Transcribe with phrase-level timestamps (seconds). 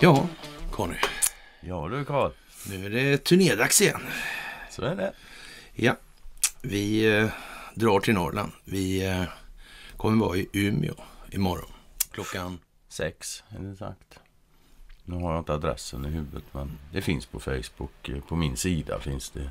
[0.00, 0.26] Ja,
[0.70, 0.96] Conny.
[1.60, 2.30] Ja du Karl,
[2.68, 4.00] Nu är det turnédags igen.
[4.70, 5.12] så är det.
[5.74, 5.96] Ja,
[6.62, 7.28] vi eh,
[7.74, 8.52] drar till Norrland.
[8.64, 9.24] Vi eh,
[9.96, 10.94] kommer vara i Umeå
[11.30, 11.72] imorgon.
[12.12, 12.58] Klockan...
[12.88, 14.18] Sex är det sagt.
[15.04, 18.08] Nu har jag inte adressen i huvudet men det finns på Facebook.
[18.08, 19.50] Eh, På min sida finns det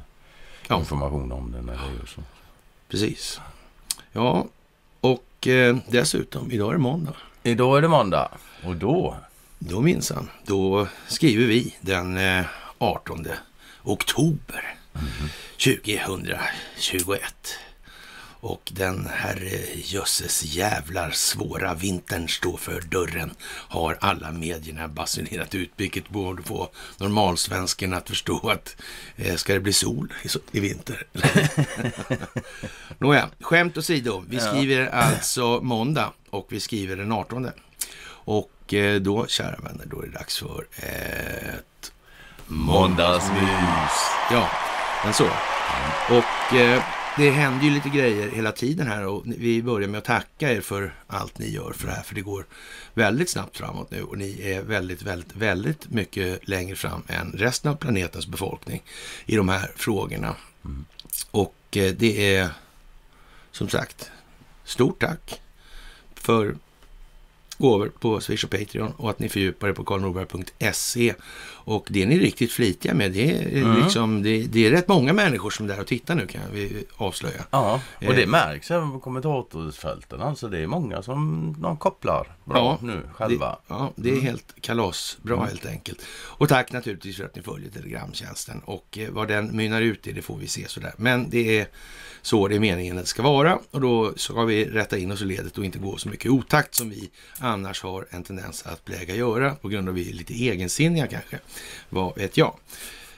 [0.68, 0.80] Ja.
[0.80, 2.22] information om det när det gör så.
[2.88, 3.42] Precis.
[4.12, 4.48] Ja,
[5.42, 7.16] och eh, dessutom, idag är det måndag.
[7.44, 8.32] Idag är det måndag
[8.64, 9.18] och då
[9.60, 12.46] Då minsann, då skriver vi den eh,
[12.78, 13.28] 18
[13.84, 14.76] oktober
[15.58, 17.24] 2021.
[18.42, 25.56] Och den här eh, jösses jävlar svåra vintern står för dörren har alla medierna basunerat
[25.56, 28.76] ut, vilket borde få normalsvensken att förstå att
[29.16, 31.08] eh, ska det bli sol i, i vinter?
[32.98, 34.24] Nåja, skämt åsido.
[34.28, 37.50] Vi skriver alltså måndag och vi skriver den 18.
[38.04, 41.92] Och eh, då, kära vänner, då är det dags för ett
[42.48, 44.12] måndagsmys.
[44.32, 44.50] Ja,
[45.04, 45.28] men så.
[46.10, 46.84] Och eh,
[47.18, 50.62] det händer ju lite grejer hela tiden här och vi börjar med att tacka er
[50.62, 52.46] för allt ni gör för det här, för det går
[52.94, 57.72] väldigt snabbt framåt nu och ni är väldigt, väldigt, väldigt mycket längre fram än resten
[57.72, 58.84] av planetens befolkning
[59.26, 60.36] i de här frågorna.
[61.32, 62.50] Och eh, det är
[63.52, 64.12] som sagt,
[64.64, 65.42] stort tack
[66.16, 66.56] för
[67.62, 71.14] gåvor på Swish och Patreon och att ni fördjupar er på karlnorberg.se.
[71.64, 73.12] Och det är ni riktigt flitiga med.
[73.12, 73.84] Det är, Mm.
[73.84, 76.86] liksom, det, det är rätt många människor som är där och tittar nu kan vi
[76.98, 77.46] avslöja.
[77.52, 78.30] Ja, och det Eh.
[78.30, 80.22] märks även på kommentatorsfälten.
[80.22, 83.50] Alltså det är många som de kopplar bra Ja, nu själva.
[83.50, 84.26] Det, ja, det är Mm.
[84.26, 86.00] helt kalasbra helt enkelt.
[86.12, 88.62] Och tack naturligtvis för att ni följer Telegramtjänsten.
[88.66, 90.94] Och eh, vad den mynnar ut i, det får vi se sådär.
[90.98, 91.68] Men det är
[92.22, 93.60] så det är meningen att det ska vara.
[93.72, 96.76] Och då ska vi rätta in oss i ledet och inte gå så mycket otakt
[96.76, 99.56] som vi annars har en tendens att pläga göra.
[99.56, 101.40] På grund av att vi är lite egensinniga kanske.
[101.90, 102.56] Vad vet jag.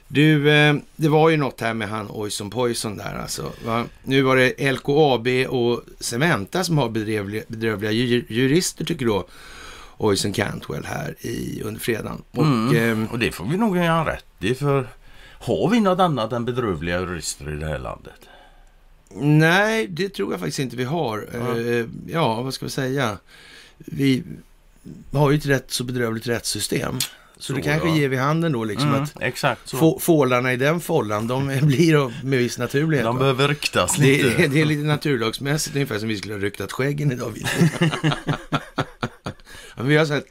[0.07, 3.51] Du, eh, det var ju något här med han Oison Poison där alltså.
[3.65, 3.85] Va?
[4.03, 9.27] Nu var det LKAB och Cementa som har bedrövliga, bedrövliga ju- jurister tycker då.
[9.97, 12.21] Oison Cantwell här i, under fredagen.
[12.31, 12.75] Och, Mm.
[12.91, 14.87] ehm, Och det får vi nog göra rätt i för
[15.39, 18.13] har vi något annat än bedrövliga jurister i det här landet?
[19.15, 21.27] Nej, det tror jag faktiskt inte vi har.
[21.33, 21.59] Ja.
[21.59, 23.17] Eh, ja, vad ska vi säga?
[23.77, 24.23] Vi
[25.13, 26.99] har ju ett rätt så bedrövligt rättssystem.
[26.99, 27.07] Så,
[27.37, 27.95] Så, det kanske ja.
[27.95, 32.25] ger vid handen då liksom Mm, att exakt få, fålarna i den follan, de blir
[32.25, 33.05] med viss naturlighet.
[33.05, 34.43] De behöver ryktas Det, lite.
[34.43, 37.31] är- det är lite naturlagsmässigt, ungefär som vi skulle ha ryktat skäggen idag.
[37.35, 37.45] vi.
[39.97, 40.25] har sett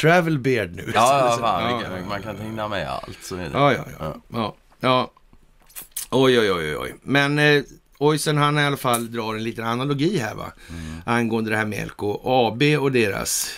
[0.00, 0.90] travel beard nu.
[0.94, 3.18] Ja, ja, fan, ja, man kan hinna med allt.
[3.22, 3.50] Så är det.
[3.52, 4.16] Ja, ja, ja.
[4.32, 4.54] ja.
[4.80, 5.12] ja.
[6.10, 6.94] Oj, oj, oj, oj.
[7.02, 7.62] Men eh,
[7.98, 10.52] Oisen han i alla fall drar en liten analogi här va?
[11.04, 13.50] Angående det här med LKAB och deras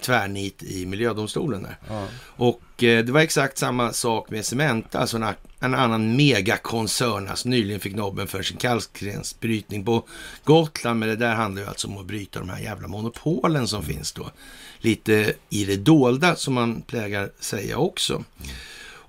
[0.00, 1.78] tvärnit i miljödomstolen där.
[1.88, 2.06] Ja.
[2.24, 5.24] Och eh, det var exakt samma sak med Cementa, alltså en,
[5.60, 10.06] en annan megakoncern, alltså nyligen fick nobben för sin kalkstensbrytning på
[10.44, 11.00] Gotland.
[11.00, 14.12] Men det där handlar ju alltså om att bryta de här jävla monopolen som finns
[14.12, 14.30] då.
[14.78, 18.24] Lite i det dolda som man plägar säga också.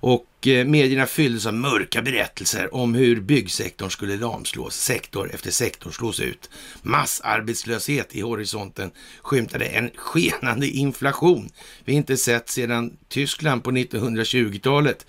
[0.06, 4.74] Och eh, medierna fylldes av mörka berättelser om hur byggsektorn skulle lamslås.
[4.76, 6.50] Sektor efter sektor slås ut.
[6.82, 8.90] Massarbetslöshet i horisonten
[9.22, 11.48] skymtade en skenande inflation
[11.84, 15.06] vi inte sett sedan Tyskland på 1920-talet.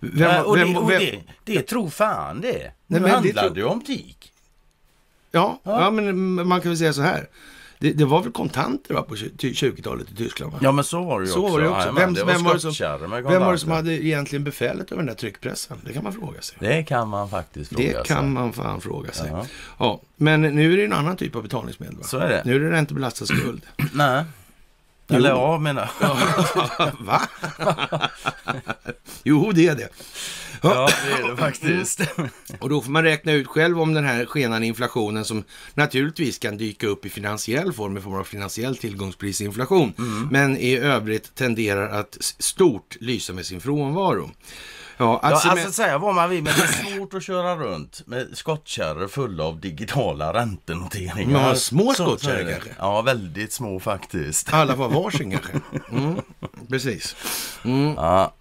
[0.00, 1.00] Vem, Nej, och det, vem- och vem-
[1.44, 2.48] det, det tror fan det.
[2.52, 4.32] Nej, Nu men det handlar tror- det om tik.
[5.30, 5.80] Ja, Ja.
[5.80, 5.90] ja.
[5.90, 7.28] men man kan väl säga så här.
[7.82, 10.52] Det, det var väl kontanter va, på 20-talet i Tyskland?
[10.52, 10.58] Va?
[10.62, 11.52] Ja men så var det ju Så också.
[11.52, 11.92] var det också.
[11.92, 12.72] Vem- det vem var det som-
[13.30, 15.78] Vem var det som hade egentligen befälet över den där tryckpressen?
[15.86, 16.56] Det kan man fråga sig.
[16.60, 18.04] Det kan man faktiskt fråga Det sig.
[18.04, 19.28] kan man fan fråga sig.
[19.32, 19.46] Ja.
[19.78, 20.00] Ja.
[20.16, 21.96] men nu är det en annan typ av betalningsmedel.
[21.96, 22.04] Va?
[22.04, 22.42] Så är det.
[22.44, 23.62] Nu är det räntebelastad skuld.
[23.92, 24.24] Nej.
[25.12, 25.90] Eller ja, menar
[27.04, 27.20] Va?
[29.24, 29.88] jo, det är det.
[30.62, 32.00] Ja, det är det faktiskt.
[32.58, 35.44] Och då får man räkna ut själv om den här skenande inflationen som
[35.74, 39.92] naturligtvis kan dyka upp i finansiell form i form av finansiell tillgångsprisinflation.
[40.30, 44.30] Men i övrigt tenderar att stort lysa med sin frånvaro.
[45.00, 48.02] Ja, Ja, alltså, alltså säga vad man vill, men det är svårt att köra runt
[48.06, 51.40] med skottkärror fulla av digitala räntenoteringar.
[51.40, 52.50] Har små skottkärror är det.
[52.52, 52.70] kanske?
[52.78, 54.52] Ja, väldigt små faktiskt.
[54.52, 55.52] alla var varsin kanske.
[55.90, 56.20] Mm,
[56.68, 57.16] precis.
[57.64, 57.94] Mm.
[57.96, 58.34] Ja,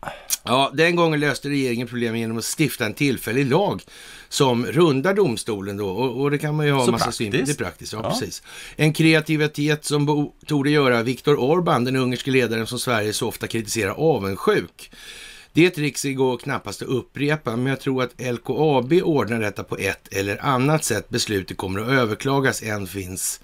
[0.44, 3.82] Ja, den gången löste regeringen problemet genom att stifta en tillfällig lag
[4.30, 5.90] som rundar domstolen då.
[5.90, 7.54] Och, och det kan man ju ha Så massa synpunkter.
[7.54, 8.10] Det praktiskt, ja, Ja.
[8.10, 8.44] precis.
[8.76, 13.48] En kreativitet som bo- torde göra Viktor Orbán, den ungerske ledaren som Sverige så ofta
[13.48, 14.92] kritiserar, avundsjuk.
[15.54, 20.08] Det trixet går knappast att upprepa, men jag tror att LKAB ordnar detta på ett
[20.14, 21.10] eller annat sätt.
[21.10, 23.42] Beslutet kommer att överklagas, än finns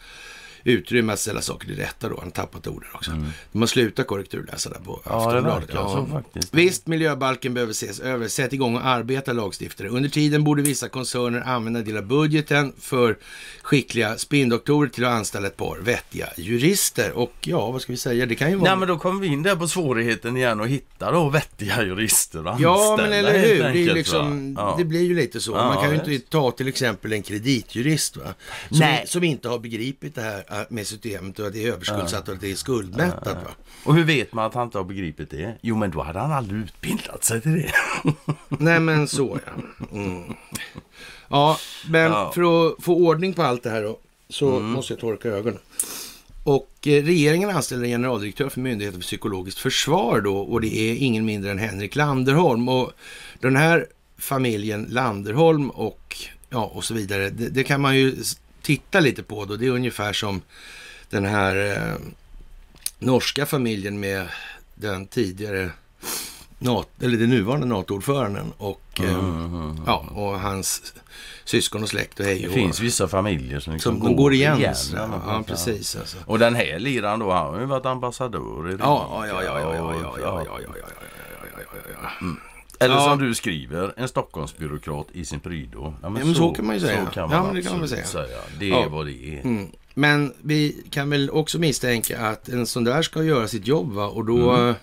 [0.65, 2.15] utrymme att ställa saker till rätta då.
[2.15, 3.11] Han har tappat orden också.
[3.11, 3.25] Mm.
[3.51, 5.69] De har slutat korrekturläsa där på Ja, det Aftonbladet.
[5.71, 6.53] så faktiskt.
[6.53, 8.27] Visst, miljöbalken behöver ses över.
[8.27, 9.87] Sätt igång och arbeta lagstiftare.
[9.89, 13.17] Under tiden borde vissa koncerner använda del av budgeten för
[13.61, 17.11] skickliga spindoktorer till att anställa ett par vettiga jurister.
[17.11, 18.25] Och ja, vad ska vi säga?
[18.25, 18.69] Det kan ju vara...
[18.69, 22.55] Nej men då kommer vi in där på svårigheten igen och hitta då vettiga jurister
[22.59, 23.59] Ja, anställa, men eller hur?
[23.59, 24.55] Det, enkelt, liksom?
[24.57, 24.75] Ja.
[24.77, 25.51] det blir ju lite så.
[25.51, 28.23] Ja, Man kan ju inte ta till exempel en kreditjurist va?
[28.69, 29.03] Som, Nej.
[29.07, 32.41] som inte har begripit det här med systemet och att det är överskuldsatt och att
[32.41, 33.37] det är skuldmättat.
[33.43, 33.51] Va?
[33.85, 35.55] Och hur vet man att han inte har begripit det?
[35.61, 37.71] Jo men då hade han aldrig utbildat sig till det.
[38.59, 39.51] Nej men så ja.
[39.97, 40.33] Mm.
[41.29, 41.57] Ja,
[41.89, 42.31] men Ja.
[42.35, 43.99] för att få ordning på allt det här då,
[44.29, 45.59] så måste jag torka ögonen.
[46.43, 50.95] Och eh, regeringen anställer en generaldirektör för Myndigheten för psykologiskt försvar då och det är
[50.95, 52.69] ingen mindre än Henrik Landerholm.
[52.69, 52.91] Och
[53.39, 53.87] den här
[54.17, 56.17] familjen Landerholm och,
[56.49, 58.15] ja, och så vidare, det, det kan man ju
[58.65, 59.55] titta lite på då.
[59.55, 60.41] Det är ungefär som
[61.09, 61.95] den här eh,
[62.99, 64.27] norska familjen med
[64.75, 65.69] den tidigare
[66.59, 70.93] NATO, eller den nuvarande NATO-ordföranden och, eh, ja, och hans
[71.43, 74.33] syskon och släkt och hej Det och finns vissa familjer som, liksom som de går
[74.33, 74.75] igen.
[74.75, 75.95] så, ja, ja, precis.
[75.95, 76.17] Alltså.
[76.25, 79.59] Och den här liran då, han har ju varit ambassadör i Ja, ja, riket ja,
[79.59, 80.87] ja, ja, och- ja, ja, ja, ja, ja, ja,
[81.41, 82.35] ja, ja, ja, ja.
[82.79, 83.01] Eller Ja.
[83.03, 85.93] som du skriver, en Stockholmsbyråkrat i sin prydå.
[86.01, 87.05] Ja, men så kan man ju säga.
[87.05, 88.37] Så kan Ja, man men det kan man absolut säga.
[88.59, 88.89] Det är Ja.
[88.89, 89.41] vad det är.
[89.43, 89.67] Mm.
[89.93, 94.05] Men vi kan väl också misstänka att en sån där ska göra sitt jobb va?
[94.07, 94.75] och då Mm.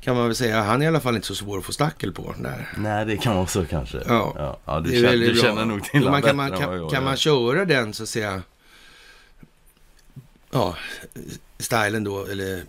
[0.00, 1.72] kan man väl säga att han är i alla fall inte så svår att få
[1.72, 2.34] stackel på.
[2.38, 2.68] Där.
[2.76, 3.96] Nej, det kan vara så kanske.
[4.08, 4.32] Ja.
[4.36, 5.42] ja, ja du, Det är känner, väldigt du bra.
[5.50, 8.42] känner nog till man, kan, man, kan, kan man köra den så att säga,
[10.50, 10.76] ja,
[11.58, 12.62] stilen då, eller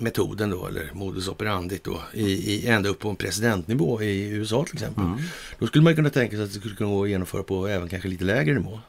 [0.00, 4.64] metoden då, eller modus operandi då, i, i, ända upp på en presidentnivå i USA
[4.64, 5.04] till exempel.
[5.04, 5.20] Mm.
[5.58, 7.88] Då skulle man kunna tänka sig att det skulle kunna gå att genomföra på även
[7.88, 8.80] kanske lite lägre nivå.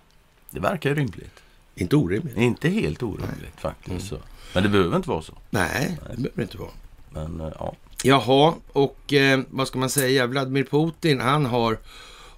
[0.52, 1.44] Det verkar ju rimligt.
[1.76, 2.38] Inte orimligt.
[2.38, 3.90] Inte helt orimligt faktiskt.
[3.90, 4.00] Mm.
[4.00, 4.18] Så.
[4.54, 5.34] Men det behöver inte vara så.
[5.50, 6.72] Nej, det behöver inte vara.
[7.10, 7.76] Men eh, ja.
[8.04, 10.28] Jaha, och eh, vad ska man säga?
[10.28, 11.78] Vladimir Putin, han har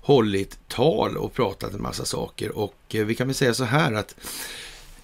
[0.01, 2.57] hållit tal och pratat en massa saker.
[2.57, 4.15] Och eh, vi kan väl säga så här att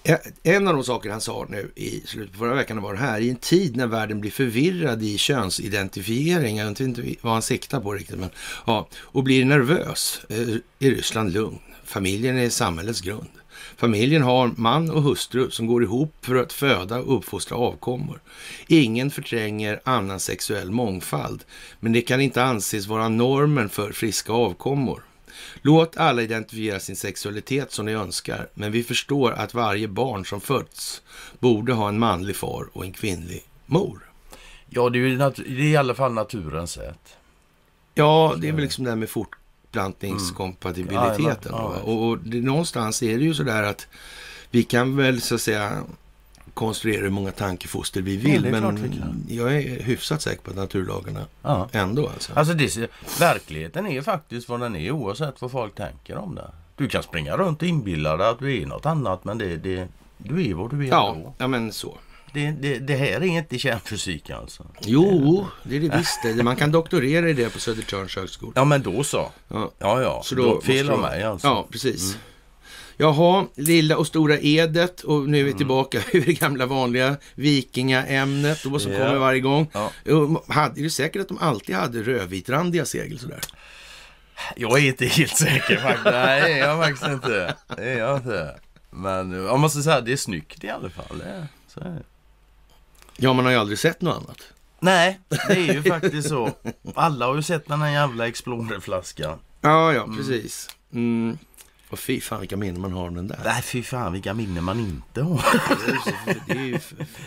[0.06, 2.98] Eh, en av de saker han sa nu i slutet på förra veckan var det
[2.98, 3.20] här.
[3.20, 7.80] I en tid när världen blir förvirrad i könsidentifiering, jag vet inte vad han siktar
[7.80, 8.30] på riktigt, men
[8.66, 10.38] ja, och blir nervös, eh,
[10.78, 11.58] är Ryssland lugn.
[11.84, 13.30] Familjen är samhällets grund.
[13.76, 18.20] Familjen har man och hustru som går ihop för att föda och uppfostra avkommor.
[18.66, 21.44] Ingen förtränger annan sexuell mångfald,
[21.80, 25.02] men det kan inte anses vara normen för friska avkommor.
[25.62, 30.40] Låt alla identifiera sin sexualitet som de önskar, men vi förstår att varje barn som
[30.40, 31.02] föds
[31.38, 34.10] borde ha en manlig far och en kvinnlig mor.
[34.68, 37.16] ja, det är ju nat- det är i alla fall naturens sätt.
[37.94, 41.52] Ja, det är väl liksom det här med fortplantningskompatibiliteten.
[41.52, 41.74] Ja, ja, va?
[41.78, 41.82] ja.
[41.82, 43.86] och och det, någonstans är det ju sådär att
[44.50, 45.82] vi kan väl så att säga
[46.54, 49.26] konstruera hur många tankefoster vi vill, vi men kan.
[49.28, 51.68] jag är hyfsat säker på att naturlagarna Ja.
[51.72, 52.32] ändå alltså.
[52.34, 52.90] Alltså det,
[53.20, 56.50] verkligheten är faktiskt vad den är oavsett vad folk tänker om det.
[56.76, 59.88] Du kan springa runt och inbilla dig att du är något annat men det, det,
[60.18, 61.34] du är vad du är Ja, ändå.
[61.38, 61.98] ja, men så.
[62.32, 64.66] Det, det, det här är inte kärnfysik alltså.
[64.80, 66.44] Jo, det är det visst.
[66.44, 68.52] Man kan doktorera i det på Södertörns högskola.
[68.56, 69.30] Ja men då så.
[69.48, 69.70] Ja.
[69.78, 71.46] Ja ja, Så då, då fel av mig alltså.
[71.46, 72.18] Ja, precis.
[72.96, 78.62] Jaha, lilla och stora edet och nu är vi tillbaka i det gamla vanliga vikingaämnet
[78.64, 78.98] då som Ja.
[78.98, 79.70] kommer varje gång.
[79.72, 79.90] Ja.
[80.48, 83.40] Hade, är det säkert att de alltid hade rödvitrandiga segel sådär?
[84.56, 86.04] Jag är inte helt säker faktiskt.
[86.04, 87.54] Nej det är jag faktiskt inte.
[87.76, 88.56] Det är jag inte.
[88.90, 91.22] Men jag måste säga att det är snyggt i alla fall.
[91.68, 92.02] Så är det.
[93.16, 94.38] Ja, man har ju aldrig sett något annat.
[94.80, 96.50] Nej, det är ju faktiskt så.
[96.94, 99.38] Alla har ju sett den här jävla Explorer-flaskan.
[99.60, 100.68] Ja, ja, precis.
[100.92, 101.38] Mm.
[101.94, 103.40] Och fy fan vilka minnen man har av den där.
[103.44, 105.44] Nej fy fan vilka minnen man inte har.
[106.46, 106.78] Det är ju...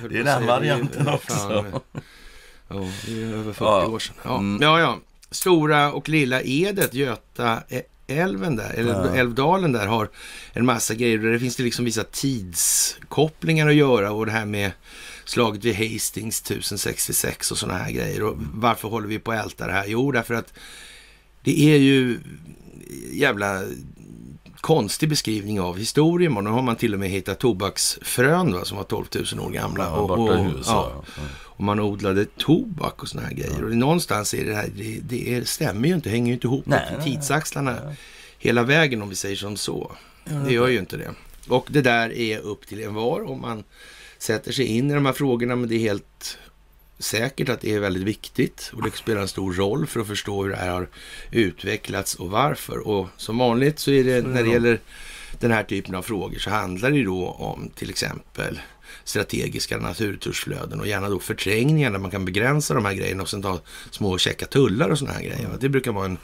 [0.09, 1.33] Det den varianten också.
[1.33, 1.65] fan,
[2.69, 3.87] Ja, det är över 40 Ja.
[3.87, 4.15] år sedan.
[4.23, 4.37] Ja.
[4.37, 4.61] Mm.
[4.61, 4.99] ja, ja.
[5.31, 9.15] Stora och lilla Edet, Göta ä- älven där, eller Ja.
[9.15, 10.09] älvdalen där har
[10.53, 11.17] en massa grejer.
[11.17, 14.71] Där det finns det liksom vissa tidskopplingar att göra och det här med
[15.25, 18.23] slaget vid Hastings 1066 och sådana här grejer.
[18.23, 19.85] Och varför håller vi på att älta det här?
[19.87, 20.53] Jo, därför att
[21.43, 22.19] det är ju
[23.11, 23.63] jävla
[24.61, 26.37] konstig beskrivning av historien.
[26.37, 29.49] Och nu har man till och med hittat tobaksfrön va, som var 12 000 år
[29.49, 29.83] gamla.
[29.83, 31.03] Ja, och, och, USA.
[31.05, 33.63] ja, och man odlade tobak och såna här grejer.
[33.63, 36.65] Och någonstans är det här, det, det är, stämmer ju inte, hänger ju inte ihop
[36.65, 37.95] Nej, med nej, tidsaxlarna
[38.39, 39.91] hela vägen om vi säger som så.
[40.45, 41.13] Det gör ju inte det.
[41.47, 43.63] Och det där är upp till en var om man
[44.17, 45.55] sätter sig in i de här frågorna.
[45.55, 46.37] Men det är helt
[46.99, 50.43] säkert att det är väldigt viktigt och det spelar en stor roll för att förstå
[50.43, 50.89] hur det här har
[51.31, 52.87] utvecklats och varför.
[52.87, 54.79] Och som vanligt så är det när det gäller
[55.39, 58.59] den här typen av frågor så handlar det ju då om till exempel
[59.03, 63.41] strategiska naturresursflöden och gärna då förträngningar där man kan begränsa de här grejerna och sen
[63.41, 63.59] ta
[63.91, 65.49] små checka tullar och sådana här grejer.
[65.59, 66.17] Det brukar vara en,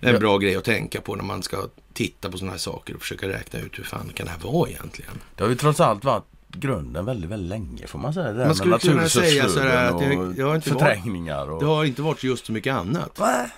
[0.00, 0.18] en Ja.
[0.18, 3.28] bra grej att tänka på när man ska titta på sådana här saker och försöka
[3.28, 5.10] räkna ut hur fan kan det här vara egentligen.
[5.36, 8.32] Det har ju trots allt varit grunden väldigt, väldigt länge får man säga.
[8.32, 11.60] Det Man skulle kunna säga sådär att det- och det har inte varit- förträngningar och...
[11.60, 13.18] Det har inte varit just så mycket annat.
[13.20, 13.48] Nej,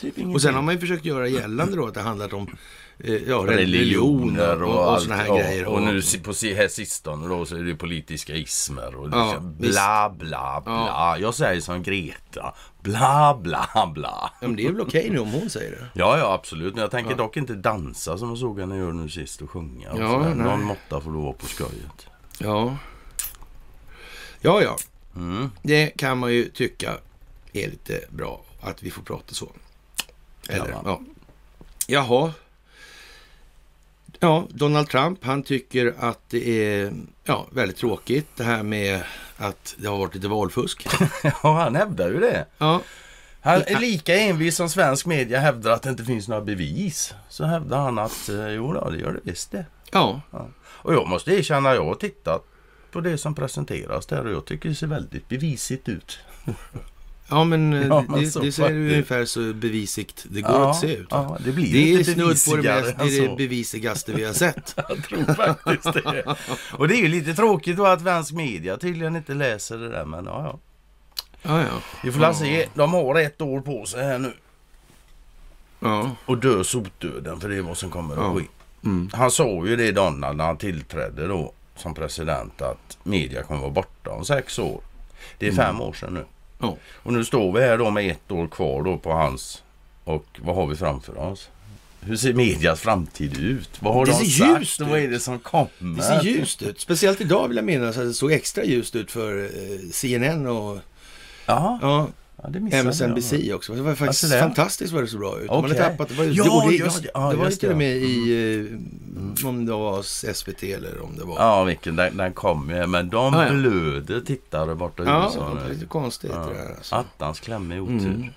[0.00, 0.34] typ.
[0.34, 2.56] Och sen har man ju försökt göra gällande då att det handlat om
[2.98, 5.36] eh, ja, religioner och, och, allt, såna här ja.
[5.38, 5.66] grejer.
[5.66, 10.14] Och nu på här sistone då så är det politiska ismer och Ja, liksom bla
[10.18, 11.16] bla bla.
[11.20, 12.54] Jag säger som Greta.
[12.82, 14.30] Bla bla bla.
[14.40, 15.86] Ja, men det är väl okej nu om hon säger det.
[15.94, 16.74] Ja, ja absolut.
[16.74, 19.92] Men jag tänker dock inte dansa som jag såg henne göra nu sist och sjunga.
[19.92, 20.34] Och Ja.
[20.34, 22.06] Någon måtta får det vara på skojet.
[22.38, 22.76] Ja.
[24.40, 24.76] Ja, ja.
[25.16, 25.50] Mm.
[25.62, 26.96] Det kan man ju tycka
[27.52, 29.48] är lite bra att vi får prata så.
[30.48, 30.82] Eller, Ja.
[30.84, 31.00] ja.
[31.86, 32.32] Jaha.
[34.20, 36.92] Ja, Donald Trump, han tycker att det är
[37.24, 39.02] ja, väldigt tråkigt det här med
[39.36, 40.86] att det har varit lite valfusk.
[41.42, 42.46] Ja, han hävdar ju det.
[42.58, 42.80] Ja,
[43.40, 47.14] Han är lika envis som svensk media hävdar att det inte finns några bevis.
[47.28, 49.66] Så hävdar han att eh, jo då, det gör det visst det.
[49.92, 50.20] ja,
[50.82, 52.44] Och jag måste erkänna, jag har tittat
[52.92, 56.18] på det som presenteras där och jag tycker det ser väldigt bevisigt ut.
[57.30, 58.60] ja men, eh, Ja, men det, det ser faktiskt.
[58.60, 61.06] ungefär så bevisigt det går att se ut.
[61.10, 63.36] Ja, det blir Det är snudd på det, mest, än det, är det så.
[63.36, 64.74] bevisigaste vi har sett.
[64.88, 66.36] Jag tror faktiskt det.
[66.72, 70.04] Och det är ju lite tråkigt då att svensk media tydligen inte läser det där
[70.04, 70.58] men ja, ja.
[71.42, 71.80] Ja, ja.
[72.04, 72.68] Vi får la se.
[72.74, 74.32] De har ett år på sig här nu.
[75.80, 76.10] ja.
[76.26, 78.34] Och dö sotdöden för det är vad som kommer att Ja.
[78.34, 78.44] ske.
[78.84, 79.10] Mm.
[79.12, 83.70] Han sa ju det Donald när han tillträdde då som president att media kommer vara
[83.70, 84.80] borta om sex år.
[85.38, 86.24] Det är fem år sedan nu.
[86.58, 86.76] Ja.
[87.02, 89.62] Och nu står vi här då med ett år kvar då på hans
[90.04, 91.50] och vad har vi framför oss?
[92.00, 93.70] Hur ser medias framtid ut?
[93.82, 95.96] Vad har Det de ser sagt ljust vad är det som kommer?
[95.96, 96.80] Det ser ljust ut.
[96.80, 100.78] Speciellt idag vill jag minnas att det såg extra ljust ut för eh, CNN och
[101.46, 102.08] Ja, ja,
[102.42, 102.48] ja
[102.82, 103.56] MSNBC jag.
[103.56, 103.72] också.
[103.74, 104.40] Det var faktiskt Alltså det?
[104.42, 105.50] fantastiskt vad det så bra ut.
[105.50, 106.08] Man hade tappat.
[106.08, 107.10] Det var, Ja, det, och det, just det.
[107.14, 108.68] Ja, det var till och med i,
[109.40, 110.02] eh, om det var
[110.32, 111.34] SVT eller om det var...
[111.38, 112.86] Ja, vilken, den, den kom ju.
[112.86, 113.52] Men de Ja, ja.
[113.52, 115.72] blöder tittare borta i Ja, USA nu.
[115.74, 116.46] lite konstigt Ja.
[116.46, 116.74] det där.
[116.76, 116.94] Alltså.
[116.94, 117.94] Attans klämmig otur.
[118.06, 118.28] Mm.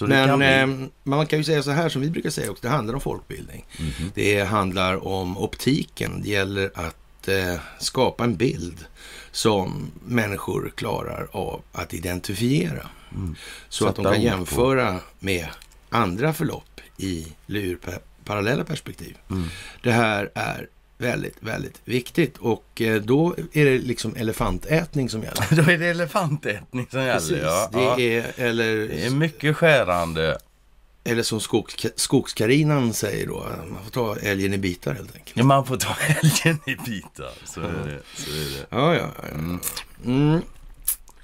[0.00, 0.84] Det kan Men bli...
[0.84, 3.00] eh, man kan ju säga så här som vi brukar säga också, det handlar om
[3.00, 3.66] folkbildning.
[3.78, 4.10] Mhm.
[4.14, 6.22] Det handlar om optiken.
[6.22, 8.76] Det gäller att eh, skapa en bild
[9.32, 12.86] som människor klarar av att identifiera.
[13.14, 13.36] Mm.
[13.68, 14.36] Så att de Sätta kan ord på.
[14.36, 15.46] jämföra med
[15.90, 19.16] andra förlopp i ur pa- parallella perspektiv.
[19.30, 19.44] Mm.
[19.82, 20.66] Det här är
[20.98, 25.46] väldigt, väldigt viktigt och eh, då är det liksom elefantätning som gäller.
[25.64, 27.44] Då är det elefantätning som Precis, gäller.
[27.44, 27.70] Ja.
[27.72, 28.00] det ja.
[28.00, 30.38] är, eller det är mycket skärande.
[31.04, 35.36] Eller som skogs, skogskarinan säger då, man får ta älgen i bitar helt enkelt.
[35.36, 37.32] Ja, man får ta älgen i bitar.
[37.44, 38.00] Så är det.
[38.14, 38.66] Så är det.
[38.70, 39.58] Ja, ja, ja.
[40.04, 40.40] Mm.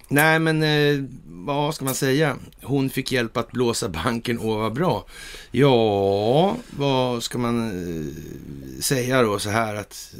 [0.08, 2.36] Nej, men eh, vad ska man säga?
[2.62, 5.06] Hon fick hjälp att blåsa banken och var bra.
[5.50, 10.14] Ja, vad ska man eh, säga då så här att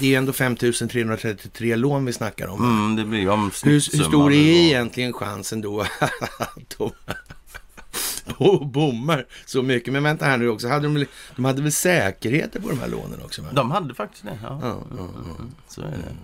[0.00, 2.62] det är ändå 5333 lån vi snackar om.
[2.62, 5.80] Mm, det blir om Hur, stor är egentligen chansen då
[6.38, 6.92] att de
[8.38, 9.92] bo- bommar så mycket?
[9.92, 11.06] Men vänta här nu också, hade de,
[11.36, 13.42] de hade väl säkerheter på de här lånen också?
[13.42, 13.48] Va?
[13.52, 14.38] De hade faktiskt det.
[14.42, 14.58] Ja.
[14.62, 15.44] Ja, ja, ja.
[15.68, 16.14] Så är det.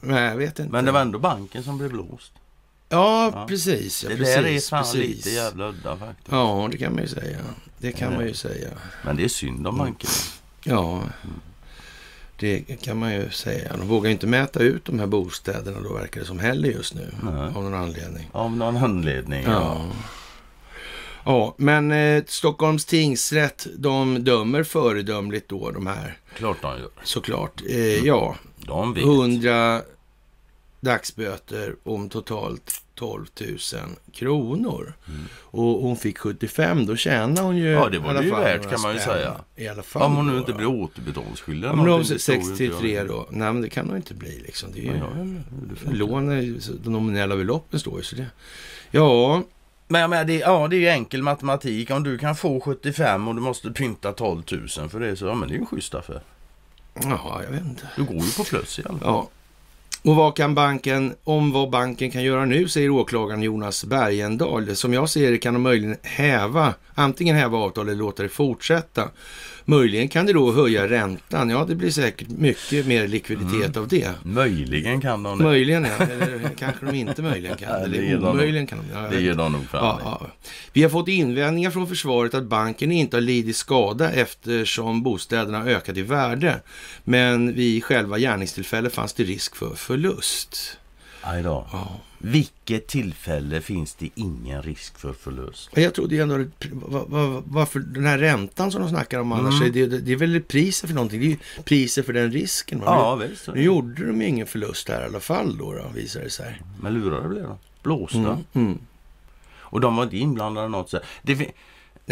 [0.00, 0.72] Nej, jag vet inte.
[0.72, 2.32] Men det var ändå banken som blev blåst.
[2.88, 4.02] Ja, precis.
[4.04, 5.00] Ja, det precis, där är fan precis.
[5.16, 6.28] lite jävla udda faktiskt.
[6.32, 7.38] Ja, det kan man ju säga.
[7.78, 8.68] Det kan man ju säga.
[9.04, 10.12] Men det är synd om bankerna.
[10.64, 11.02] Ja,
[12.36, 13.76] det kan man ju säga.
[13.76, 17.12] De vågar inte mäta ut de här bostäderna då verkar det som heller just nu.
[17.22, 17.32] Nej.
[17.34, 18.28] Av någon anledning.
[18.32, 19.42] Av någon anledning.
[19.42, 19.50] Ja.
[19.52, 19.86] Ja.
[21.24, 26.90] Ja, men eh, Stockholms tingsrätt, de dömer föredömligt då de här, Klart de gör.
[27.02, 27.62] såklart.
[27.68, 29.04] Eh, ja, De vet.
[29.04, 29.82] 100
[30.80, 33.58] dagsböter om totalt 12 000
[34.12, 34.94] kronor.
[35.40, 37.82] Och hon fick 75, då tjänar hon ju Mm.
[37.82, 39.34] Ja, det var det ju värt, kan man ju säga.
[39.56, 40.02] I alla fall.
[40.02, 41.70] Om hon nu inte blir återbetalningsskyldig.
[41.70, 43.08] Om inte 63 jag.
[43.08, 43.26] då?
[43.30, 44.72] Nej, men det kan hon inte bli liksom.
[44.72, 45.08] Det är ju, Ja,
[45.84, 46.28] ja, lån,
[46.84, 48.26] de nominella beloppen står ju så det.
[48.90, 49.42] Ja,
[49.92, 51.90] Men, jag menar, det, ja, det är ju enkel matematik.
[51.90, 54.42] Om du kan få 75 och du måste pynta 12
[54.78, 56.20] 000 för det, så ja, men det är ju en schysst affär.
[56.94, 57.88] ja, jag vet inte.
[57.96, 59.08] Du går ju på plus i alla fall.
[59.08, 59.28] Ja.
[60.04, 64.76] Och vad kan banken, om vad banken kan göra nu, säger åklagaren Jonas Bergendahl.
[64.76, 69.08] Som jag ser det kan de möjligen häva, antingen häva avtalet eller låta det fortsätta.
[69.64, 71.50] Möjligen kan det då höja räntan.
[71.50, 74.10] Ja, det blir säkert mycket mer likviditet av det.
[74.22, 75.44] Möjligen kan de det.
[75.44, 76.04] Möjligen, ja.
[76.06, 77.68] Eller kanske de inte möjligen kan.
[77.82, 78.84] Ja, det Eller omöjligen kan de.
[78.94, 80.02] Ja, Det ger de nog Ja, fan i.
[80.04, 80.26] ja.
[80.72, 85.96] Vi har fått invändningar från försvaret att banken inte har lidit skada eftersom bostäderna ökat
[85.96, 86.60] i värde.
[87.04, 90.78] Men vid själva gärningstillfället fanns det risk för förlust.
[91.22, 91.66] Aj då.
[91.72, 92.00] Ja.
[92.18, 95.70] Vilket tillfälle finns det ingen risk för förlust?
[95.74, 99.60] Jag trodde ändå, att- va- va- varför den här räntan som de snackar om annars,
[99.60, 99.72] Mm.
[99.72, 101.20] det, det, är väl priset för någonting.
[101.20, 102.80] Det är ju priset för den risken.
[102.80, 102.84] va?
[102.86, 103.48] Ja, Nu, visst.
[103.54, 106.62] nu gjorde de ju ingen förlust här i alla fall då, då visar det sig.
[106.80, 107.56] Men lurade blev de.
[107.82, 108.18] Blåsta.
[108.18, 108.38] Mm.
[108.54, 108.78] Mm.
[109.60, 110.90] Och de var inte inblandade något.
[110.90, 111.00] Så.
[111.22, 111.52] Det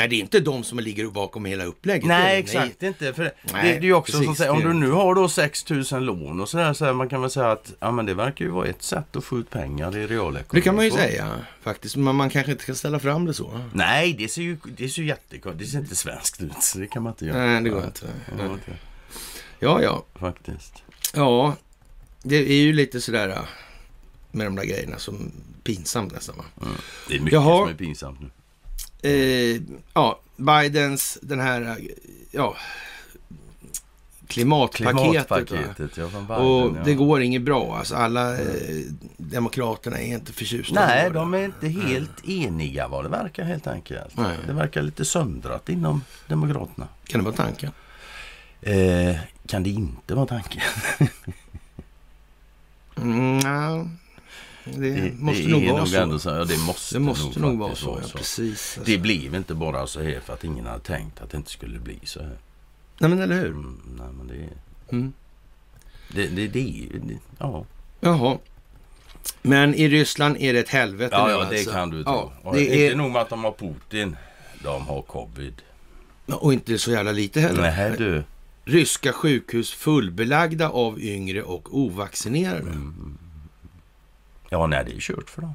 [0.01, 2.03] Nej, det är inte de som ligger bakom hela upplägget.
[2.03, 2.39] Det Nej, det.
[2.39, 3.15] exakt inte.
[3.15, 4.79] För det, Nej, det är ju också precis, som säger, om det du det.
[4.79, 7.73] nu har då 6 000 lån och sådär, så här, man kan väl säga att
[7.81, 10.45] ja, men det verkar ju vara ett sätt att få ut pengar i realekonomi.
[10.53, 11.29] Det kan man ju säga
[11.63, 11.97] faktiskt.
[11.97, 13.61] Men man kanske inte kan ställa fram det så.
[13.73, 17.03] Nej, det ser ju det ser jättekonstigt Det ser inte svenskt ut, så det kan
[17.03, 17.47] man inte göra.
[17.47, 18.07] Nej, det går inte.
[18.67, 18.77] Det.
[19.59, 20.05] Ja, ja.
[20.15, 20.75] Faktiskt.
[21.15, 21.57] Ja,
[22.23, 23.39] det är ju lite sådär äh,
[24.31, 25.33] med de där grejerna som
[25.65, 26.37] pinsamt nästan.
[26.37, 26.45] Va?
[27.09, 27.59] Det är mycket Jaha.
[27.65, 28.31] som är pinsamt nu.
[29.03, 29.61] Eh,
[29.95, 31.79] ja, Bidens den här
[32.31, 32.57] ja,
[34.27, 35.03] klimatpaketet.
[35.03, 36.83] Klimatpaketet, ja, Biden, Och ja.
[36.85, 37.77] det går inget bra.
[37.79, 38.83] Alltså, alla eh,
[39.17, 40.87] demokraterna är inte förtjusta.
[40.87, 44.17] Nej, de är inte helt eniga vad det verkar helt enkelt.
[44.17, 44.37] Nej.
[44.47, 46.89] Det verkar lite söndrat inom Demokraterna.
[47.05, 47.73] Kan det vara tanken?
[48.63, 49.17] Eh,
[49.47, 50.63] kan det inte vara tanken?
[52.97, 53.99] Mm,
[54.65, 55.97] det, måste det nog vara så.
[55.97, 56.19] Ändå.
[56.25, 58.01] Ja, det måste, det måste nog, vara faktiskt så.
[58.03, 58.77] Ja, precis.
[58.79, 58.93] Alltså.
[58.93, 61.79] Det blev inte bara så här för att ingen hade tänkt att det inte skulle
[61.79, 62.39] bli så här.
[62.99, 63.47] Nej, men eller hur?
[63.51, 64.49] Mm, nej, men det,
[64.97, 65.13] Mm.
[66.15, 67.65] det, det, det det- Ja,
[68.01, 68.39] Jaha.
[69.43, 71.71] Men i Ryssland är det ett helvete ja, nu ja det alltså.
[71.73, 72.33] kan du tro.
[72.45, 74.17] Ja, det Inte är, nog med att de har Putin.
[74.63, 75.63] De har covid.
[76.27, 77.61] och inte så jävla lite heller.
[77.63, 78.23] Nej du.
[78.65, 82.61] Ryska sjukhus fullbelagda av yngre och ovaccinerade.
[82.61, 83.19] Mm.
[84.51, 85.55] Ja, nej det är kört för dem.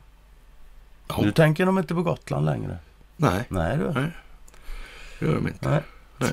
[1.08, 1.18] Ja.
[1.22, 2.78] Nu tänker de inte på Gotland längre.
[3.18, 3.84] Nej, Nej du.
[3.94, 4.12] Nej.
[5.20, 5.70] det gör de inte.
[5.70, 5.82] Nej.
[6.18, 6.32] Nej.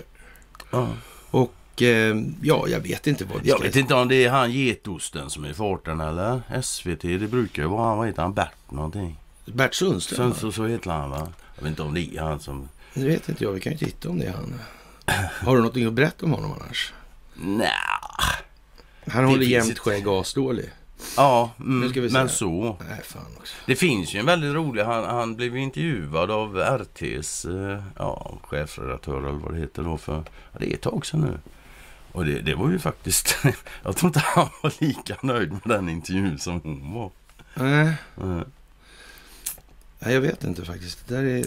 [0.71, 0.89] Ja.
[1.31, 3.67] Och eh, ja, jag vet inte vad vi Jag ska...
[3.67, 7.01] vet inte om det är han getosten som är i farten eller SVT.
[7.03, 9.17] Det brukar ju vara han, vad heter han, Bert någonting.
[9.45, 10.33] Bert Sundström?
[10.33, 11.29] Sen så, så heter han va?
[11.57, 12.69] Jag vet inte om det är han som...
[12.95, 13.53] Det vet inte jag.
[13.53, 14.61] Vi kan ju titta om det är han.
[15.41, 16.93] Har du någonting att berätta om honom annars?
[17.35, 17.69] Nja.
[19.07, 20.71] Han håller ett- skägg asdålig.
[21.17, 22.77] Ja, mm, men så.
[22.89, 23.55] Nej, fan också.
[23.67, 29.19] Det finns ju en väldigt rolig, han, han blev intervjuad av RTs eh, ja, chefredaktör
[29.19, 31.39] eller vad det heter då för, ja, det är ett tag sedan nu.
[32.13, 33.37] Och det, det var ju faktiskt,
[33.83, 37.11] jag tror inte han var lika nöjd med den intervjun som hon var.
[37.55, 37.95] Nej,
[39.99, 41.09] nej, jag vet inte faktiskt.
[41.09, 41.47] Det där är...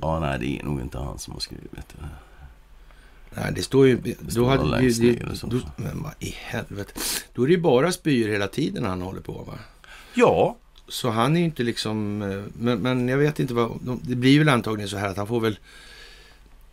[0.00, 2.08] Ja, nej, det är nog inte han som har skrivit det.
[3.40, 3.98] Nej, det står ju...
[4.28, 6.92] står Då hade, det, längst det, då, men vad i helvete.
[7.34, 9.54] Då är det ju bara spyor hela tiden han håller på, va?
[10.14, 10.56] Ja,
[10.88, 12.22] Så han är ju inte liksom...
[12.22, 13.70] eh, Men, men jag vet inte vad...
[13.82, 15.58] de- Det blir väl antagligen så här att han får väl...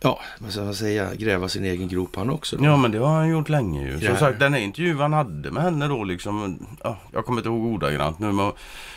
[0.00, 1.14] Ja, vad ska man säga?
[1.14, 2.56] Gräva sin egen grop han också.
[2.56, 2.64] Då.
[2.64, 3.98] ja men det har han gjort länge ju.
[3.98, 4.16] Som Ja.
[4.16, 7.64] sagt, den här intervjun han hade med henne då liksom, ja, jag kommer inte ihåg
[7.66, 8.52] ordagrant nu men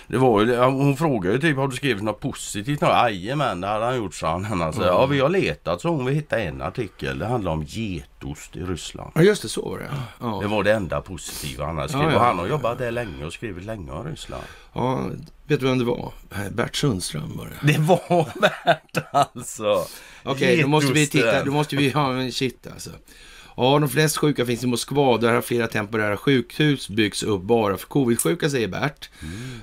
[0.09, 2.81] det var ju, hon frågade ju typ, har du skrivit något positivt?
[2.81, 4.61] Jajamän, det hade han gjort sa han.
[4.61, 4.93] Alltså, Mm.
[4.93, 7.19] Ja, vi har letat så hon vi hittade en artikel.
[7.19, 9.11] Det handlar om getost i Ryssland.
[9.15, 9.49] Ja, just det.
[9.49, 9.89] Så var det.
[10.19, 10.39] Ja.
[10.41, 12.07] Det var det enda positiva han hade skrivit.
[12.07, 12.19] Ja, ja.
[12.19, 14.43] Och han har jobbat där länge och skrivit länge om Ryssland.
[14.73, 15.05] ja,
[15.47, 16.11] vet du vem det var?
[16.29, 17.73] Nej, Bert Sundström var det.
[17.73, 19.85] Det var värt alltså.
[20.23, 21.43] Okej, då måste vi titta.
[21.43, 22.89] Då måste vi ha en shit alltså.
[23.59, 25.17] Ja, de flesta sjuka finns i Moskva.
[25.17, 29.09] Där har flera temporära sjukhus byggts upp bara för covid-sjuka, säger Bert.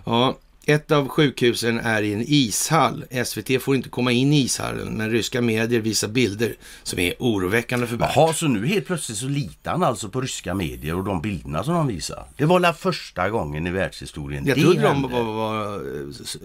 [0.04, 3.04] Ja, ett av sjukhusen är i en ishall.
[3.24, 7.87] SVT får inte komma in i ishallen, men ryska medier visar bilder som är oroväckande
[7.87, 8.11] för Bert.
[8.16, 11.64] Jaha, så nu helt plötsligt så litar han alltså på ryska medier och de bilderna
[11.64, 12.24] som de visar.
[12.37, 15.09] Det var la första gången i världshistorien Jag det trodde de hände.
[15.09, 15.80] var, var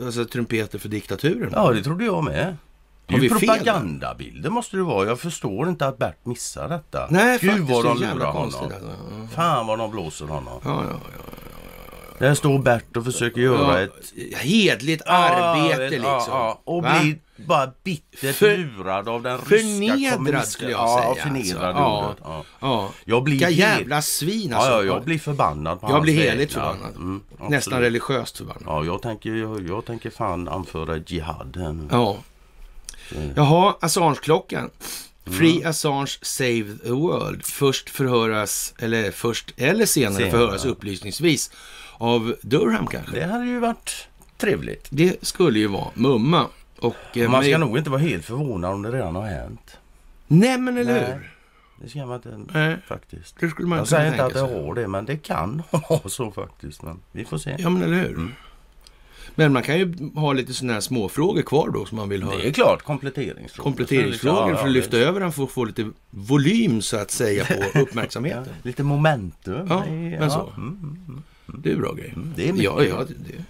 [0.06, 1.52] alltså, trumpeter för diktaturen.
[1.56, 2.56] Ja, det trodde jag med.
[3.08, 5.08] Det är ju propagandabilder måste det vara.
[5.08, 7.08] Jag förstår inte att Bert missar detta.
[7.10, 7.72] Nej, Gud faktiskt.
[7.72, 8.44] vad de lurar honom.
[8.44, 8.72] Alltså.
[8.72, 10.60] Ja, Fan vad de blåser honom.
[10.64, 10.90] ja, ja.
[10.92, 10.98] ja.
[12.20, 14.14] Där står Bert och försöker göra Ja, ett...
[14.38, 16.04] Hedligt arbete vet, liksom.
[16.08, 16.62] Ja, ja.
[16.64, 17.00] Och Va?
[17.02, 21.24] blir bara bittert För- lurad av den ryska kommunisten- ja, säga.
[21.24, 22.16] förnedrad alltså.
[22.24, 22.44] Ja.
[22.60, 22.90] Ja.
[23.06, 24.72] Jag blir Vilka jävla svin alltså.
[24.72, 26.96] Ja, ja, jag blir förbannad på Jag blir heligt förbannad.
[26.96, 28.64] Mm, Nästan religiöst förbannad.
[28.66, 31.88] Ja, jag tänker, jag, jag tänker fan anföra jihad här nu.
[31.92, 32.18] Ja.
[33.16, 33.30] Mm.
[33.36, 34.70] Jaha, Assange-klockan.
[35.26, 37.46] Free Assange Save the World.
[37.46, 41.52] Först förhöras, eller först eller senare, Senare, förhöras upplysningsvis
[41.98, 43.16] av Durham kanske.
[43.20, 44.88] Det hade ju varit trevligt.
[44.90, 46.48] Det skulle ju vara mumma.
[46.80, 49.78] Och, eh, Man ska men- nog inte vara helt förvånad om det redan har hänt.
[50.28, 51.12] Nej, men eller Nej.
[51.14, 51.32] hur?
[51.84, 53.36] Det ska man inte Nej, faktiskt.
[53.40, 55.64] det skulle man Jag inte kunna säger inte att det har det, men det kan
[55.90, 56.82] vara så faktiskt.
[56.82, 57.56] Men vi får se.
[57.60, 58.10] Ja, men eller hur?
[58.10, 58.32] Mm.
[59.36, 62.38] Men man kan ju ha lite sådana här småfrågor kvar då som man vill ha.
[62.38, 63.64] Det är klart, kompletteringsfrågor.
[63.64, 67.12] Kompletteringsfrågor Ja, för att ja, lyfta över den för att få lite volym så att
[67.12, 68.54] säga på Ja, uppmärksamheten.
[68.64, 69.68] lite momentum.
[69.70, 70.38] Ja, Det men så.
[70.38, 72.14] ja, mm, mm, Det är bra grejer.
[72.14, 72.34] mm.
[72.36, 72.64] Det är mycket.
[72.66, 73.44] Ja, ja, det, det.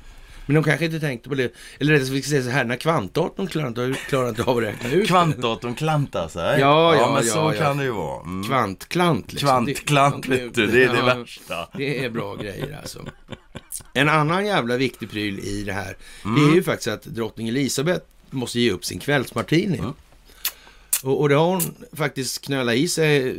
[0.46, 1.54] Men de kanske inte tänkte på det.
[1.80, 4.90] Eller rättare sagt, säga så här, när kvantdatorn klarar inte, klarar inte av att räkna
[4.92, 5.08] ut det.
[5.08, 6.60] Kvantdatorn klantar sig.
[6.60, 7.64] Ja, ja, men ja, så ja.
[7.64, 8.22] kan det ju vara.
[8.24, 8.44] Mm.
[8.44, 9.34] Kvantklant.
[9.34, 9.48] Liksom.
[9.48, 10.68] Kvantklant, vet du.
[10.68, 11.68] Det är det Ja, värsta.
[11.78, 13.00] Det är bra grejer alltså.
[13.94, 16.50] En annan jävla viktig pryl i det här, det Mm.
[16.52, 19.78] är ju faktiskt att drottning Elisabeth måste ge upp sin kvällsmartini.
[19.78, 19.94] Mm.
[21.04, 21.62] Och, och det har hon
[21.94, 23.36] faktiskt knölat i sig,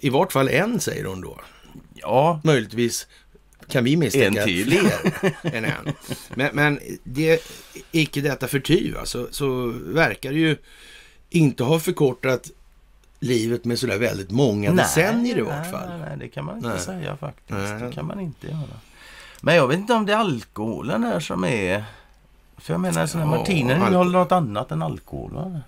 [0.00, 1.40] i vart fall en säger hon då.
[1.94, 3.06] Ja, Möjligtvis
[3.68, 4.64] kan vi misstänka En till.
[4.70, 5.92] fler än en.
[6.34, 7.40] Men, men det,
[7.92, 10.56] icke detta förty alltså, så verkar det ju
[11.30, 12.50] inte ha förkortat
[13.20, 15.88] livet med sådär väldigt många decennier i vart nej, fall.
[15.88, 16.80] Nej, nej, det kan man inte Nej.
[16.80, 17.50] säga faktiskt.
[17.50, 17.82] Nej.
[17.82, 18.80] Det kan man inte göra.
[19.40, 21.84] Men jag vet inte om det är alkoholen där som är...
[22.58, 25.32] För jag menar, sådana Ja, här martiner alko- innehåller något annat än alkohol.
[25.32, 25.60] Va?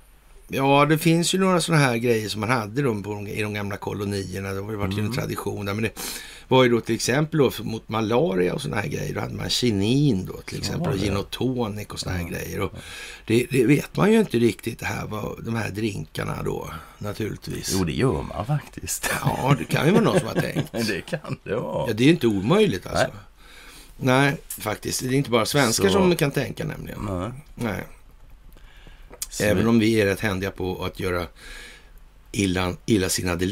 [0.49, 3.55] Ja, det finns ju några sådana här grejer som man hade då på, i de
[3.55, 4.49] gamla kolonierna.
[4.53, 5.05] Det har ju varit Mm.
[5.07, 5.75] en tradition där.
[5.75, 5.91] Men det
[6.49, 9.15] var ju då till exempel då, mot malaria och sådana här grejer.
[9.15, 12.61] Då hade man kinin då till exempel och gin och tonic och sådana här grejer.
[12.61, 12.73] Och
[13.27, 17.75] det, det vet man ju inte riktigt det här, vad, de här drinkarna då naturligtvis.
[17.79, 19.11] Jo, det gör man faktiskt.
[19.25, 20.73] Ja, det kan ju vara någon som har tänkt.
[20.89, 21.89] det kan det vara.
[21.89, 23.03] Ja, det är inte omöjligt alltså.
[23.05, 23.13] Nej.
[24.01, 25.03] Nej, faktiskt.
[25.03, 26.99] Det är inte bara svenskar Så- som kan tänka nämligen.
[27.09, 27.31] Nej.
[27.55, 27.85] Nej.
[29.41, 31.27] Även om vi är rätt händiga på att göra
[32.33, 33.45] illa, illasinnade.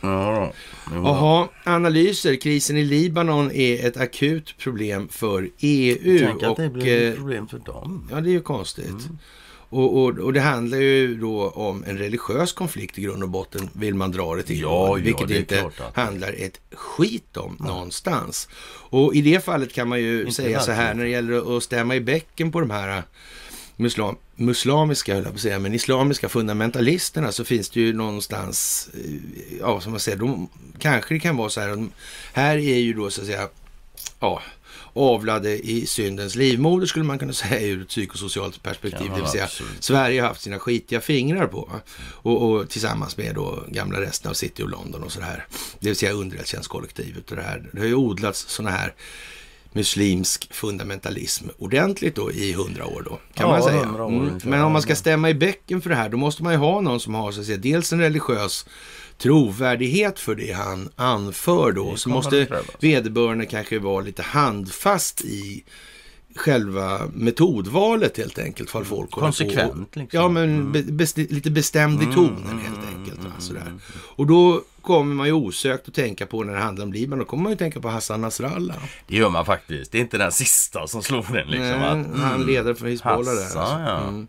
[0.00, 0.52] Ja,
[0.90, 0.94] då.
[0.94, 2.36] Jaha, analyser.
[2.36, 6.18] Krisen i Libanon är ett akut problem för EU.
[6.18, 8.08] Tänk att det och, blir ett eh, problem för dem.
[8.10, 8.86] ja, det är ju konstigt.
[8.88, 9.18] Mm.
[9.74, 13.70] Och, och, och det handlar ju då om en religiös konflikt i grund och botten,
[13.72, 14.60] vill man dra det till.
[14.60, 18.48] Ja, ja, vilket det är inte att- handlar ett skit om någonstans.
[18.90, 21.62] Och i det fallet kan man ju Inte säga så här, när det gäller att
[21.62, 23.02] stämma i bäcken på de här
[23.76, 28.88] muslim, muslamiska, höll jag på att säga, men islamiska fundamentalisterna så finns det ju någonstans,
[28.94, 29.10] eh,
[29.60, 31.86] ja som man säger, de, kanske det kan vara så här,
[32.32, 33.48] här är ju då så att säga,
[34.20, 34.42] ja,
[34.94, 39.10] avlade i syndens livmoder skulle man kunna säga ur ett psykosocialt perspektiv.
[39.14, 39.84] Det vill säga, absolut.
[39.84, 41.70] Sverige har haft sina skitiga fingrar på.
[42.06, 45.46] Och, och tillsammans med då gamla resten av City och London och sådär.
[45.80, 47.68] Det vill säga underrättelsetjänstkollektivet och det här.
[47.72, 48.94] Det har ju odlats sådana här
[49.72, 53.82] muslimsk fundamentalism ordentligt då i hundra år då, kan Ja, man säga.
[53.82, 54.40] 100 år Mm.
[54.44, 56.80] Men om man ska stämma i bäcken för det här, då måste man ju ha
[56.80, 58.66] någon som har så att säga, dels en religiös
[59.18, 61.96] trovärdighet för det han anför då.
[61.96, 62.66] Så måste krävas.
[62.80, 65.64] vederbörande kanske vara lite handfast i
[66.36, 68.70] själva metodvalet helt enkelt.
[68.70, 70.20] För folk håller på Konsekvent, och- liksom.
[70.20, 70.72] Ja, men Mm.
[70.96, 73.24] be, lite bestämd i tonen helt enkelt.
[73.24, 73.72] va, sådär.
[74.16, 77.24] Och då kommer man ju osökt att tänka på när det handlar om Libanon, då
[77.24, 78.76] kommer man ju tänka på Hassan Nasrallah.
[79.06, 79.92] Det gör man faktiskt.
[79.92, 81.68] Det är inte den sista som slår den liksom.
[81.68, 83.42] Nej, att, Han mm, ledare för Hizbollah där.
[83.42, 83.58] Alltså.
[83.58, 84.00] ja.
[84.08, 84.26] Mm.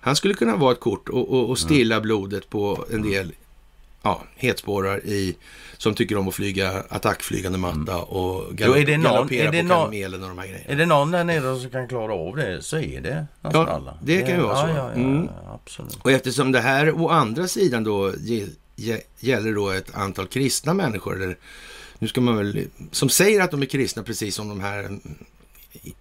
[0.00, 3.32] Han skulle kunna vara ett kort och, och, och stilla blodet på en del
[4.08, 5.36] ja, hetspårar i,
[5.76, 9.52] som tycker om att flyga attackflygande matta och Jo, galopp, är det någon- galoppera är
[9.52, 10.72] det på någon- kamelen och de här grejerna.
[10.72, 13.94] Är det någon där nere som kan klara av det så är det Nasrallah.
[14.02, 14.68] det kan ju vara så.
[14.68, 15.28] Ja, ja, ja, Mm.
[15.44, 15.98] ja, absolut.
[16.02, 18.12] Och eftersom det här å andra sidan då
[19.20, 21.36] gäller då ett antal kristna människor, eller
[21.98, 25.00] nu ska man väl, som säger att de är kristna precis som de här mm,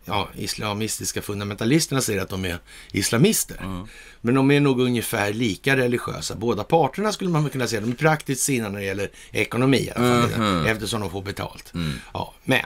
[0.05, 2.59] ja, islamistiska fundamentalisterna säger att de är
[2.91, 3.57] islamister.
[3.63, 3.87] Mm.
[4.21, 6.35] Men de är nog ungefär lika religiösa.
[6.35, 7.81] Båda parterna skulle man kunna säga.
[7.81, 10.65] De är praktiskt sinnade när det gäller ekonomi alla fall, Mhm.
[10.65, 11.73] eftersom de får betalt.
[11.73, 11.93] Mm.
[12.13, 12.61] Ja, men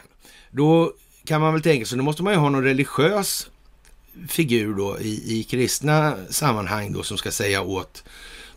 [0.52, 0.94] då
[1.26, 3.50] kan man väl tänka sig, då måste man ju ha någon religiös
[4.28, 8.04] figur då i, i kristna sammanhang då som ska säga åt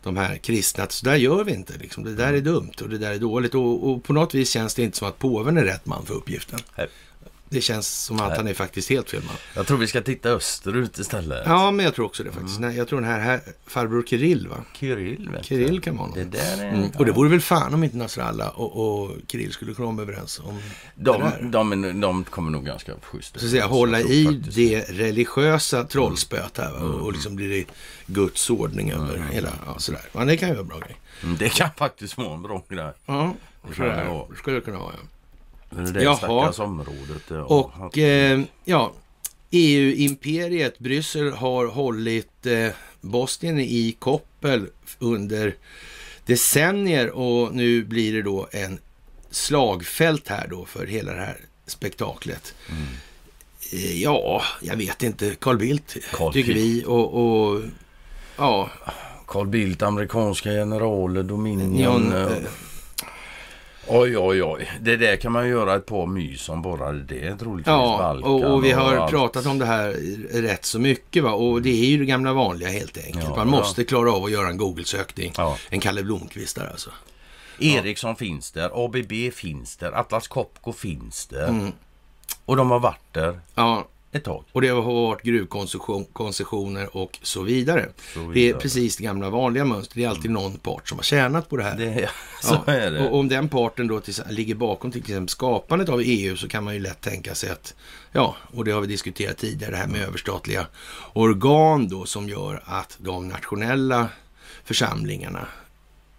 [0.03, 1.73] de här kristna att så där gör vi inte.
[1.79, 2.05] Liksom.
[2.05, 3.55] Det där är dumt och det där är dåligt.
[3.55, 6.15] Och, och på något vis känns det inte som att påven är rätt man för
[6.15, 6.59] uppgiften.
[6.79, 6.89] Nej.
[7.55, 8.37] Det känns som att Nej.
[8.37, 9.35] han är faktiskt helt fel man.
[9.55, 11.43] Jag tror vi ska titta österut istället.
[11.47, 12.61] Ja, men jag tror också det faktiskt.
[12.61, 14.57] Nej, jag tror den här, här farbror Kirill, va?
[14.73, 16.19] Kirill, vet Kirill kan vara någon.
[16.19, 16.69] Det där är...
[16.69, 16.91] Mm.
[16.99, 20.55] Och det vore väl fan om inte Nasrallah och, och Kirill skulle komma överens om
[20.95, 21.39] det de, där.
[21.43, 23.41] de, de, de kommer nog ganska schysst.
[23.41, 26.79] Så att säga, hålla i faktiskt det religiösa trollspöet här va?
[26.79, 27.65] och liksom blir det
[28.07, 30.03] Guds ordning över hela, ja sådär.
[30.13, 30.97] Men det kan ju vara bra grej.
[31.23, 32.93] Mm, Det kan faktiskt vara en bra grej.
[33.07, 33.35] Ja,
[33.77, 34.25] Det det.
[34.31, 35.09] Det skulle det kunna vara ja.
[35.77, 36.17] Det är det Jaha.
[36.17, 37.23] stackars området.
[37.29, 37.43] ja.
[37.43, 38.93] Och eh, ja,
[39.51, 42.69] EU-imperiet, Bryssel har hållit eh,
[43.01, 44.67] Bosnien i koppel
[44.99, 45.55] under
[46.27, 48.79] decennier och nu blir det då en
[49.31, 52.55] slagfält här då för hela det här spektaklet.
[52.71, 52.83] Mm.
[53.73, 55.35] Eh, Ja, jag vet inte.
[55.41, 57.61] Carl Bildt Carl tycker vi och, och
[58.37, 58.71] ja,
[59.27, 62.13] Carl Bildt, amerikanska generaler, Dominion.
[62.13, 62.29] Eh,
[63.89, 64.71] Oj, oj, oj.
[64.81, 67.37] Det där kan man göra ett par mys om bara det.
[67.37, 69.11] Troligtvis ja Balkan och, och vi har allt.
[69.11, 69.91] pratat om det här
[70.43, 73.25] rätt så mycket va och det är ju det gamla vanliga helt enkelt.
[73.25, 73.45] Ja, Man ja.
[73.45, 75.33] måste klara av att göra en Google-sökning.
[75.37, 75.57] Ja.
[75.71, 76.91] En Kalle Blomqvist där alltså.
[77.61, 81.49] Ericsson finns där, ABB finns där, Atlas Copco finns där.
[81.49, 81.73] Mm.
[82.45, 84.45] Och de har varit där Ja, ett tag.
[84.53, 87.89] och det har varit gruvkoncessioner och så vidare.
[88.15, 88.61] Så Det är vidare.
[88.61, 89.95] precis det gamla vanliga mönstret.
[89.95, 91.77] Det är alltid någon part som har tjänat på det här.
[91.77, 92.09] Det,
[92.43, 93.09] så Ja, är det.
[93.09, 96.65] Och om den parten då till, ligger bakom till exempel skapandet av EU så kan
[96.65, 97.75] man ju lätt tänka sig att,
[98.13, 100.67] ja, och det har vi diskuterat tidigare, det här med överstatliga
[101.13, 104.09] organ då som gör att de nationella
[104.65, 105.47] församlingarna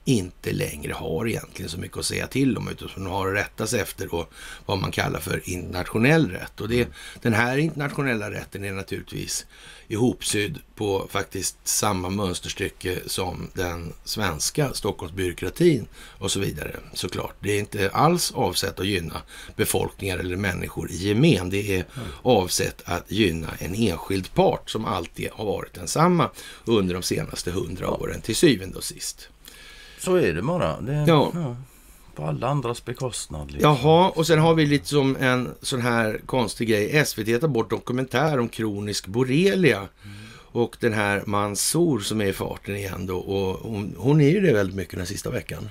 [0.05, 3.67] inte längre har egentligen så mycket att säga till om utan de har att rätta
[3.67, 4.27] sig efter då
[4.65, 6.61] vad man kallar för internationell rätt.
[6.61, 6.87] Och det,
[7.21, 9.45] den här internationella rätten är naturligtvis
[9.87, 15.87] ihopsydd på faktiskt samma mönsterstycke som den svenska Stockholmsbyråkratin
[16.19, 17.35] och så vidare såklart.
[17.39, 19.21] Det är inte alls avsett att gynna
[19.55, 21.49] befolkningar eller människor i gemen.
[21.49, 21.85] Det är
[22.21, 26.29] avsett att gynna en enskild part som alltid har varit densamma
[26.65, 29.29] under de senaste hundra åren till syvende och sist.
[29.99, 30.81] Så är det bara.
[30.81, 31.31] Det, Ja.
[32.15, 33.51] På alla andras bekostnad.
[33.51, 33.77] Liksom.
[33.81, 37.05] Jaha, och sen har vi lite som en sån här konstig grej.
[37.05, 39.87] SVT tar bort dokumentär om kronisk borrelia.
[40.51, 43.17] Och den här Mansour som är i farten igen då.
[43.17, 45.69] Och hon, hon är ju det väldigt mycket den sista veckan.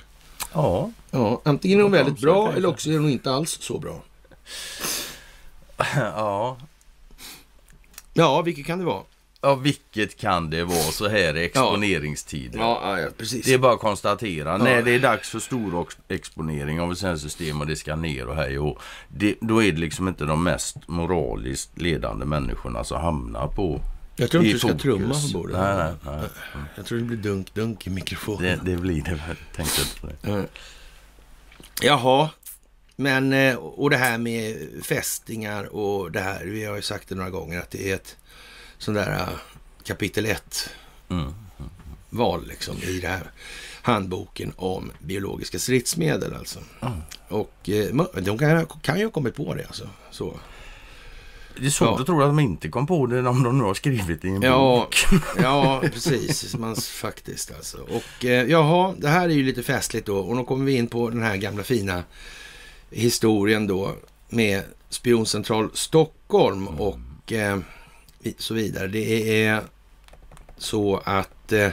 [0.53, 0.91] Ja.
[1.11, 4.03] Ja, antingen är hon Ja, väldigt bra eller också är hon inte alls så bra.
[5.97, 6.57] ja.
[8.15, 9.03] Ja, vilket kan det vara?
[9.45, 12.59] Ja, vilket kan det vara så här i exponeringstider?
[12.59, 13.47] Ja, ja, ja precis.
[13.47, 14.57] Det är bara att konstatera.
[14.57, 17.97] När det är dags för stor exponering av ett sånt här system och det ska
[17.97, 18.79] ner och hej och
[19.09, 23.81] det, Då är det liksom inte de mest moraliskt ledande människorna som hamnar på
[24.17, 24.83] Jag tror inte du ska fokus.
[24.83, 25.57] trumma på bordet.
[25.57, 26.29] Nej, nej, nej.
[26.77, 28.61] Jag tror det blir dunk-dunk i Det, mikrofonen.
[28.65, 29.37] det blir det väl.
[29.57, 30.31] Tänkte inte på det.
[30.33, 30.47] Mm.
[31.83, 32.31] Jaha,
[32.97, 36.45] men eh, och det här med fästingar och det här.
[36.45, 38.17] Vi har ju sagt det några gånger att det är ett
[38.85, 39.29] sånt där eh,
[39.85, 40.71] kapitel 1
[41.09, 41.35] Mm.
[42.11, 43.31] val liksom i det här
[43.83, 46.59] handboken om biologiska stridsmedel alltså.
[46.83, 46.99] Mm.
[47.29, 49.89] Och eh, de kan, kan ju ha kommit på det alltså.
[50.11, 50.35] Så.
[51.61, 52.01] Det är svårt Ja.
[52.01, 54.43] att tro att de inte kom på det om de nu har skrivit i en
[54.43, 55.21] Ja, bok.
[55.43, 56.57] ja, precis.
[56.57, 57.79] Man, faktiskt alltså.
[57.79, 60.19] Och eh, jaha, det här är ju lite festligt då.
[60.19, 62.03] Och då kommer vi in på den här gamla fina
[62.91, 63.95] historien då
[64.29, 67.59] med Spioncentral Stockholm och eh,
[68.39, 68.89] så vidare.
[68.89, 69.63] Det är
[70.59, 71.71] så att eh,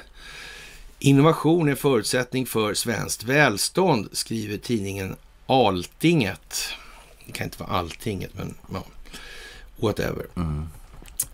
[1.00, 6.56] innovation är förutsättning för svenskt välstånd, skriver tidningen Altinget.
[7.26, 8.84] Det kan inte vara Alltinget, men ja,
[9.76, 10.26] whatever.
[10.36, 10.68] Mm.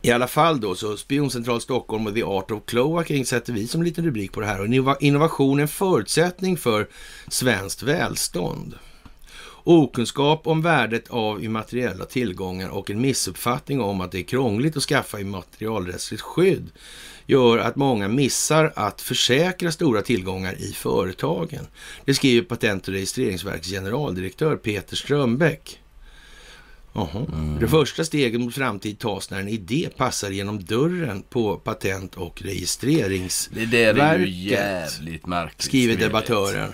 [0.01, 3.83] I alla fall då så Spioncentral Stockholm och The Art of Cloaking sätter vi som
[3.83, 4.61] liten rubrik på det här.
[4.61, 6.87] Och innovation är en förutsättning för
[7.27, 8.75] svenskt välstånd.
[9.69, 14.83] Okunskap om värdet av immateriella tillgångar och en missuppfattning om att det är krångligt att
[14.83, 16.69] skaffa immaterialrättsligt skydd
[17.25, 21.67] gör att många missar att försäkra stora tillgångar i företagen.
[22.05, 25.79] Det skriver Patent och registreringsverkets generaldirektör Peter Strömbäck.
[26.93, 27.25] Jaha.
[27.59, 32.41] Det första steget mot framtid tas när en idé passar genom dörren på Patent och
[32.41, 33.71] registreringsverket.
[33.71, 35.61] Det där är ju jävligt märkligt.
[35.61, 36.73] Skriver debattören.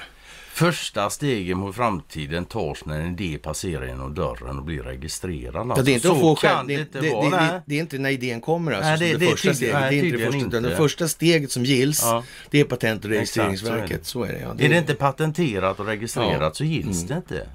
[0.54, 5.68] Första stegen mot framtiden tas när en idé passerar genom dörren och blir registrerad.
[5.78, 7.30] Ja, det är inte så få kan det inte det, vara.
[7.30, 9.32] det, det, det är inte när idén kommer alltså, Nej, som det- det, det är
[9.32, 9.74] första steget.
[9.74, 10.76] nej, det är inte det första, utan det inte.
[10.78, 12.24] första steget som gills, Ja.
[12.50, 13.50] det är Patent och Exakt, så är det.
[13.50, 14.06] registreringsverket.
[14.06, 14.66] Så är ja.
[14.66, 17.48] Är det inte patenterat och registrerat så gills det inte.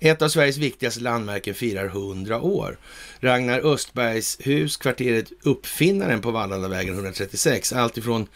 [0.00, 2.78] Ett av Sveriges viktigaste landmärken firar 100 år.
[3.20, 7.72] Ragnar Östbergs hus, kvarteret Uppfinnaren på Valhallavägen 136.
[7.72, 8.26] Alltifrån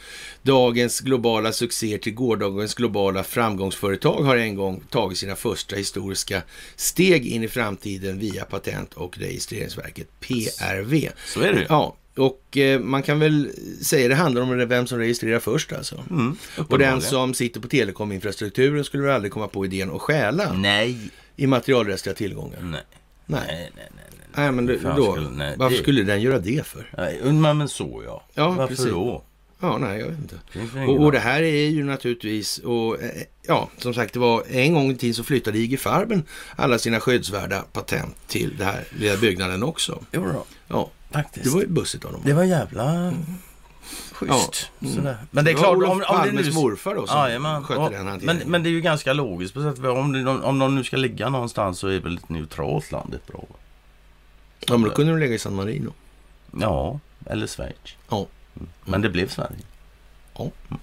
[0.42, 6.42] dagens globala succé till gårdagens globala framgångsföretag har en gång tagit sina första historiska
[6.76, 11.08] steg in i framtiden via Patent och registreringsverket, PRV.
[11.26, 11.66] Så är det.
[11.68, 13.50] Ja, och eh, man kan väl
[13.82, 16.04] säga det handlar om vem som registrerar först alltså.
[16.10, 16.36] Mm,
[16.68, 20.98] Och den som sitter på telekominfrastrukturen skulle väl aldrig komma på idén att stjäla Nej.
[21.36, 22.58] immaterialrättsliga tillgångar.
[22.62, 22.80] Nej.
[23.26, 23.40] Nej.
[23.46, 24.04] Nej, nej, nej.
[24.34, 24.52] nej.
[24.52, 26.90] Men Fan, då, skulle- nej, varför det- skulle den göra det för?
[26.96, 28.24] nej men, så ja.
[28.34, 28.86] Ja, Varför precis.
[28.90, 29.22] då?
[29.60, 30.36] Ja, nej, jag vet inte.
[30.74, 33.10] Det Och, och det här är ju naturligtvis, och, eh,
[33.46, 36.22] ja, som sagt, det var en gång i tiden så flyttade IG Farben
[36.56, 40.02] alla sina skyddsvärda patent till den här lilla byggnaden också.
[40.12, 41.44] Jo då, Ja, faktiskt.
[41.44, 42.20] det var ju bussigt av dem.
[42.24, 43.12] Det var jävla
[44.12, 44.70] Schysst.
[44.78, 44.88] Ja.
[44.88, 45.14] Mm.
[45.30, 46.52] Men det är Det klart, Olof om, om det Palmes nu...
[46.52, 47.64] morfar då som Jajamän.
[47.64, 48.50] skötte Ja, den men, hanteringen.
[48.50, 50.96] men det är ju ganska logiskt på sätt och om, det- om de, nu ska
[50.96, 53.44] ligga någonstans så är väl ett neutralt land ett bra.
[54.60, 55.92] ja, men då kunde de lägga i San Marino.
[56.60, 57.76] Ja, eller Schweiz.
[58.08, 58.26] Ja.
[58.56, 58.68] Mm.
[58.84, 59.56] Men det blev Sverige.
[60.34, 60.50] Ja.
[60.68, 60.80] Mm.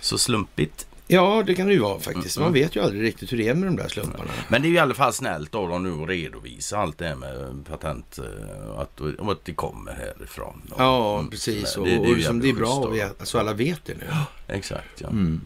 [0.00, 0.86] Så slumpigt.
[1.08, 2.38] Ja, det kan det ju vara faktiskt.
[2.38, 2.60] Man Mm.
[2.62, 4.30] vet ju aldrig riktigt hur det är med de där slumparna.
[4.48, 7.06] Men det är ju i alla fall snällt av dem nu att redovisa allt det
[7.06, 8.18] här med patent.
[8.18, 10.62] eh, Att, och att det kommer härifrån.
[10.70, 11.76] Och, Ja, mm, precis.
[11.76, 14.04] Och, Det- det är och liksom, det är bra veta, så alla vet det nu.
[14.06, 14.16] dem.
[14.48, 15.08] Exakt, ja.
[15.08, 15.40] Mm.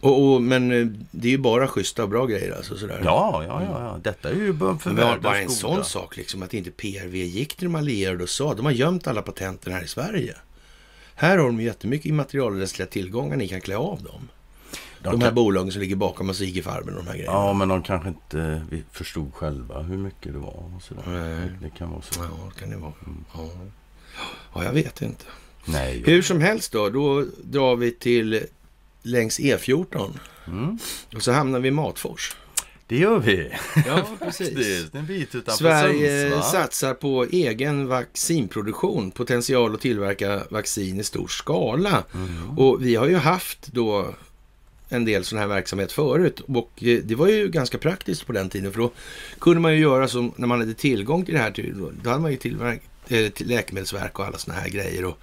[0.00, 3.00] Och, och, men eh, det är ju bara schyssta och bra grejer alltså sådär.
[3.04, 3.98] Ja, ja, ja, ja.
[4.02, 7.64] Detta är ju för bara, bara en sån sak liksom att inte PRV gick till
[7.64, 10.36] de allierade och sa de har gömt alla patenten här i Sverige.
[11.14, 14.28] Här har de jättemycket immaterialrättsliga tillgångar, ni kan klä av dem.
[15.02, 17.36] De, De här kan, bolagen som ligger bakom Asigefarmen och de här grejerna.
[17.36, 20.72] ja, men de kanske inte vi förstod själva hur mycket det var.
[20.76, 21.02] Och sådär.
[21.06, 21.50] Nej.
[21.62, 22.20] Det kan vara så.
[22.22, 22.92] Ja, det kan det vara.
[23.34, 23.48] Ja.
[24.54, 25.24] ja, jag vet inte.
[25.64, 26.02] Nej.
[26.06, 28.40] Hur som helst då, då drar vi till
[29.02, 30.10] längs E14
[30.46, 30.78] Mm.
[31.14, 32.36] och så hamnar vi i Matfors.
[32.86, 33.50] Det gör vi.
[33.86, 36.52] Ja, är en bit utanför Sverige Sundsvall.
[36.52, 42.04] satsar på egen vaccinproduktion, potential att tillverka vaccin i stor skala.
[42.14, 42.58] Mm.
[42.58, 44.14] Och vi har ju haft då
[44.90, 46.40] en del sån här verksamhet förut.
[46.40, 48.90] Och eh, det var ju ganska praktiskt på den tiden för då
[49.38, 52.30] kunde man ju göra som när man hade tillgång till det här, då hade man
[52.30, 55.18] ju tillverk, eh, till läkemedelsverk och alla såna här grejer och,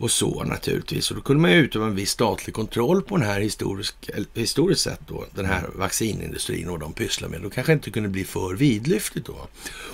[0.00, 1.10] och så naturligtvis.
[1.10, 4.80] Och då kunde man ju utöva en viss statlig kontroll på den här historisk, historiskt
[4.80, 7.42] sett då, den här vaccinindustrin och de pysslar med.
[7.42, 9.48] Då kanske inte kunde bli för vidlyftigt då.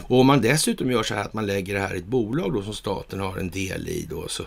[0.08, 2.52] Och om man dessutom gör så här att man lägger det här i ett bolag
[2.54, 4.42] då som staten har en del i då så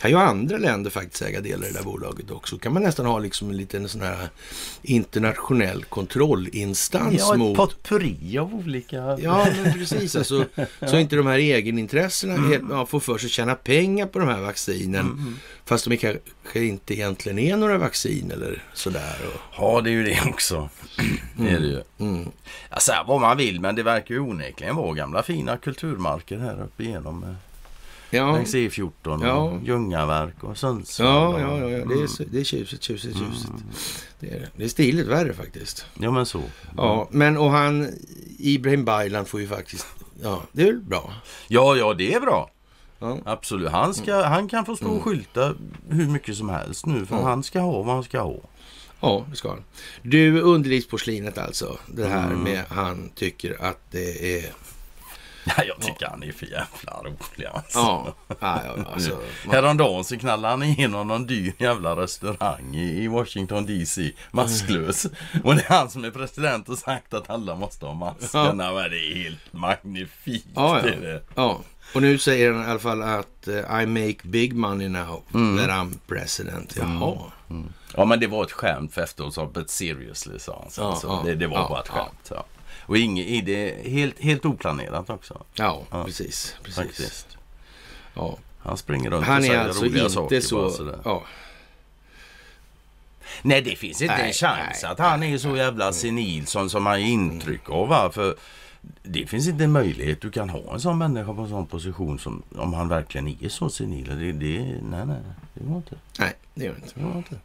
[0.00, 2.58] kan ju andra länder faktiskt äga delar i det där bolaget också.
[2.58, 4.28] kan man nästan ha liksom en liten sån här
[4.82, 9.18] internationell kontrollinstans Ja, ett mot potpurri av olika...
[9.20, 10.16] Ja, men precis.
[10.16, 10.44] Alltså,
[10.88, 14.28] så inte de här egenintressena helt, ja, får för sig att tjäna pengar på de
[14.28, 14.42] här
[15.08, 15.26] vaccinen.
[15.26, 15.36] Mm.
[15.64, 19.16] Fast de kanske inte egentligen är några vaccin eller sådär.
[19.34, 20.68] Och, Ja, det är ju det också.
[21.36, 21.82] Det är det ju.
[21.98, 22.28] mm.
[22.70, 26.62] Ja, säga vad man vill, men det verkar ju onekligen vara gamla fina kulturmarker här
[26.62, 27.24] uppe igenom.
[27.24, 27.34] eh,
[28.12, 29.58] Ja, Längs E14 och Ja.
[29.64, 31.40] Ljungaverk och Sundsvall.
[31.40, 31.84] ja, ja, ja, ja.
[31.84, 33.52] Det, är, det är tjusigt, tjusigt, tjusigt.
[34.20, 34.64] Det är, det.
[34.64, 35.86] är stiligt värre faktiskt.
[35.98, 36.42] Ja, men så.
[36.76, 37.88] Ja, men och han,
[38.38, 39.86] Ibrahim Baylan får ju faktiskt,
[40.22, 41.12] ja, det är väl bra.
[41.48, 42.50] Ja, ja, det är bra.
[43.00, 43.18] Ja.
[43.24, 43.70] Absolut.
[43.70, 45.54] Han, ska, han kan få stå och skylta
[45.90, 47.06] hur mycket som helst nu.
[47.06, 47.22] För Ja.
[47.22, 48.36] han ska ha vad han ska ha.
[49.00, 49.64] Ja, det ska han.
[50.02, 51.78] Du, underlivsporslinet alltså.
[51.86, 52.42] Det här Mm.
[52.42, 54.44] med han tycker att det är...
[55.44, 57.78] Ja, jag tycker han är för jävla rolig alltså.
[57.78, 59.10] Ja, ja, ja alltså.
[59.46, 65.06] man- Häromdagen så knallade han igenom någon dyr jävla restaurang i, Washington DC, masklös.
[65.44, 68.72] Och det är han som är president och sagt att alla måste ha maskerna.
[68.72, 70.46] Men det är helt magnifikt.
[70.54, 70.94] Ja, det ja.
[70.94, 71.22] är det.
[71.34, 71.60] ja.
[71.94, 75.56] Och nu säger han i alla fall att eh, I make big money now Mm.
[75.56, 76.76] that I'm president.
[76.76, 77.16] Jaha.
[77.96, 80.70] Ja men det var ett skämt för efteråt sa but seriously sa han.
[80.70, 82.30] Så, Ja, så ja, det, det var ja, bara ett skämt.
[82.30, 82.44] Ja.
[82.86, 85.42] Och inget i det, helt, helt oplanerat också.
[85.54, 86.56] Ja, precis.
[86.62, 86.76] precis.
[86.76, 87.26] Faktiskt.
[88.14, 88.38] Ja.
[88.62, 90.92] Han springer runt Han och säger alltså roliga saker så...
[91.04, 91.22] Ja.
[93.42, 96.70] Nej det finns inte Nej, en chans nej, att han är så jävla senil som,
[96.70, 98.10] som man ger intryck av.
[98.10, 98.36] För
[99.02, 102.18] det finns inte en möjlighet du kan ha en sån människa på en sån position
[102.18, 104.06] som om han verkligen är så senil.
[104.08, 105.16] Det, det, nej, nej,
[105.54, 105.96] det går inte.
[106.18, 106.88] Nej, det gör inte.
[106.94, 107.36] Det går inte.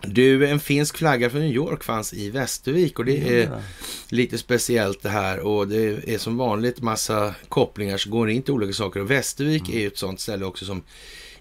[0.00, 3.60] Du, en finsk flagga för New York fanns i Västervik och det är Ja,
[4.08, 8.54] lite speciellt det här och det är som vanligt massa kopplingar som går in till
[8.54, 9.76] olika saker och Västervik Mm.
[9.76, 10.82] är ju ett sånt ställe också som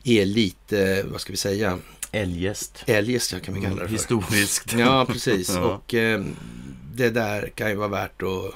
[0.03, 1.77] är lite, vad ska vi säga,
[2.11, 2.83] Eljest.
[2.87, 3.87] eljest kan vi kalla det för.
[3.87, 4.73] Historiskt.
[4.77, 5.49] Ja, precis.
[5.55, 5.61] Ja.
[5.61, 6.21] Och eh,
[6.93, 8.53] det där kan ju vara värt att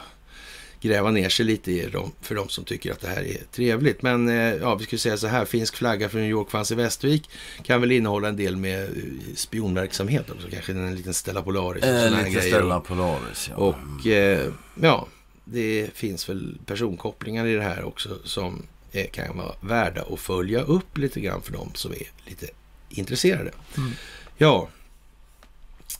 [0.85, 4.01] gräva ner sig lite i dem, för de som tycker att det här är trevligt.
[4.01, 6.75] Men eh, ja, vi skulle säga så här, finsk flagga från New York fanns i
[6.75, 7.29] Västervik
[7.63, 8.89] kan väl innehålla en del med eh,
[9.35, 12.49] spionverksamhet också, kanske en liten Stella Polaris och Eh, lite grejer.
[12.49, 13.55] Stella Polaris, ja.
[13.55, 15.07] Och eh, ja,
[15.45, 20.61] det finns väl personkopplingar i det här också som eh, kan vara värda att följa
[20.61, 22.47] upp lite grann för de som är lite
[22.89, 23.51] intresserade.
[23.77, 23.91] Mm.
[24.37, 24.69] Ja,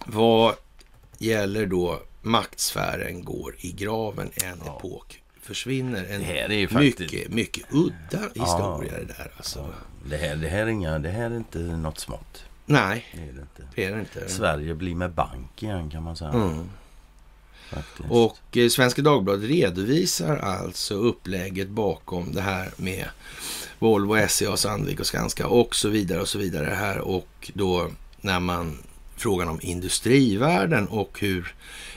[0.05, 0.55] vad
[1.17, 4.77] gäller då maktsfären går i graven, en Ja.
[4.77, 6.03] epok försvinner.
[6.09, 6.99] En Det här är ju faktiskt...
[6.99, 9.73] mycket, mycket udda historia det där alltså.
[10.09, 12.43] Det här, det, här är inga, det här är inte något smått.
[12.65, 13.67] Nej, Det är det inte.
[13.75, 14.29] det är det inte.
[14.29, 16.29] Sverige blir med bank igen kan man säga.
[16.31, 16.69] Mm.
[17.69, 18.09] Faktiskt.
[18.09, 23.05] Och eh, Svenska Dagbladet redovisar alltså upplägget bakom det här med
[23.79, 27.89] Volvo, SCA, Sandvik och Skanska och så vidare och så vidare här och då
[28.21, 28.77] när man
[29.17, 31.53] frågan om industrivärden och hur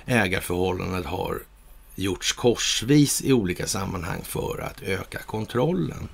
[0.09, 1.43] ägarförhållandet har
[1.95, 6.09] gjorts korsvis i olika sammanhang för att öka kontrollen.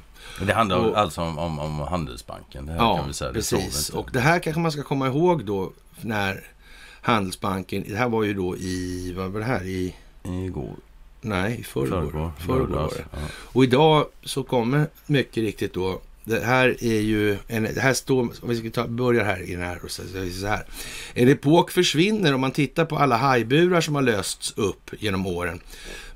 [0.47, 2.66] Det handlar Och- alltså om, om, om Handelsbanken.
[2.66, 3.88] Det här Ja, precis.
[3.90, 6.45] Och det här kanske man ska komma ihåg då när
[7.01, 10.74] Handelsbanken, det här var ju då i, vad var det här, i, Igår.
[11.20, 12.01] nej, i förrgår.
[12.01, 12.32] Förrgår.
[12.38, 12.92] Förrgår.
[13.12, 13.18] Ja.
[13.32, 18.20] Och idag så kommer mycket riktigt då, det här är ju, en, det här står,
[18.20, 20.03] om vi ska ta, börja här i den här så
[20.41, 20.66] så här.
[21.14, 25.61] En epok försvinner om man tittar på alla hajburar som har lösts upp genom åren.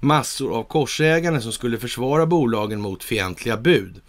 [0.01, 4.01] Massor av korsägare som skulle försvara bolagen mot fientliga bud.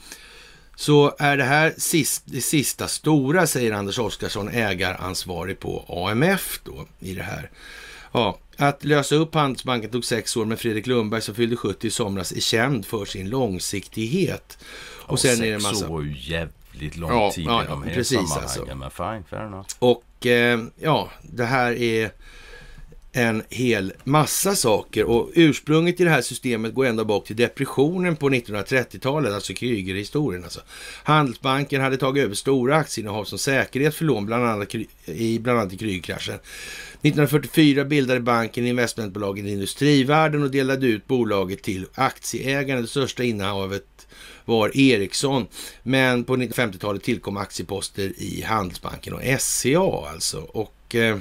[0.75, 6.87] Så är det här sist, det sista stora, säger Anders Oskarsson, ägaransvarig på AMF då
[6.99, 7.49] i det här.
[8.11, 11.91] Ja, att lösa upp Handelsbanken tog sex år, men Fredrik Lundberg som fyllde 70 i
[11.91, 14.57] somras är känd för sin långsiktighet.
[15.09, 15.89] Och sen är det sex massa...
[15.89, 18.43] år är ju jävligt lång Ja, tid ja, i de här precis, sammanhangen.
[18.43, 18.75] alltså.
[18.75, 19.67] Men fine, fair enough.
[19.79, 22.11] Och eh, ja, det här är
[23.11, 28.15] en hel massa saker och ursprunget i det här systemet går ända bak till depressionen
[28.15, 30.43] på 1930-talet, alltså Krügerhistorien.
[30.43, 30.61] Alltså.
[31.03, 35.73] Handelsbanken hade tagit över stora aktieinnehav som säkerhet för lån, bland annat i bland annat
[35.73, 36.39] i Krügerkraschen.
[37.01, 42.81] 1944 bildade banken investmentbolaget Industrivärden och delade ut bolaget till aktieägarna.
[42.81, 43.98] Det största innehavet
[44.49, 45.47] var Ericsson.
[45.83, 50.39] Men på 1950-talet tillkom aktieposter i Handelsbanken och SCA alltså.
[50.39, 51.17] Och eh,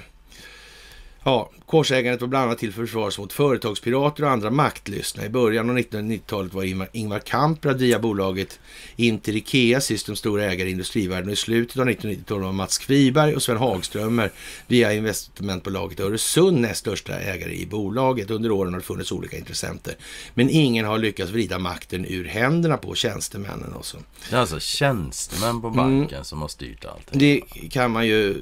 [1.25, 2.87] ja, korsägandet var bland annat till för
[3.19, 5.25] mot företagspirater och andra maktlystna.
[5.25, 8.61] I början av 1990-talet var Ingvar, Kamprad via bolaget
[8.97, 11.29] Inter Ikea Systems stora ägare i industrivärlden.
[11.29, 14.33] och i slutet av 1990-talet var Mats Kviberg och Sven Hagströmer
[14.67, 18.31] via investmentbolaget Öresund näst största ägare i bolaget.
[18.31, 19.97] Under åren har det funnits olika intressenter.
[20.35, 23.75] Men ingen har lyckats vrida makten ur händerna på tjänstemännen.
[23.75, 23.97] Också.
[24.31, 27.09] Det är alltså tjänstemän på banken som har styrt allt.
[27.13, 28.35] Det kan man ju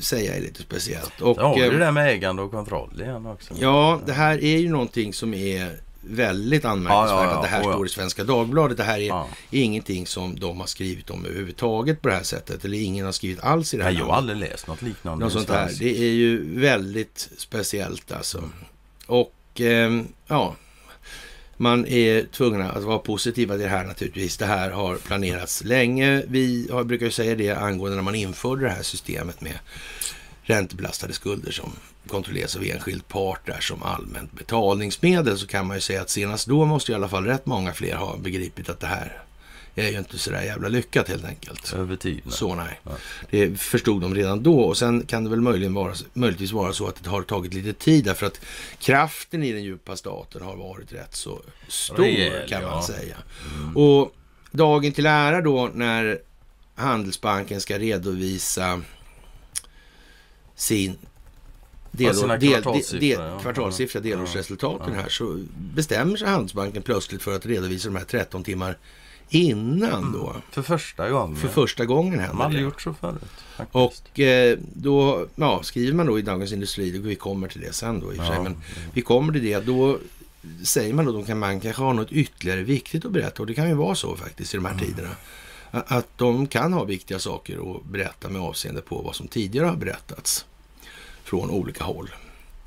[0.00, 1.20] säga är lite speciellt.
[1.20, 3.54] Och, ja, det där med ägande och kontroll igen också.
[3.58, 7.36] Ja, det här är ju någonting som är väldigt anmärkningsvärt Ja, ja, ja.
[7.36, 8.76] att det här Oh, står i Svenska Dagbladet.
[8.76, 12.64] Det här är ingenting som de har skrivit om överhuvudtaget på det här sättet.
[12.64, 15.24] Eller ingen har skrivit alls i det här Nej, jag har aldrig läst något liknande.
[15.24, 15.72] Något sånt här.
[15.78, 18.50] Det är ju väldigt speciellt alltså.
[19.06, 20.56] Och ehm, ja,
[21.56, 24.36] man är tvungna att vara positiva till det här naturligtvis.
[24.36, 26.22] Det här har planerats länge.
[26.28, 29.58] Vi har, brukar ju säga det angående när man införde det här systemet med
[30.44, 31.72] räntebelastade skulder som
[32.08, 36.46] kontrolleras av enskild part där som allmänt betalningsmedel så kan man ju säga att senast
[36.46, 39.22] då måste i alla fall rätt många fler ha begripit att det här
[39.74, 41.72] är ju inte sådär jävla lyckat helt enkelt.
[41.72, 42.30] Över tiden.
[42.30, 42.80] Så nej.
[42.82, 42.90] Ja.
[43.30, 46.86] Det förstod de redan då och sen kan det väl möjligen vara, möjligtvis vara så
[46.86, 48.40] att det har tagit lite tid därför att
[48.78, 52.82] kraften i den djupa staten har varit rätt så stor Rejäl, kan man ja.
[52.82, 53.16] säga.
[53.74, 54.14] Och
[54.50, 56.18] dagen till ära då när
[56.74, 58.82] Handelsbanken ska redovisa
[60.64, 60.96] sin
[61.96, 63.38] Ja, del, sina del, del, kvartalssiffror, del, ja.
[63.40, 64.02] kvartalssiffra, Ja.
[64.02, 65.38] delårsresultaten här så
[65.74, 68.78] bestämmer sig Handelsbanken plötsligt för att redovisa de här 13 timmar
[69.28, 70.36] innan då.
[70.50, 71.36] För första gången.
[71.36, 72.64] För första gången De har händer aldrig det.
[72.64, 73.22] gjort så förut.
[73.56, 73.74] Faktiskt.
[74.12, 78.00] Och eh, då ja, skriver man då i Dagens Industri, vi kommer till det sen
[78.00, 78.56] då i och för sig, men
[78.92, 79.98] vi kommer till det, då
[80.64, 83.68] säger man då att man kanske har något ytterligare viktigt att berätta och det kan
[83.68, 85.10] ju vara så faktiskt i de här tiderna.
[85.70, 89.66] A- Att de kan ha viktiga saker att berätta med avseende på vad som tidigare
[89.66, 90.46] har berättats
[91.24, 92.10] från olika håll.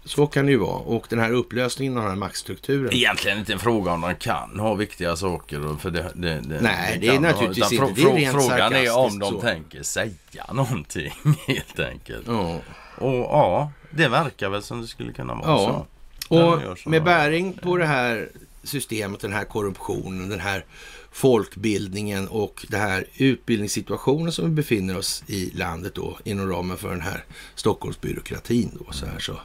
[0.05, 0.77] Så kan det ju vara.
[0.77, 2.93] Och den här upplösningen av den här maktstrukturen.
[2.93, 5.77] Egentligen inte en fråga om de kan ha viktiga saker.
[5.79, 7.93] För det, det, det, Nej, det är ha, naturligtvis inte.
[7.95, 9.41] Det är rent Frågan är om de så.
[9.41, 10.11] tänker säga
[10.53, 11.11] någonting
[11.47, 12.27] helt enkelt.
[12.27, 12.59] Ja.
[12.97, 15.85] Och ja, det verkar väl som det skulle kunna vara Ja.
[16.27, 16.43] så.
[16.53, 18.29] Och med bäring på det här
[18.63, 20.65] systemet, den här korruptionen, den här
[21.17, 26.89] folkbildningen och den här utbildningssituationen som vi befinner oss i landet då inom ramen för
[26.89, 29.39] den här Stockholmsbyråkratin då så här så.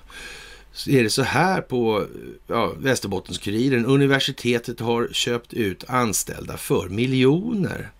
[0.73, 2.07] Så är det så här på
[2.47, 3.87] ja, Västerbottens-Kuriren.
[3.87, 7.91] Universitetet har köpt ut anställda för miljoner.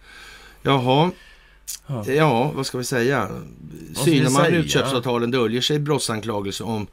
[0.63, 1.11] Jaha,
[1.87, 2.05] Ja.
[2.07, 3.29] ja, vad ska vi säga?
[4.05, 4.57] Synar man säga?
[4.57, 6.87] utköpsavtalen döljer sig brottsanklagelser om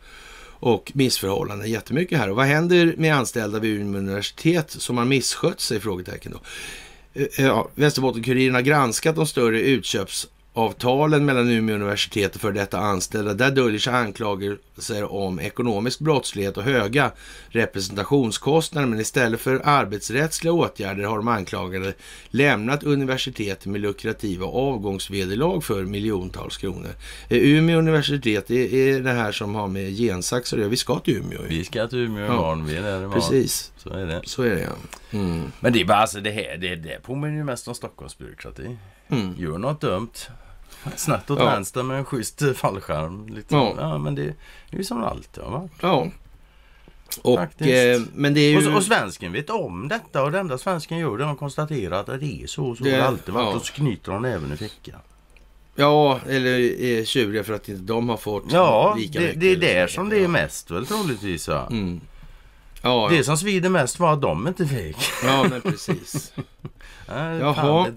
[0.59, 2.29] och missförhållanden jättemycket här.
[2.29, 5.79] Och vad händer med anställda vid Umeå universitet som har misskött sig?
[5.79, 6.39] Frågetecken då.
[7.21, 10.27] Eh, eh, ja, Västerbotten-Kuriren har granskat de större utköps
[10.67, 13.33] utköpsavtalen mellan Umeå universitet och för detta anställda.
[13.33, 17.11] Där döljer sig anklagelser om ekonomisk brottslighet och höga
[17.49, 18.87] representationskostnader.
[18.87, 21.93] Men istället för arbetsrättsliga åtgärder har de anklagade
[22.29, 26.89] lämnat universitetet med lukrativa avgångsvederlag för miljontals kronor.
[27.29, 30.69] Eh, Umeå universitet det är det här som har med gensaxar att göra.
[30.69, 31.41] Vi ska till Umeå.
[31.49, 32.33] Vi ska till Umeå Ja.
[32.33, 32.65] imorgon.
[32.65, 33.13] Vi är där imorgon.
[33.13, 34.21] Precis, Så är det.
[34.25, 35.17] så är det ja.
[35.19, 35.51] Mm.
[35.59, 36.57] Men det är bara alltså det här.
[36.57, 38.77] Det, det påminner ju mest om Stockholmsbyråkrati.
[39.09, 39.35] Mm.
[39.37, 40.09] Gör något dumt.
[40.95, 41.45] Snett åt Ja.
[41.45, 43.27] vänster med en schysst fallskärm.
[43.27, 43.73] Lite, Ja.
[43.79, 43.97] ja.
[43.97, 44.33] men det är
[44.77, 45.71] ju som det alltid har varit.
[45.81, 46.07] Ja,
[47.21, 48.69] Och, eh, men det är ju...
[48.69, 51.99] Och, och svensken vet om detta och det enda svensken gör det är att konstatera
[51.99, 52.75] att det är så.
[52.75, 53.45] Så Det- det alltid varit.
[53.47, 53.55] ja.
[53.55, 54.99] Och så knyter de även i fickan.
[55.75, 59.41] Ja, eller är tjuriga för att inte de har fått Ja, lika det, mycket.
[59.41, 61.47] det är där som det är mest väl troligtvis.
[61.47, 61.67] Va?
[61.71, 62.01] Mm.
[62.81, 63.23] Ja, Det ja.
[63.23, 64.97] som svider mest var att de inte fick.
[65.23, 66.33] ja, men precis.
[67.15, 67.87] Nej, Jaha.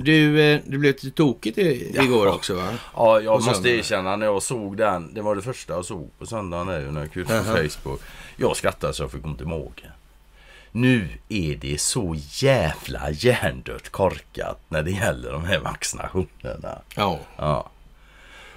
[0.00, 2.68] Du, eh, det blev lite tokigt i, igår också va?
[2.96, 3.78] Ja, jag på måste söndagen.
[3.78, 5.14] erkänna när jag såg den.
[5.14, 7.34] Det var det första jag såg på söndagen är ju när jag gick ut på.
[7.34, 8.00] Facebook.
[8.36, 9.90] Jag skrattade så jag fick ont i magen.
[10.72, 16.78] Nu är det så jävla hjärndött korkat när det gäller de här vaccinationerna.
[16.96, 17.18] Ja.
[17.36, 17.70] Ja.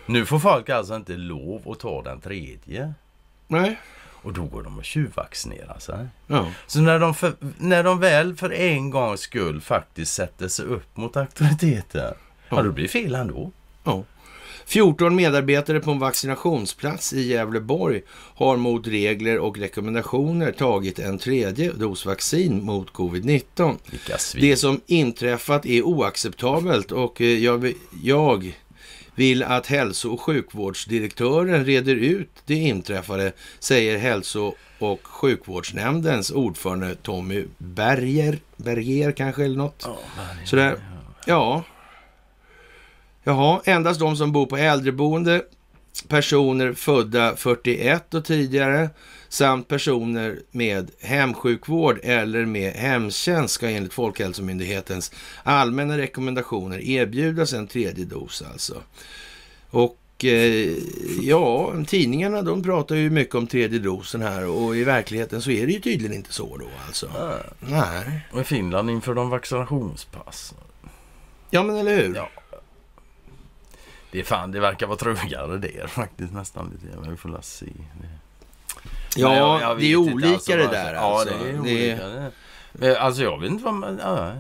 [0.06, 2.94] Nu får folk alltså inte lov att ta den tredje.
[3.48, 3.80] Nej.
[4.26, 6.08] Och då går de och tjuvvaccinerar sig.
[6.28, 6.48] Ja.
[6.68, 10.98] Så när de, för, när de väl för en gångs skull faktiskt sätter sig upp
[10.98, 12.02] mot auktoriteten.
[12.50, 12.62] Ja, Ja.
[12.64, 13.52] då blir det fel ändå.
[13.84, 14.04] ja.
[14.68, 21.72] 14 medarbetare på en vaccinationsplats i Gävleborg har mot regler och rekommendationer tagit en tredje
[21.72, 23.76] dos vaccin mot covid-19.
[23.92, 24.42] Vilka svin.
[24.42, 27.74] Det som inträffat är oacceptabelt och eh, jag,
[28.04, 28.56] jag
[29.16, 37.46] vill att hälso och sjukvårdsdirektören reder ut det inträffade, säger hälso och sjukvårdsnämndens ordförande Tommy
[37.58, 39.88] Berger, Berger kanske eller något.
[40.46, 40.80] Sådär.
[41.26, 41.64] Ja.
[43.24, 45.42] Jaha, endast de som bor på äldreboende,
[46.08, 48.90] personer födda 41 och tidigare
[49.30, 55.12] samt personer med hemsjukvård eller med hemtjänst ska enligt Folkhälsomyndighetens
[55.44, 58.82] allmänna rekommendationer erbjudas en tredje dos alltså.
[59.70, 60.74] Och eh,
[61.22, 65.68] ja, tidningarna de pratar ju mycket om tredje dosen här och i verkligheten så är
[65.68, 67.10] det ju tydligen inte så då alltså.
[67.60, 68.26] Nej.
[68.32, 70.54] Och i Finland inför de vaccinationspass.
[71.50, 72.16] Ja men eller hur?
[72.16, 72.30] Ja.
[74.12, 76.98] Det är fan, det verkar vara trögare där faktiskt nästan lite.
[77.02, 77.66] Men vi får se.
[77.66, 78.15] Det-
[79.16, 80.72] Ja, jag- jag det är olika alltså, det alltså.
[80.72, 81.36] där Ja, alltså.
[81.44, 82.08] det är olika.
[82.08, 82.32] det.
[82.72, 84.00] Men alltså jag vet inte vad man...
[84.04, 84.32] Ja.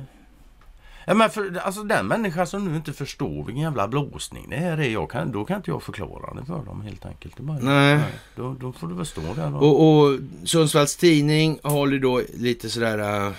[1.07, 4.77] Ja, men för, alltså den människa som nu inte förstår vilken jävla blåsning det här
[4.77, 7.39] är, jag kan, då kan inte jag förklara det för dem helt enkelt.
[7.39, 7.99] Bara, Nej.
[8.35, 9.57] Då, då får du väl stå där då.
[9.57, 13.25] Och, och Sundsvalls Tidning håller då lite sådär...
[13.27, 13.31] äh,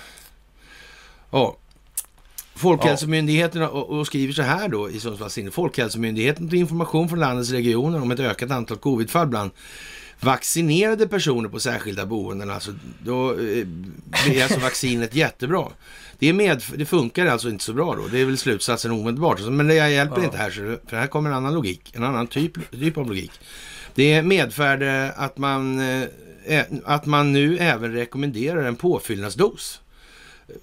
[1.31, 1.55] Ja.
[2.55, 5.51] Folkhälsomyndigheten och, och skriver så här då i Sundsvalls Tidning.
[5.51, 9.51] Folkhälsomyndigheten tar information från landets regioner om ett ökat antal covidfall bland
[10.19, 12.49] vaccinerade personer på särskilda boenden.
[12.51, 13.67] Alltså, då eh,
[14.25, 15.67] blir alltså vaccinet jättebra.
[16.19, 18.07] Det, är med, det funkar alltså inte så bra då.
[18.07, 19.39] Det är väl slutsatsen omedelbart.
[19.41, 20.23] Men det hjälper Ja.
[20.25, 21.91] inte här, för här kommer en annan logik.
[21.95, 23.31] En annan typ, typ av logik.
[23.95, 25.79] Det medförde att man,
[26.45, 29.81] eh, att man nu även rekommenderar en påfyllnadsdos.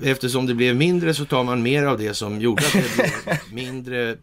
[0.02, 3.38] Eftersom det blev mindre så tar man mer av det som gjorde att det blev
[3.52, 4.16] mindre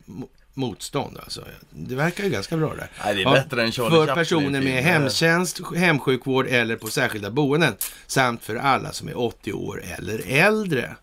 [0.62, 1.18] motstånd.
[1.24, 1.42] Alltså.
[1.70, 2.90] Det verkar ju ganska bra där.
[3.06, 6.88] Nej, det är Ja, bättre än Charlie För Chaplin personer med hemtjänst, hemsjukvård eller på
[6.88, 7.74] särskilda boenden.
[8.08, 10.96] Samt för alla som är 80 år eller äldre.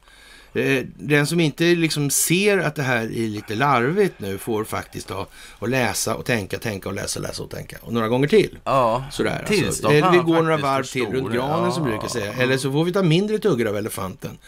[0.55, 5.11] Eh, Den som inte liksom ser att det här är lite larvigt nu får faktiskt
[5.11, 7.77] ha och läsa och tänka, tänka och läsa, läsa och tänka.
[7.81, 8.59] Och några gånger till.
[8.65, 9.89] Ja, Sådär, alltså.
[9.91, 11.37] Eller vi går några varv till runt det.
[11.37, 11.91] granen som Ja.
[11.91, 12.33] brukar säga.
[12.33, 14.39] Eller så får vi ta mindre tuggar av elefanten.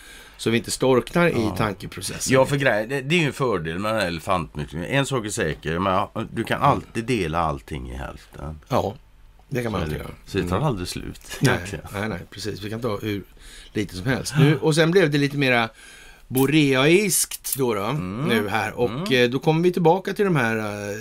[0.40, 2.32] Så vi inte storknar i tankeprocessen.
[2.34, 4.84] Ja, för grej, det, det är ju en fördel med den här.
[4.84, 8.60] En sak är säker, men du kan alltid dela allting i hälften.
[8.68, 8.94] Ja,
[9.48, 10.10] det kan man alltid göra.
[10.26, 11.20] Så det tar aldrig slut.
[11.40, 11.58] Nej,
[11.92, 12.62] nej, nej, precis.
[12.62, 13.22] Vi kan ta hur
[13.72, 14.34] lite som helst.
[14.38, 15.68] Nu, och sen blev det lite mera
[16.28, 18.28] boreaiskt då, då Mm.
[18.28, 18.72] nu här.
[18.72, 20.96] Och eh, då kommer vi tillbaka till de här eh,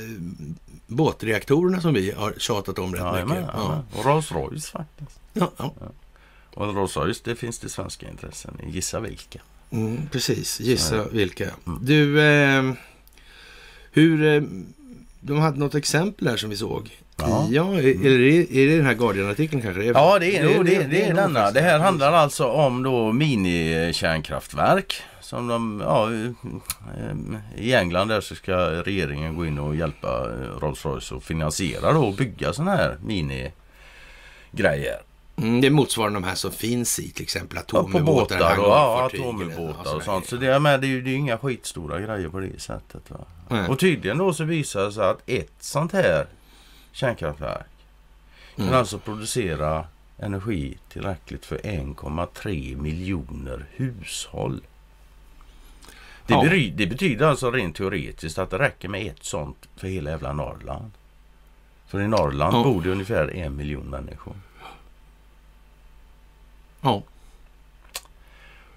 [0.87, 3.43] båtreaktorerna som vi har tjatat om rätt Ja, mycket.
[3.53, 3.83] ja.
[3.97, 5.19] Och Rolls Royce faktiskt.
[5.33, 5.73] Ja, ja.
[6.59, 8.69] Och Rolls Royce, det finns det svenska intressen i.
[8.69, 9.39] Gissa vilka.
[9.71, 11.49] Mm, precis, gissa vilka.
[11.67, 11.79] Mm.
[11.81, 12.73] Du, eh,
[13.91, 14.25] hur...
[14.25, 14.41] Eh,
[15.21, 16.89] de hade något exempel här som vi såg.
[17.17, 17.47] Ja.
[17.51, 19.83] ja eller är, är det den här Guardian-artikeln kanske?
[19.83, 21.39] Ja, det är, det, det, är nog denna.
[21.39, 21.53] faktiskt.
[21.53, 25.01] Det här handlar alltså om då minikärnkraftverk.
[25.21, 30.59] Som de, ja, eh, I England där så ska regeringen gå in och hjälpa eh,
[30.59, 35.01] Rolls-Royce och finansiera då och bygga sådana här minigrejer.
[35.41, 38.63] Mm, det motsvarar de här som finns i till exempel Ja, på atomubåtar, båtar och
[38.65, 40.05] ja, eller- atomubåtar ja, och sådär.
[40.05, 40.27] sånt.
[40.27, 43.09] Så det är, med, det är ju det är inga skitstora grejer på det sättet.
[43.11, 43.17] Va?
[43.49, 43.67] Nej.
[43.69, 46.27] Och tydligen då så visar det sig att ett sånt här
[46.91, 47.65] kärnkraftverk
[48.55, 48.77] kan Mm.
[48.79, 49.85] alltså producera
[50.17, 54.61] energi tillräckligt för 1,3 miljoner hushåll.
[56.27, 56.43] Det, Ja.
[56.43, 60.33] bety- det betyder alltså rent teoretiskt att det räcker med ett sånt för hela jävla
[60.33, 60.91] Norrland.
[61.87, 62.63] För i Norrland Ja.
[62.63, 64.33] bor det ungefär en miljon människor.
[66.81, 67.03] Ja.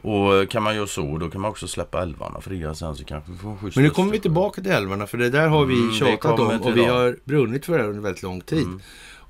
[0.02, 3.32] Och kan man göra så, då kan man också släppa älvarna fria sen så kanske
[3.32, 5.74] vi får skjuts Men nu kommer vi tillbaka till älvarna, för det där har vi
[5.74, 8.62] Mm, tjatat om och vi har brunnit för det under väldigt lång tid.
[8.62, 8.80] Mm.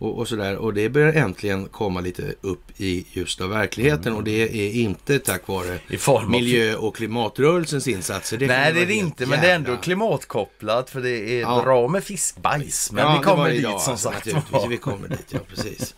[0.02, 0.56] och, och sådär.
[0.56, 4.06] Och det börjar äntligen komma lite upp i ljuset av verkligheten.
[4.06, 4.16] Mm.
[4.16, 6.30] Och det är inte tack vare av...
[6.30, 8.38] miljö och klimatrörelsens insatser.
[8.38, 11.40] Det Nej, det är det inte, men det är ändå jävla- klimatkopplat för det är
[11.40, 11.62] Ja.
[11.64, 12.92] bra med fiskbajs.
[12.92, 14.26] Men Ja, vi kommer dit idag, som sagt.
[14.70, 15.94] Vi kommer dit, ja precis.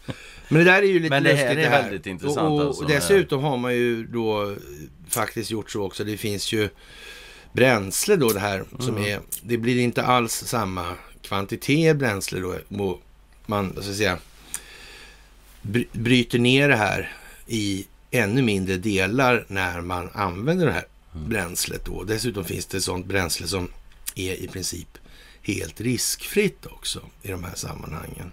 [0.48, 1.82] Men det där är ju lite Men det här lustigt är det här.
[1.82, 2.84] väldigt intressant Och, och alltså.
[2.84, 4.56] dessutom har man ju då
[5.08, 6.04] faktiskt gjort så också.
[6.04, 6.68] Det finns ju
[7.52, 9.04] bränsle då det här som Mm.
[9.04, 12.98] är, det blir inte alls samma kvantitet bränsle då.
[13.46, 14.18] Man, så att säga,
[15.62, 17.12] bry- bryter ner det här
[17.46, 21.28] i ännu mindre delar när man använder det här Mm.
[21.28, 22.02] bränslet då.
[22.04, 23.68] Dessutom finns det sånt bränsle som
[24.14, 24.88] är i princip
[25.42, 28.32] helt riskfritt också i de här sammanhangen.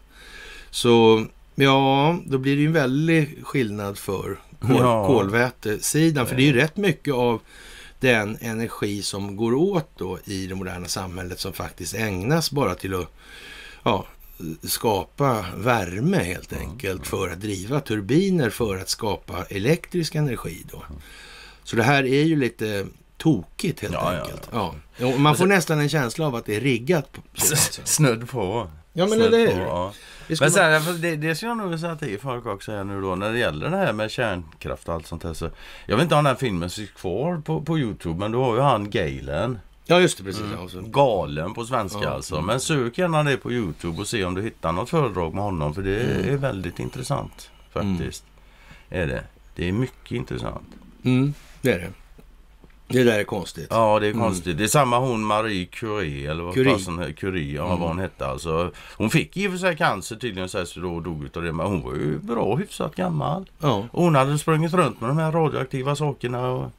[0.72, 1.26] Så
[1.56, 5.08] ja, då blir det ju en väldig skillnad för kol, Ja.
[5.08, 6.28] kolvätesidan.
[6.28, 7.40] För det är ju rätt mycket av
[8.00, 12.94] den energi som går åt då i det moderna samhället som faktiskt ägnas bara till
[12.94, 13.08] att
[13.84, 14.06] ja,
[14.64, 20.84] skapa värme helt enkelt för att driva turbiner för att skapa elektrisk energi då.
[21.64, 22.88] Så det här är ju lite
[23.18, 24.50] tokigt helt Ja, ja, enkelt.
[24.52, 24.76] Ja.
[25.14, 27.12] Och man får nästan en känsla av att det är riggat.
[27.14, 27.82] På, så, alltså.
[27.86, 28.68] Snudd på.
[28.94, 29.62] Ja men eller på, hur?
[29.62, 29.94] ja.
[30.28, 33.02] Det Men man- sen, det, det ska jag nog säga till folk också här nu
[33.02, 35.34] då när det gäller det här med kärnkraft och allt sånt här.
[35.34, 35.50] Så,
[35.86, 38.56] jag vet inte om den här filmen finns kvar på, på Youtube men då har
[38.56, 39.60] ju han Galen.
[39.86, 40.44] Ja just det, precis.
[40.70, 40.82] Så.
[40.82, 42.10] Galen på svenska Ja.
[42.10, 42.42] alltså.
[42.42, 45.74] Men sök gärna det på Youtube och se om du hittar något föredrag med honom.
[45.74, 48.24] För det är väldigt intressant faktiskt.
[48.90, 49.24] Är det.
[49.56, 50.68] Det är mycket intressant.
[51.04, 51.90] Mm, det är det.
[52.94, 53.68] Det där är konstigt.
[53.70, 54.58] Ja, det är konstigt.
[54.58, 56.74] Det är samma hon Marie Curie, eller vad Curie.
[56.74, 58.72] fasen Curie, ja, vad hon hette alltså.
[58.98, 61.52] Hon fick i och för sig cancer tydligen så här, så då dog utav det.
[61.52, 63.50] Men hon var ju bra hyfsat gammal.
[63.60, 66.72] Ja, hon hade sprungit runt med de här radioaktiva sakerna och,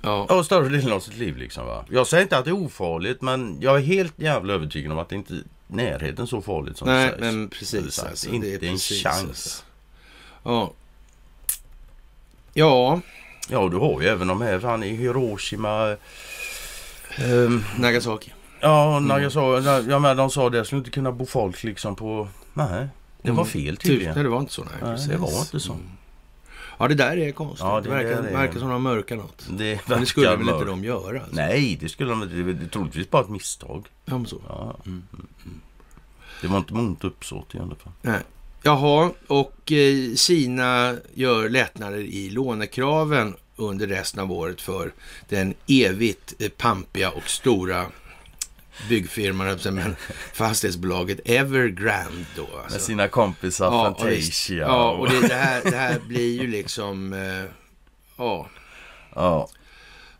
[0.00, 0.26] ja.
[0.38, 1.84] och större delen av sitt liv liksom va.
[1.90, 5.08] Jag säger inte att det är ofarligt men jag är helt jävla övertygad om att
[5.08, 7.20] det inte är närheten så farligt som Nej, det sägs.
[7.20, 7.98] men precis.
[7.98, 9.24] Alltså, inte det är en precis, chans.
[9.28, 9.64] alltså.
[10.42, 10.72] Ja.
[12.54, 13.00] Ja,
[13.48, 15.96] Ja, du har ju även de här fan i Hiroshima.
[17.18, 18.32] ehm, Nagasaki.
[18.60, 19.90] Ja, Nagasaki.
[19.90, 20.64] Ja, men de sa det.
[20.64, 22.28] Skulle inte kunna bo folk liksom på...
[22.54, 22.88] Nej,
[23.22, 23.46] det var Mm.
[23.46, 24.14] fel Typ, tydligen.
[24.14, 24.64] nej, det var inte så.
[24.64, 25.72] Nej, Nej, det var inte så.
[25.72, 25.84] Mm.
[26.78, 27.60] Ja, det där är konstigt.
[27.60, 29.46] Ja, det det verkar, är- verkar som de mörkar något.
[29.50, 31.20] Det, Men det skulle väl inte de göra?
[31.20, 31.36] Alltså.
[31.36, 32.34] Nej, det skulle de inte.
[32.34, 33.86] Det är troligtvis bara ett misstag.
[34.04, 34.40] Ja, men så.
[34.48, 34.76] Ja.
[34.86, 35.02] Mm.
[36.40, 37.92] Det var inte ont uppsåt i alla fall.
[38.02, 38.20] Nej.
[38.62, 44.92] Jaha, och eh, Kina gör lättnader i lånekraven under resten av året för
[45.28, 47.86] den evigt eh, pampiga och stora
[48.88, 49.96] byggfirman, men
[50.32, 52.42] fastighetsbolaget Evergrande då.
[52.42, 52.78] Med Alltså.
[52.78, 54.00] sina kompisar Ja, visst.
[54.00, 54.58] Fantasia.
[54.66, 57.12] Ja, och det, det, här, det här blir ju liksom...
[57.12, 57.44] Eh,
[58.16, 58.48] ja,
[59.14, 59.48] ja,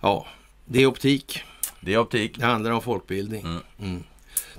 [0.00, 0.26] ja,
[0.64, 1.42] det är optik.
[1.80, 2.38] det är optik.
[2.38, 3.40] Det handlar om folkbildning.
[3.40, 3.62] Mm.
[3.80, 4.04] Mm.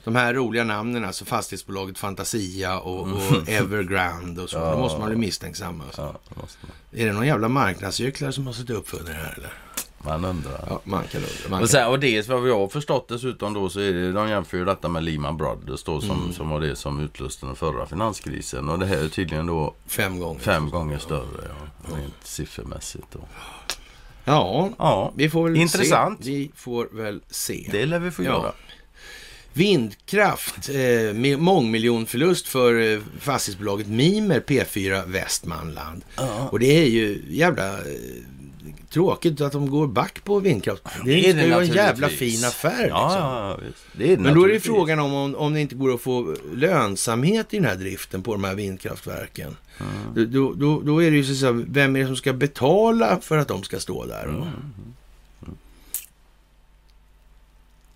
[0.04, 3.18] De här roliga namnen, alltså fastighetsbolaget Fantasia och, Mm.
[3.18, 4.58] och Evergrande och så.
[4.58, 4.72] Ja.
[4.72, 5.82] Då måste man bli misstänksam.
[5.82, 6.02] Alltså.
[6.36, 6.42] Ja,
[6.92, 7.02] det.
[7.02, 9.54] Är det någon jävla marknadsgycklare som har suttit upp för det här eller?
[10.04, 10.66] Man undrar.
[10.70, 11.50] Ja, man kan undra.
[11.50, 14.30] Man Och, sen, och dels vad jag har förstått dessutom då så är det, de
[14.30, 16.34] jämför ju detta med Lehman Brothers då som, Mm.
[16.34, 18.70] som var det som utlöste den förra finanskrisen.
[18.70, 20.40] Och det här är tydligen då Fem gånger.
[20.40, 21.26] fem gånger större
[21.90, 23.08] ja, rent siffermässigt.
[23.12, 23.20] Då.
[24.26, 26.24] Ja, Ja, vi får väl Intressant.
[26.26, 26.32] se.
[26.32, 27.70] Vi får väl se.
[27.72, 28.30] det lär vi få Ja.
[28.30, 28.52] göra.
[29.54, 36.04] Vindkraft, eh, med mångmiljonförlust för eh, fastighetsbolaget Mimer P4 Västmanland.
[36.50, 37.84] Och det är ju jävla eh,
[38.90, 40.84] tråkigt att de går back på vindkraft.
[41.06, 42.84] Det, är ju vara en jävla fin affär.
[42.84, 43.00] Liksom.
[43.00, 43.60] ja,
[43.94, 46.02] det är det Men då är det frågan om, om, om det inte går att
[46.02, 49.58] få lönsamhet i den här driften på de här vindkraftverken.
[49.80, 50.32] Mm.
[50.32, 53.20] Då, då, då är det ju så att säga, vem är det som ska betala
[53.22, 54.24] för att de ska stå där?
[54.24, 54.40] Mm.
[54.40, 54.46] då?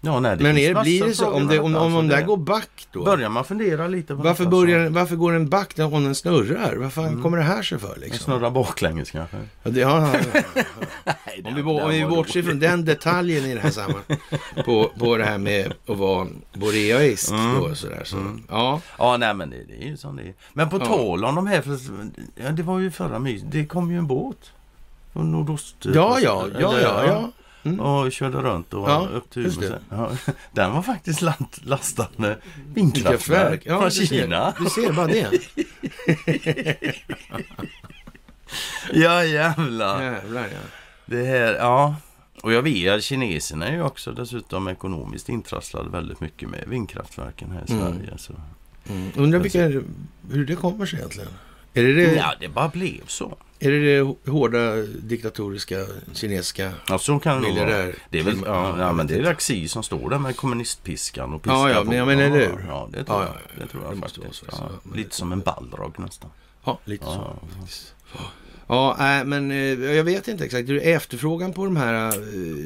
[0.06, 1.32] Ja, nej, det Men är, blir det så?
[1.32, 3.04] Om, det, om, om, om det det- där går back då?
[3.04, 6.76] Börjar man fundera lite på Varför, börjar, varför går den back när- om den snurrar?
[6.76, 7.22] Vad fan Mm.
[7.22, 8.20] kommer det här sig för liksom?
[8.20, 9.38] Snurra baklänges kanske?
[9.64, 10.20] Ja, det, ja, ja,
[11.06, 11.12] ja.
[11.46, 14.20] Om vi, om vi bortser från den detaljen i det här sammanhanget.
[14.66, 17.56] På, på det här med att vara boreaist Mm.
[17.56, 18.02] då sådär.
[18.06, 18.18] Så,
[18.50, 18.82] ja.
[18.98, 20.34] Ja, nej men det, det är ju som det är.
[20.54, 20.86] Men på Ja.
[20.86, 21.78] tal om de här, för,
[22.36, 24.38] ja, det var ju förra mys, det kom ju en båt.
[25.14, 25.76] Nordost.
[25.82, 27.32] Ja, ja, ja, ja, ja.
[27.66, 27.80] Mm.
[27.80, 29.76] Och körde runt och Ja, upp till Umeå.
[29.90, 30.12] Ja,
[30.52, 31.22] den var faktiskt
[31.64, 32.38] lastad med
[32.74, 34.54] vindkraftverk Ja, från du ser, Kina.
[34.60, 35.30] du ser bara det.
[38.94, 40.02] Ja, jävlar.
[40.04, 40.60] Jävlar ja.
[41.06, 41.96] Det här, ja.
[42.44, 47.52] Och jag vet att kineserna är ju också dessutom ekonomiskt intrasslade väldigt mycket med vindkraftverken
[47.52, 47.94] här i Mm.
[47.94, 48.18] Sverige.
[48.18, 48.34] Så.
[48.90, 49.12] Mm.
[49.16, 49.66] Undrar vilka,
[50.32, 51.30] hur det kommer sig egentligen.
[51.74, 53.38] Är det det, Ja, det bara blev så.
[53.66, 57.54] Är det det hårda diktatoriska kinesiska Ja, så kan det vara.
[57.54, 57.96] miljardär?
[58.10, 61.34] Det är väl, ja, ja, men det är vet Raxi som står där med kommunistpiskan
[61.34, 62.66] och piskar Ja, ja, men jag menar, eller hur?
[62.68, 63.36] Ja, det tror Ja, jag.
[63.36, 64.44] ja, ja, det tror det jag måste faktiskt.
[64.52, 66.30] Ja, lite som en ballrag nästan.
[66.66, 67.38] Ja, lite så.
[68.14, 68.32] Ja.
[68.68, 69.58] Ja, men eh,
[69.96, 70.70] jag vet inte exakt.
[70.70, 72.14] Är efterfrågan på de här eh,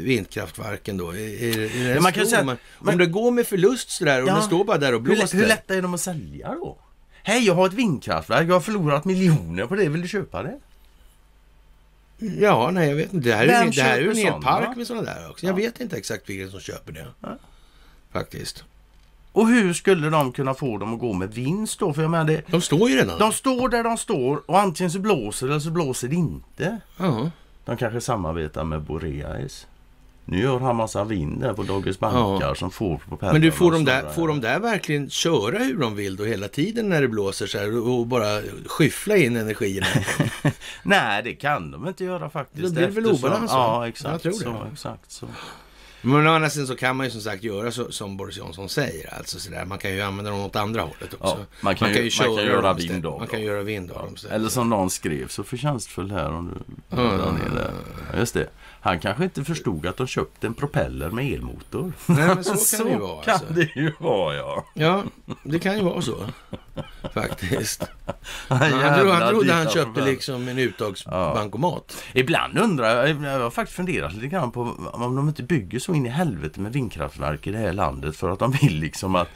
[0.04, 1.10] vindkraftverken då?
[1.12, 4.24] Är, är, är Ja, man kan säga- Man- men- Om det går med förlust sådär
[4.24, 4.34] och Ja.
[4.34, 5.38] den står bara där och Hur, blåser.
[5.38, 6.78] hur lätta är de att sälja då?
[7.24, 8.50] Hej, jag har ett vindkraftverk.
[8.50, 9.89] Jag har förlorat miljoner på det.
[9.89, 10.60] Vill du köpa det?
[12.20, 13.30] Ja, nej jag vet inte.
[13.30, 15.45] Det här är, Vem det här är ju en hel park med sådana där också.
[15.45, 15.55] Jag Ja.
[15.65, 17.07] vet inte exakt vilka som köper det.
[17.22, 17.38] Ja.
[18.13, 18.63] Faktiskt.
[19.32, 21.93] Och hur skulle de kunna få dem att gå med vinst då?
[21.93, 23.20] För jag menar, det, De står ju redan.
[23.20, 26.78] de står där de står och antingen så blåser det eller så blåser det inte.
[26.97, 27.32] Ja.
[27.65, 29.68] De kanske samarbetar med Boreas.
[30.30, 33.71] Nu gör han massa vind där på Dogges bankar som får propellrarna Men du, får
[33.71, 34.13] de, där, snurra.
[34.13, 37.57] får de där verkligen köra hur de vill då hela tiden när det blåser så
[37.57, 39.88] här och bara skyffla in energierna?
[40.84, 42.63] Nej, det kan de inte göra faktiskt.
[42.63, 43.51] Då blir det väl obalans?
[43.51, 44.59] Ja, exakt Jag tror det.
[44.59, 44.67] så.
[44.73, 45.28] Exakt så.
[46.01, 48.69] Men å andra sidan så kan man ju som sagt göra så, som Boris Johnson
[48.69, 49.13] säger.
[49.17, 51.38] Alltså så där, man kan ju använda dem åt andra hållet också.
[51.39, 54.15] Ja, man kan ju- man kan göra vind av Man kan göra vind av dem.
[54.32, 57.19] Eller som någon skrev så förtjänstfull här om du Mm.
[58.11, 58.47] Ja, just det.
[58.88, 61.91] Han kanske inte förstod att de köpte en propeller med elmotor.
[62.05, 63.23] Nej, men så kan det ju vara.
[63.23, 63.53] kan Alltså.
[63.53, 64.65] det ju vara ja.
[64.73, 65.03] Ja,
[65.43, 66.15] det kan ju vara så.
[67.13, 67.83] Faktiskt.
[68.47, 70.07] Han trodde, han trodde han köpte propeller.
[70.11, 72.03] liksom en uttagsbankomat.
[72.13, 74.61] Ibland undrar jag, jag har faktiskt funderat lite grann på
[74.93, 78.29] om de inte bygger så in i helvete med vindkraftverk i det här landet för
[78.29, 79.29] att de vill liksom att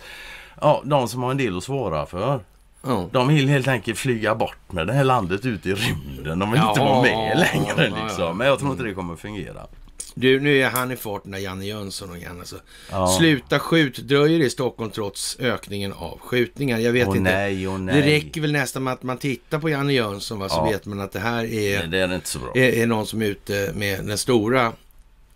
[0.61, 2.39] Ja, de som har en del att svara för.
[2.83, 3.09] Ja.
[3.11, 6.39] De vill helt enkelt flyga bort med det här landet ut i rymden.
[6.39, 8.37] De vill Ja, inte vara med längre ja, liksom.
[8.37, 9.67] Men jag tror inte det kommer fungera.
[10.15, 12.39] Du, nu är han i farten, där Janne Jönsson igen.
[12.39, 12.55] Alltså.
[12.91, 13.07] Ja.
[13.07, 16.77] Sluta skjut dröjer i Stockholm trots ökningen av skjutningar.
[16.77, 17.31] Jag vet Åh inte.
[17.31, 18.01] nej, åh nej.
[18.01, 20.63] Det räcker väl nästan med att man tittar på Janne Jönsson va, så Ja.
[20.71, 22.51] vet man att det här Nej, är, det är inte så bra.
[22.55, 24.73] är, är någon som är ute med den stora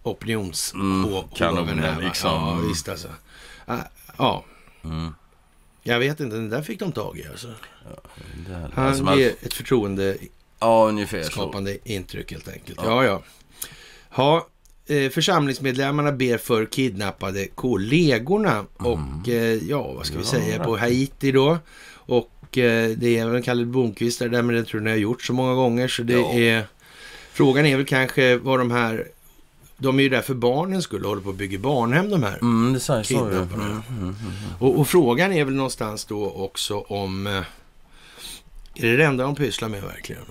[0.03, 1.03] opinions Mm,
[1.39, 1.97] här, va?
[2.01, 2.31] liksom.
[2.31, 3.07] Ja, visst alltså.
[3.65, 3.77] Ah,
[4.17, 4.43] Ja,
[4.83, 5.13] Mm.
[5.87, 6.35] Jag vet inte.
[6.35, 7.47] Den där fick de tag i alltså.
[8.47, 10.29] Här- Han alltså, man- ger ett förtroendeskapande
[10.59, 11.69] Ja, ungefär så.
[11.83, 12.79] intryck helt enkelt.
[12.83, 13.05] Ja.
[13.05, 13.21] Ja,
[14.15, 14.47] ja.
[14.87, 20.63] ja eh, församlingsmedlemmarna ber för kidnappade kollegorna och eh, ja, vad ska vi Ja, säga,
[20.63, 21.57] på Haiti då.
[21.93, 25.21] Och eh, det är väl Kalle Blomqvist där, men det tror jag ni har gjort
[25.23, 26.33] så många gånger så det Ja.
[26.33, 26.63] är...
[27.31, 29.07] Frågan är väl kanske vad de här...
[29.77, 32.37] De är ju där för barnens skull och håller på att bygga barnhem de här.
[32.41, 33.03] Mm, det ju.
[33.03, 33.63] Kidnapparna.
[33.65, 34.15] Mm, mm, mm.
[34.59, 37.27] Och, och frågan är väl någonstans då också om...
[37.27, 37.33] eh,
[38.75, 40.21] Är det det enda de pysslar med verkligen?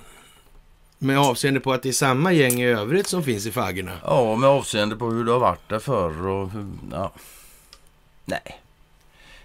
[0.97, 3.91] Med avseende på att det är samma gäng i övrigt som finns i faggorna.
[4.03, 6.67] Ja, med avseende på hur det har varit där förr och hur...
[6.91, 7.11] Ja.
[8.25, 8.61] Nej.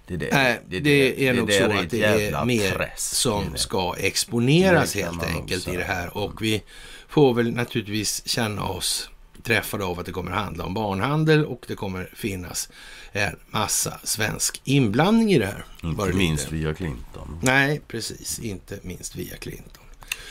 [0.07, 3.59] Det, där- Nej, det, där- är nog så att det är mer träsk, som det.
[3.59, 6.17] ska exponeras Det helt enkelt i det här.
[6.17, 6.63] Och vi
[7.09, 9.10] får väl naturligtvis känna oss
[9.41, 12.68] träffade av att det kommer handla om barnhandel och det kommer finnas
[13.12, 15.64] en massa svensk inblandning i det här.
[15.82, 16.64] Inte det minst lider.
[16.66, 17.38] via Clinton.
[17.43, 18.38] Nej, precis.
[18.38, 19.84] Inte minst via Clinton.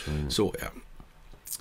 [0.05, 0.67] Så- Så ja.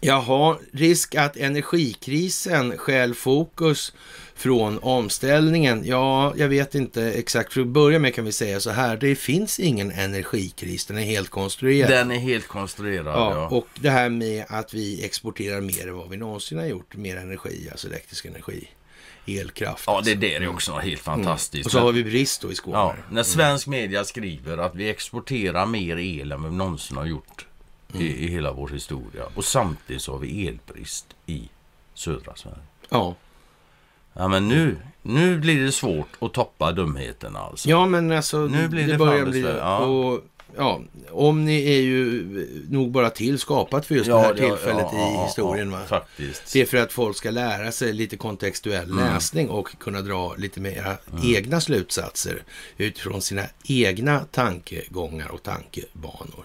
[0.01, 3.93] Jaha, risk att energikrisen stjäl fokus
[4.39, 5.83] från omställningen.
[5.85, 7.53] Ja, jag vet inte exakt.
[7.53, 8.97] För att börja med kan vi säga så här.
[8.97, 10.87] Det finns ingen energikris.
[10.87, 11.91] Den är helt konstruerad.
[11.91, 13.57] Den är helt konstruerad, Ja, ja.
[13.57, 16.97] och det här med att vi exporterar mer än vad vi någonsin har gjort.
[16.97, 18.69] Mer energi, alltså elektrisk energi.
[19.27, 19.85] Elkraft.
[19.87, 21.67] Ja, det är också helt fantastiskt.
[21.67, 22.77] Och så har vi brist då i Skåne.
[22.79, 27.47] Ja, när svensk media skriver att vi exporterar mer el än vi någonsin har gjort
[27.95, 29.23] i, i hela vår historia.
[29.35, 31.49] Och samtidigt så har vi elbrist i
[31.95, 32.57] södra Sverige.
[32.89, 33.15] ja.
[34.19, 37.69] Ja, men nu, nu blir det svårt att toppa dumheterna alltså.
[37.69, 38.39] Ja, men alltså.
[38.39, 39.41] Nu blir det börjar fan bli...
[39.41, 39.79] ja.
[39.79, 40.21] Och,
[40.57, 42.25] ja, om ni är ju
[42.71, 45.71] nog bara till skapat för just det här tillfället i historien.
[45.71, 45.81] Va?
[45.89, 46.53] Faktiskt.
[46.53, 49.05] Det är för att folk ska lära sig lite kontextuell Mm.
[49.05, 52.43] läsning och kunna dra lite mera egna slutsatser
[52.77, 56.45] utifrån sina egna tankegångar och tankebanor.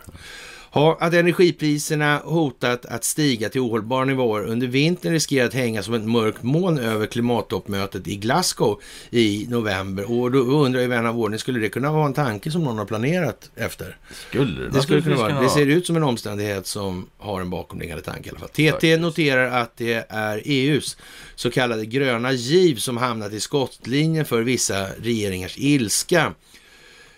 [0.75, 6.05] Att energipriserna hotat att stiga till ohållbara nivåer under vintern riskerar att hänga som ett
[6.05, 10.11] mörkt moln över klimattoppmötet i Glasgow i november.
[10.11, 12.77] Och då undrar ju vän av ordning, skulle det kunna vara en tanke som någon
[12.77, 13.97] har planerat efter?
[14.29, 15.41] Skulle det, Det skulle kunna vara.
[15.41, 18.49] Det ser ut som en omständighet som har en bakomliggande tanke i alla fall.
[18.49, 20.97] TT noterar att det är EUs
[21.35, 26.33] så kallade gröna giv som hamnat i skottlinjen för vissa regeringars ilska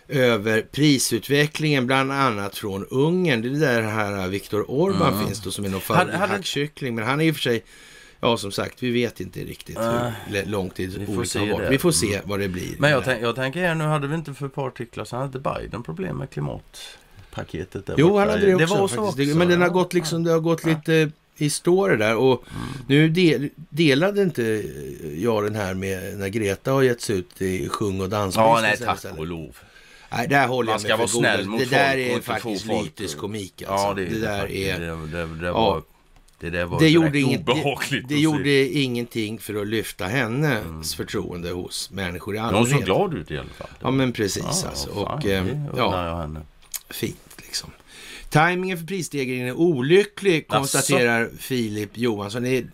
[0.08, 3.42] över prisutvecklingen, bland annat från Ungern.
[3.42, 5.98] Det är där här Viktor Orbán finns då, som är någon Mm.
[6.08, 6.96] Hade- hade- hackkyckling.
[6.96, 7.64] Men han är i och för sig,
[8.20, 10.92] ja som sagt, vi vet inte riktigt hur lång tid
[11.26, 11.72] se har varit.
[11.72, 12.76] Vi får se vad det blir.
[12.80, 15.16] Men jag, tänk, jag tänker här nu, hade vi inte för ett par artiklar så
[15.18, 16.30] hade Biden problem med
[17.32, 18.20] paketet där Jo, borta.
[18.20, 18.66] han hade det också.
[18.66, 18.96] Det var faktiskt.
[18.96, 19.38] så Det- också.
[19.38, 21.50] Men den har gått liksom, det har gått lite i
[21.90, 22.16] det där.
[22.16, 22.44] Och
[22.88, 24.64] nu del, delade inte
[25.18, 28.78] jag den här med när Greta har getts ut i sjung och danslistan Ja, nej,
[28.78, 29.58] tack och lov.
[30.12, 32.18] Nej, där håller Man jag ska mig vara för snäll mot Det där folk och
[32.18, 33.88] är faktiskt lyteskomik alltså.
[33.88, 34.60] Ja, det, det där faktiskt.
[34.68, 34.80] är...
[34.80, 34.86] Det,
[35.18, 35.82] det, det, var,
[36.40, 41.50] det där var Det gjorde, inget, det, det gjorde ingenting för att lyfta hennes förtroende
[41.52, 42.72] hos människor i Hon allmänhet.
[42.72, 43.70] såg glad ut i alla fall.
[43.82, 44.90] Ja, men precis Ja, alltså.
[44.90, 45.46] fan, Och, det eh,
[45.78, 46.42] ja, jag henne.
[46.90, 47.70] fint liksom.
[48.36, 52.46] Timingen för prisstegringen är olycklig, konstaterar Filip Johansson.
[52.46, 52.66] Är, eh,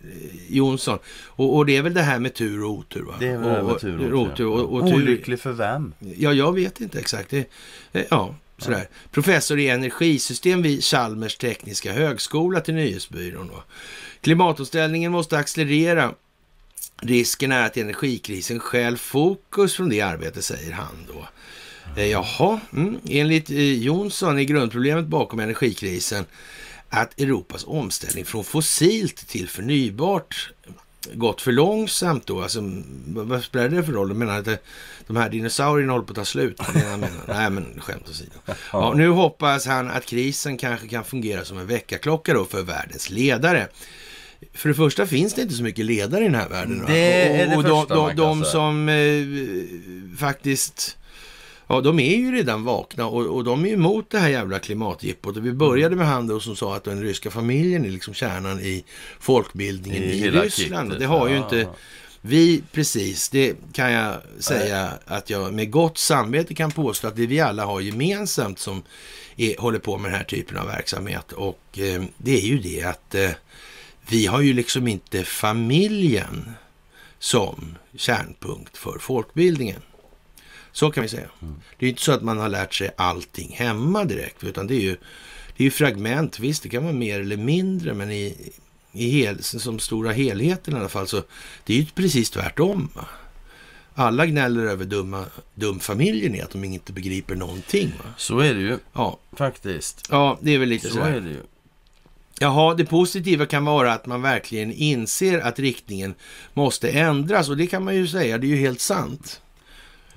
[0.48, 0.98] Jonsson.
[1.26, 3.14] Och, och det är väl det här med tur och otur va?
[3.20, 5.94] Det är väl och, tur och, otur, och, och Olycklig för vem?
[5.98, 7.30] Ja, jag vet inte exakt.
[7.30, 7.46] Det,
[7.92, 8.88] eh, ja, sådär.
[9.10, 13.48] Professor i energisystem vid Chalmers tekniska högskola till Nyhetsbyrån.
[13.48, 13.62] Då.
[14.20, 16.14] Klimatomställningen måste accelerera.
[17.02, 21.28] Risken är att energikrisen stjäl fokus från det arbetet, säger han då.
[21.96, 22.98] Eh, jaha, mm.
[23.08, 26.24] enligt eh, Jonsson är grundproblemet bakom energikrisen
[26.88, 30.50] att Europas omställning från fossilt till förnybart
[31.12, 32.42] gått för långsamt då.
[32.42, 32.60] Alltså,
[33.06, 34.08] vad spelar det för roll?
[34.08, 34.58] Jag menar att det,
[35.06, 36.60] de här dinosaurierna håller på att ta slut.
[36.74, 37.10] Det det.
[37.28, 38.30] Nej, men skämt åsido.
[38.72, 43.10] Ja, nu hoppas han att krisen kanske kan fungera som en väckarklocka då för världens
[43.10, 43.68] ledare.
[44.54, 46.84] För det första finns det inte så mycket ledare i den här världen.
[46.86, 50.98] Det det och, och första de, de, de som eh, faktiskt...
[51.72, 55.36] Ja, de är ju redan vakna och, och de är emot det här jävla klimatjippot.
[55.36, 58.60] Och vi började med han då som sa att den ryska familjen är liksom kärnan
[58.60, 58.84] i
[59.20, 60.88] folkbildningen I i, Ryssland.
[60.88, 61.42] kittet, det har ju ja.
[61.42, 61.68] inte
[62.20, 67.26] vi, precis, det kan jag säga att jag med gott samvete kan påstå att det
[67.26, 68.82] vi alla har gemensamt som
[69.36, 71.32] är, håller på med den här typen av verksamhet.
[71.32, 73.30] Och eh, det är ju det att eh,
[74.08, 76.54] vi har ju liksom inte familjen
[77.18, 79.80] som kärnpunkt för folkbildningen.
[80.72, 81.28] Så kan vi säga.
[81.78, 84.80] Det är inte så att man har lärt sig allting hemma direkt, utan det är
[84.80, 84.96] ju,
[85.56, 86.38] det är fragment.
[86.38, 88.52] Visst, det kan vara mer eller mindre, men i,
[88.92, 91.22] i hel, som stora helheten i alla fall, så
[91.64, 92.88] det är ju precis tvärtom.
[92.94, 93.04] Va?
[93.94, 97.92] Alla gnäller över dumma, dumfamiljen är att de inte begriper någonting.
[97.98, 98.10] Va?
[98.16, 100.06] Så är det ju Ja, faktiskt.
[100.10, 101.10] ja, det är väl lite Så sådär.
[101.12, 101.40] är det ju.
[102.40, 106.14] Jaha, det positiva kan vara att man verkligen inser att riktningen
[106.54, 109.40] måste ändras och det kan man ju säga, det är ju helt sant.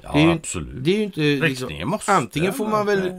[0.05, 0.83] Ja, Det är ju- absolut.
[0.83, 3.11] Det är ju inte liksom, måste Antingen får man väl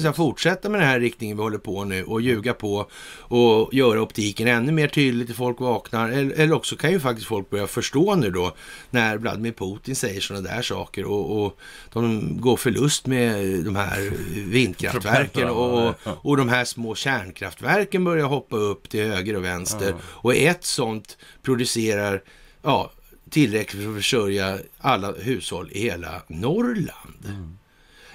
[0.00, 2.86] säga, fortsätta med den här riktningen vi håller på nu och ljuga på
[3.18, 6.08] och göra optiken ännu mer tydlig till folk vaknar.
[6.10, 8.52] Eller, eller också kan ju faktiskt folk börja förstå nu då
[8.90, 11.58] när Vladimir Putin säger sådana där saker och, och
[11.92, 14.12] de går förlust med de här
[14.54, 19.94] vindkraftverken och, och, och de här små kärnkraftverken börjar hoppa upp till höger och vänster.
[20.02, 22.22] Och ett sånt producerar
[22.62, 22.90] ja,
[23.34, 27.24] tillräckligt för att försörja alla hushåll i hela Norrland.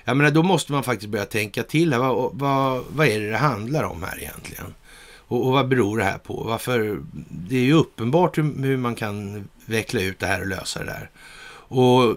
[0.03, 1.93] Jag menar, då måste man faktiskt börja tänka till.
[1.93, 1.99] Här.
[1.99, 4.73] Vad, vad, vad är det det handlar om här egentligen?
[5.17, 6.43] Och, och vad beror det här på?
[6.43, 7.01] Varför?
[7.29, 10.85] Det är ju uppenbart hur, hur man kan veckla ut det här och lösa det
[10.85, 11.09] där.
[11.51, 12.15] Och eh,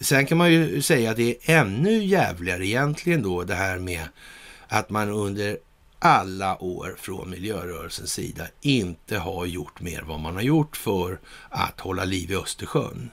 [0.00, 4.08] sen kan man ju säga att det är ännu jävligare egentligen då det här med
[4.68, 5.58] att man under
[5.98, 11.18] alla år från miljörörelsens sida inte har gjort mer vad man har gjort för
[11.48, 13.10] att hålla liv i Östersjön.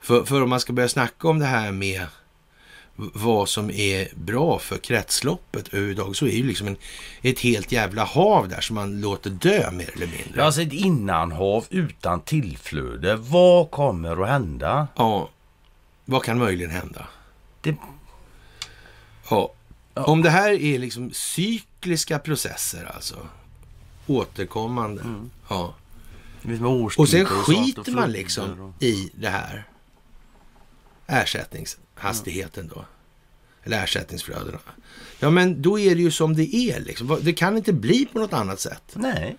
[0.00, 2.06] För, för om man ska börja snacka om det här med
[2.96, 6.76] vad som är bra för kretsloppet överhuvudtaget så är ju liksom en,
[7.22, 10.44] ett helt jävla hav där som man låter dö mer eller mindre.
[10.44, 13.16] Alltså ett innanhav utan tillflöde.
[13.16, 14.88] Vad kommer att hända?
[14.96, 15.30] Ja,
[16.04, 17.06] vad kan möjligen hända?
[17.60, 17.76] Det,
[19.30, 19.52] Ja.
[19.94, 21.10] Om det här är liksom
[21.84, 23.28] cykliska processer alltså,
[24.06, 25.02] återkommande.
[25.48, 25.74] Ja.
[26.42, 29.64] vet, med Och sen skiter man liksom i det här
[31.06, 32.84] ersättningshastigheten då.
[33.62, 34.58] Eller ersättningsflödena.
[35.18, 37.18] Ja, men då är det ju som det är liksom.
[37.22, 38.92] Det kan inte bli på något annat sätt.
[38.94, 39.36] Nej.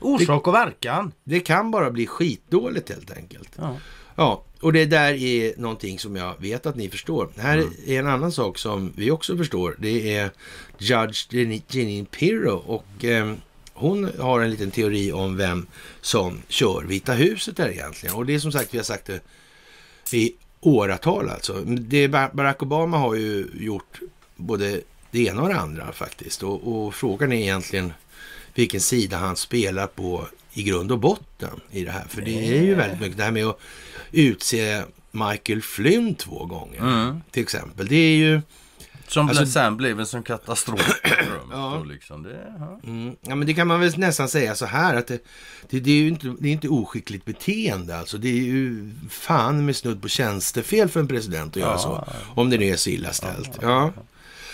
[0.00, 1.12] Orsak och verkan.
[1.24, 3.50] Det kan bara bli skitdåligt helt enkelt.
[3.56, 3.76] Ja.
[4.16, 7.28] Ja, och det där är någonting som jag vet att ni förstår.
[7.36, 9.76] Här är en annan sak som vi också förstår.
[9.78, 10.30] Det är
[10.78, 13.34] Judge Jeanine- Pirro och eh,
[13.72, 15.66] hon har en liten teori om vem
[16.00, 18.14] som kör Vita huset där egentligen.
[18.14, 19.20] Och det är som sagt, vi har sagt det
[20.16, 21.52] i åratal alltså.
[21.64, 24.00] Det, Barack Obama har ju gjort
[24.36, 24.80] både
[25.10, 26.42] det ena och det andra faktiskt.
[26.42, 27.92] Och, och frågan är egentligen
[28.54, 32.04] vilken sida han spelar på i grund och botten i det här.
[32.08, 33.60] För det är ju väldigt mycket det här med att
[34.12, 36.78] utse Michael Flynn två gånger.
[36.80, 37.20] Mm.
[37.30, 37.86] Till exempel.
[37.86, 38.40] Det är ju...
[39.08, 41.00] Som Alltså- sen blev en sån katastrof.
[41.50, 41.84] Ja.
[41.84, 42.22] liksom.
[42.22, 42.80] det, ja.
[42.84, 45.18] Mm, ja, men det kan man väl nästan säga så här att det,
[45.70, 47.98] det, det är ju inte, det är inte oskickligt beteende.
[47.98, 51.78] Alltså, det är ju fan med snudd på tjänstefel för en president att göra Ja.
[51.78, 52.04] så.
[52.40, 53.50] Om det nu är så illa ställt.
[53.62, 53.92] Ja.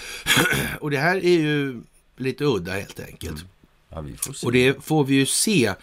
[0.80, 1.82] Och det här är ju
[2.16, 3.44] lite udda helt enkelt.
[4.34, 4.46] Se.
[4.46, 5.74] Och det får vi ju se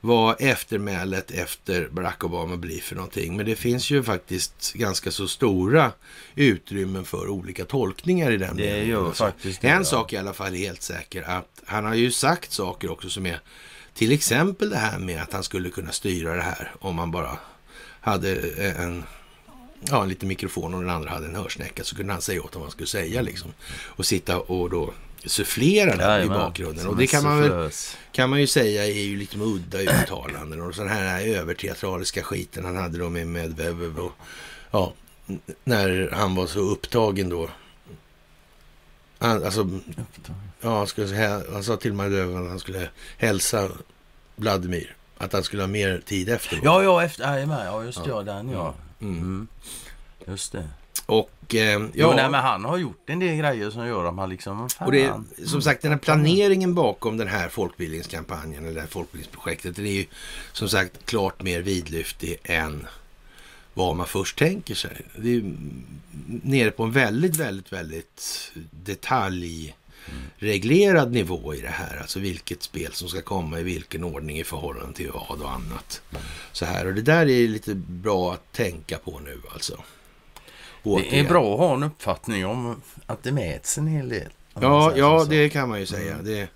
[0.00, 3.36] vad eftermälet efter Barack Obama blir för någonting.
[3.36, 5.92] Men det finns ju faktiskt ganska så stora
[6.34, 9.12] utrymmen för olika tolkningar i den Det meningen.
[9.14, 9.84] faktiskt det, En ja.
[9.84, 13.26] sak i alla fall är helt säker, att han har ju sagt saker också som
[13.26, 13.40] är
[13.94, 17.38] till exempel det här med att han skulle kunna styra det här om man bara
[18.00, 19.04] hade en,
[19.80, 22.54] ja, en liten mikrofon och den andra hade en hörsnäcka så kunde han säga åt
[22.54, 23.52] vad han skulle säga liksom.
[23.84, 24.94] Och sitta och då
[25.26, 26.86] sufflera det i bakgrunden.
[26.86, 27.70] Och det kan man väl
[28.12, 32.76] kan man ju säga är ju lite udda uttalanden och sån här överteatraliska skiten han
[32.76, 34.12] hade då med Medvedev och
[34.70, 34.92] ja,
[35.64, 37.50] när han var så upptagen då.
[39.18, 39.68] Han, alltså,
[40.60, 43.68] ja, han, skulle, han sa till Medvedev att han skulle hälsa
[44.36, 44.96] Vladimir.
[45.18, 46.60] Att han skulle ha mer tid efter.
[46.64, 48.74] Ja, ja, efter, ja just det, ja, den ja.
[49.00, 49.18] Mm.
[49.18, 49.48] Mm.
[50.26, 50.68] Just det.
[51.06, 54.14] Och eh, Jo, ja, nej, men han har gjort en del grejer som gör att
[54.14, 54.86] man liksom, fan.
[54.86, 55.12] Och det,
[55.44, 59.92] som sagt, den här planeringen bakom den här folkbildningskampanjen eller det här folkbildningsprojektet, det är
[59.92, 60.06] ju
[60.52, 62.86] som sagt klart mer vidlyftig än
[63.74, 65.02] vad man först tänker sig.
[65.16, 65.56] Det är ju
[66.26, 71.98] nere på en väldigt, väldigt, väldigt detaljreglerad nivå i det här.
[72.00, 76.02] Alltså vilket spel som ska komma i vilken ordning i förhållande till vad och annat.
[76.52, 79.84] Så här, och det där är lite bra att tänka på nu alltså.
[80.94, 84.28] Det är bra att ha en uppfattning om att det mäts en hel del.
[84.60, 85.30] Ja, ja så.
[85.30, 86.16] det kan man ju säga.
[86.22, 86.48] Det,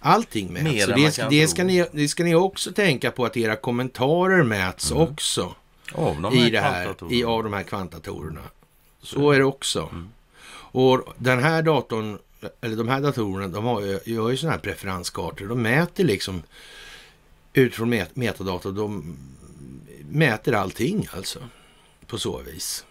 [0.00, 0.64] allting mäts.
[0.64, 3.56] Mer Så det, kan det, ska ni, det ska ni också tänka på att era
[3.56, 5.02] kommentarer mäts Mm.
[5.02, 5.54] också
[5.92, 8.40] Av de i här det här, i, av de här kvantatorerna.
[9.02, 9.88] Så är det också.
[9.92, 10.08] Mm.
[10.56, 12.18] Och den här datorn,
[12.60, 15.46] eller de här datorerna, de har ju, gör ju sådana här preferenskartor.
[15.46, 16.42] De mäter liksom
[17.52, 18.70] utifrån met, metadata.
[18.70, 19.16] De
[20.10, 21.38] mäter allting alltså.
[22.06, 22.84] På så vis.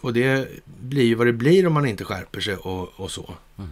[0.00, 0.48] Och det
[0.80, 3.34] blir ju vad det blir om man inte skärper sig och, och så.
[3.58, 3.70] Mm.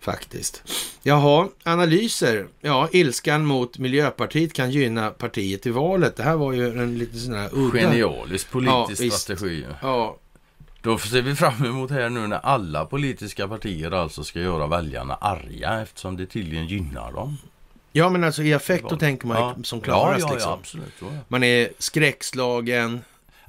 [0.00, 0.62] Faktiskt.
[1.02, 2.46] Jaha, analyser.
[2.60, 6.16] Ja, ilskan mot Miljöpartiet kan gynna partiet i valet.
[6.16, 7.78] Det här var ju en lite sån här udda...
[7.78, 9.66] Genialisk politisk Ja, strategi.
[9.82, 10.16] Ja,
[10.82, 15.14] Då ser vi fram emot här nu när alla politiska partier alltså ska göra väljarna
[15.14, 17.36] arga eftersom det tydligen gynnar dem.
[17.92, 19.56] ja, men alltså i affekt då tänker man Ja.
[19.64, 20.52] som klarast ja, ja, liksom.
[20.52, 20.92] Absolut.
[21.28, 23.00] Man är skräckslagen.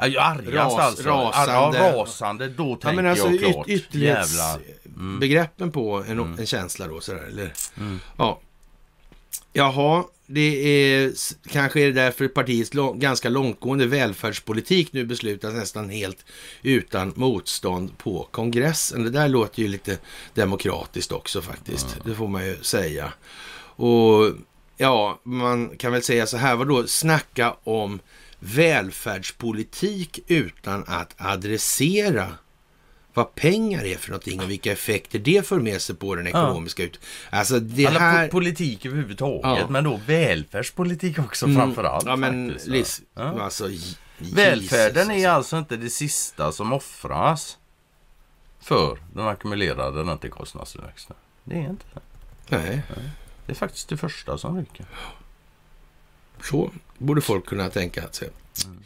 [0.02, 1.10] Ja, ju argast Ras- alltså.
[1.10, 1.78] rasande.
[1.78, 2.48] Ja, rasande.
[2.48, 3.68] Då Ja, tänker men alltså jag yt- klart.
[3.68, 4.60] Jävlar.
[4.96, 6.40] ytterlighetsbegreppen på en, Mm.
[6.40, 7.24] en känsla då sådär.
[7.28, 8.00] Eller, Mm.
[8.18, 8.40] ja.
[9.54, 10.42] Jaha, det
[10.76, 11.12] är
[11.50, 16.26] kanske är det därför partiets lång, ganska långtgående välfärdspolitik nu beslutas nästan helt
[16.62, 19.04] utan motstånd på kongressen.
[19.04, 19.98] Det där låter ju lite
[20.34, 21.98] demokratiskt också faktiskt.
[22.06, 23.14] Det får man ju säga.
[23.76, 24.32] Och
[24.78, 28.00] ja, man kan väl säga så här, vadå, snacka om
[28.44, 32.28] välfärdspolitik utan att adressera
[33.14, 36.84] vad pengar är för någonting och vilka effekter det för med sig på den ekonomiska
[36.84, 37.00] ut...
[37.30, 38.28] Alltså det Alla här...
[38.28, 39.68] po- politik överhuvudtaget, Ja.
[39.70, 42.06] men då välfärdspolitik också Mm, framför allt.
[42.06, 43.42] Ja men faktiskt, Ja.
[43.42, 43.70] alltså...
[44.18, 47.58] Välfärden är alltså inte det sista som offras
[48.60, 51.16] för den ackumulerade räntekostnadstillväxten.
[51.44, 52.02] Det är inte det.
[52.58, 52.82] Nej,
[53.46, 54.86] Det är faktiskt det första som ryker.
[56.44, 58.30] Så borde folk kunna tänka sig.
[58.66, 58.78] Mm.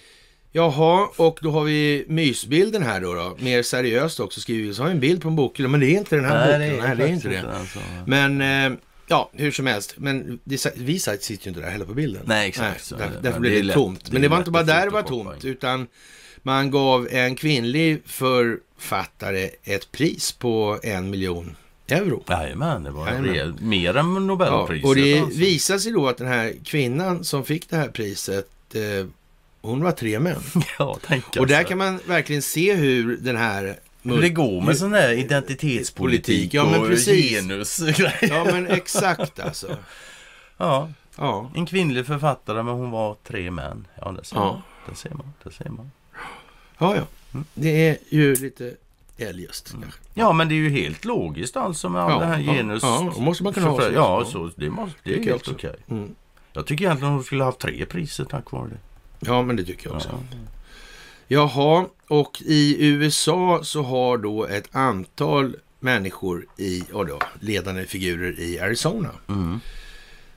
[0.51, 3.13] Jaha, och då har vi mysbilden här då.
[3.13, 3.37] då.
[3.39, 4.73] Mer seriöst också skriver vi.
[4.73, 6.59] Så har vi en bild på en bokhylla, men det är inte den här boken.
[6.87, 7.41] Nej, det är inte det.
[7.41, 8.41] den som- Men
[8.73, 8.77] eh,
[9.07, 9.93] ja, hur som helst.
[9.97, 12.21] Men det, vi sitter ju inte där heller på bilden.
[12.25, 12.83] Nej, exakt.
[12.85, 14.05] Så- där, därför det blev är det lätt- tomt.
[14.05, 15.45] det Men är det var inte bara där det var tomt.
[15.45, 15.87] Utan
[16.41, 21.55] man gav en kvinnlig författare ett pris på en miljon
[21.87, 22.23] euro.
[22.29, 23.57] Jajamän, det var Jajamän.
[23.61, 24.85] mer än Ja, Nobelpriset.
[24.85, 25.39] och det alltså.
[25.39, 29.07] visar sig då att den här kvinnan som fick det här priset, eh,
[29.61, 30.41] hon var tre män.
[30.79, 31.69] Ja, tänk Och där alltså.
[31.69, 33.75] kan man verkligen se hur den här...
[34.03, 37.29] Hur det går med sån här identitetspolitik Ja, men och precis.
[37.31, 38.17] genusgrejer.
[38.21, 39.77] Ja, men exakt alltså.
[40.57, 43.87] Ja, Ja, en kvinnlig författare men hon var tre män.
[44.01, 44.43] Ja, det ser Ja.
[44.51, 44.61] man.
[44.89, 45.33] Det ser man.
[45.43, 45.91] Det ser man.
[46.77, 47.03] ja, ja.
[47.33, 47.45] Mm.
[47.53, 48.73] Det är ju lite
[49.17, 49.99] eljest kanske.
[50.13, 52.83] Ja, men det är ju helt logiskt alltså med all Ja, den här ja, genus...
[52.83, 53.91] ja, då måste man kunna ha så.
[53.93, 55.75] Ja, så det, måste, det är Tycker helt okej.
[55.89, 56.15] Mm.
[56.53, 58.77] Jag tycker egentligen hon skulle ha haft tre priser tack vare det.
[59.27, 60.09] Ja, men det tycker jag också.
[60.31, 60.37] Ja.
[61.27, 68.39] Jaha, och i USA så har då ett antal människor i, ja då, ledande figurer
[68.39, 69.09] i Arizona.
[69.27, 69.59] Mm.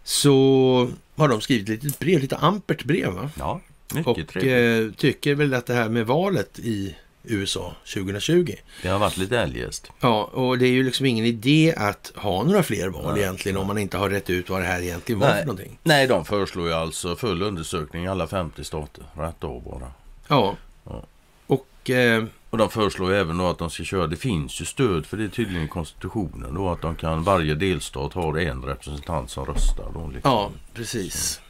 [0.04, 3.30] Så har de skrivit ett litet brev, lite ampert brev va?
[3.38, 3.60] ja,
[3.94, 4.94] mycket Och trevligt.
[4.94, 6.96] eh, tycker väl att det här med valet i
[7.28, 8.54] USA 2020.
[8.82, 9.90] Det har varit lite eljest.
[10.00, 13.22] Ja, och det är ju liksom ingen idé att ha några fler val Nej.
[13.22, 15.38] egentligen om man inte har rätt ut vad det här egentligen var Nej.
[15.38, 15.78] för någonting.
[15.82, 19.04] Nej, de föreslår ju alltså full undersökning i alla 50 stater.
[19.16, 19.92] Rätt av bara.
[20.28, 20.56] Ja.
[20.84, 21.04] Ja.
[21.46, 24.64] Och eh, Och de föreslår ju även då att de ska köra, det finns ju
[24.64, 29.30] stöd för det tydligen i konstitutionen då att de kan, varje delstat har en representant
[29.30, 30.10] som röstar då.
[30.14, 30.30] Liksom.
[30.32, 31.40] ja, precis.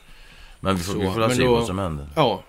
[0.61, 2.09] Men vi får, Så, vi får se då- vad som händer.
[2.17, 2.43] Ja,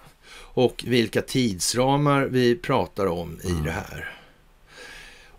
[0.59, 4.13] och vilka tidsramar vi pratar om i det här.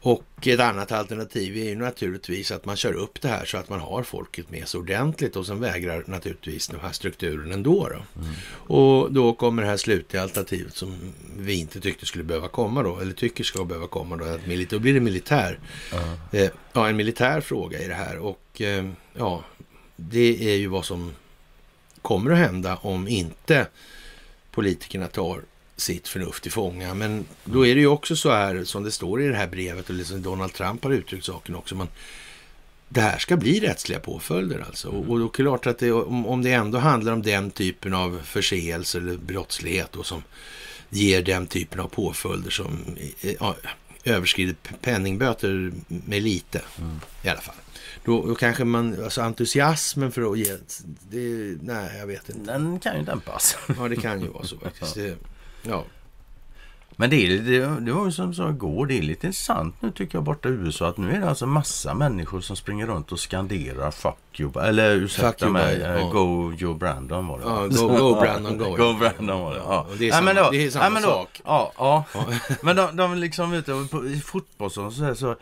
[0.03, 3.69] Och ett annat alternativ är ju naturligtvis att man kör upp det här så att
[3.69, 7.89] man har folket med sig ordentligt och sen vägrar naturligtvis den här strukturen ändå.
[7.89, 8.23] Då.
[8.75, 12.99] Och då kommer det här slutliga alternativet som vi inte tyckte skulle behöva komma då,
[12.99, 15.59] eller tycker ska behöva komma då, att då blir det militär.
[16.33, 19.45] Eh, ja, en militär fråga i det här och eh, ja,
[19.97, 21.13] det är ju vad som
[22.03, 23.67] kommer att hända om inte
[24.51, 25.41] politikerna tar
[25.77, 26.95] sitt förnuft till fånga.
[26.95, 29.89] Men då är det ju också så här som det står i det här brevet
[29.89, 31.75] och liksom Donald Trump har uttryckt saken också.
[31.75, 31.89] Man,
[32.89, 34.89] det här ska bli rättsliga påföljder alltså.
[34.89, 37.51] Och, och då är det klart att det, om, om det ändå handlar om den
[37.51, 40.23] typen av förseelse eller brottslighet och som
[40.91, 42.97] ger den typen av påföljder som
[43.41, 43.57] ja,
[44.05, 46.63] överskrider penningböter med lite
[47.23, 47.55] i alla fall.
[48.05, 50.57] Då, då kanske man, alltså entusiasmen för att ge,
[51.11, 52.53] det, nej jag vet inte.
[52.53, 53.57] Den kan ju dämpas.
[53.79, 54.95] Ja det kan ju vara så faktiskt.
[54.95, 55.17] Det,
[55.63, 55.85] ja.
[56.97, 59.91] Men det, är, det, det var ju som sa igår, det är lite intressant nu
[59.91, 63.13] tycker jag borta i USA att nu är det alltså massa människor som springer runt
[63.13, 66.09] och skanderar fuck you, eller ursäkta Fuck you, mig, Biden, eh, ja.
[66.09, 68.65] go Joe Brandon var det Ja, go- go Brandon, go.
[68.77, 69.59] go Brandon var det.
[69.59, 69.87] Ja.
[69.99, 71.41] det är samma- då- det är samma nej, men då- sak.
[71.45, 72.05] Ja, ja.
[72.63, 75.37] men de, de liksom på, i fotboll och så, så, så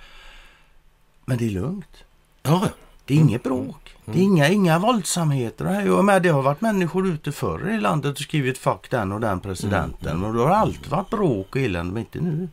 [1.24, 2.04] Men det är lugnt.
[2.48, 2.68] Ja,
[3.04, 3.94] Det är inget bråk.
[4.04, 5.64] Det är inga, inga våldsamheter.
[5.64, 5.86] Det här.
[5.86, 9.20] Jag med, det har varit människor ute förr i landet och skrivit fuck den och
[9.20, 10.24] den presidenten.
[10.24, 12.48] Och då har alltid varit bråk och elände, men inte nu.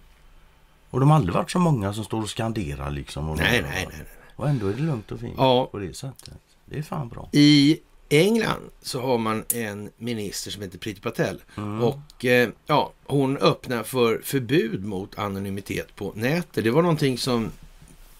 [0.89, 3.29] Och de har aldrig varit så många som står och skanderar liksom.
[3.29, 4.05] Och, nej, nej, nej.
[4.35, 5.65] och ändå är det lugnt och fint Ja.
[5.71, 6.33] på det sättet.
[6.65, 7.29] Det är fan bra.
[7.31, 7.77] I
[8.09, 11.41] England så har man en minister som heter Priti Patel.
[11.81, 16.63] Och eh, ja, hon öppnar för förbud mot anonymitet på nätet.
[16.63, 17.51] Det var någonting som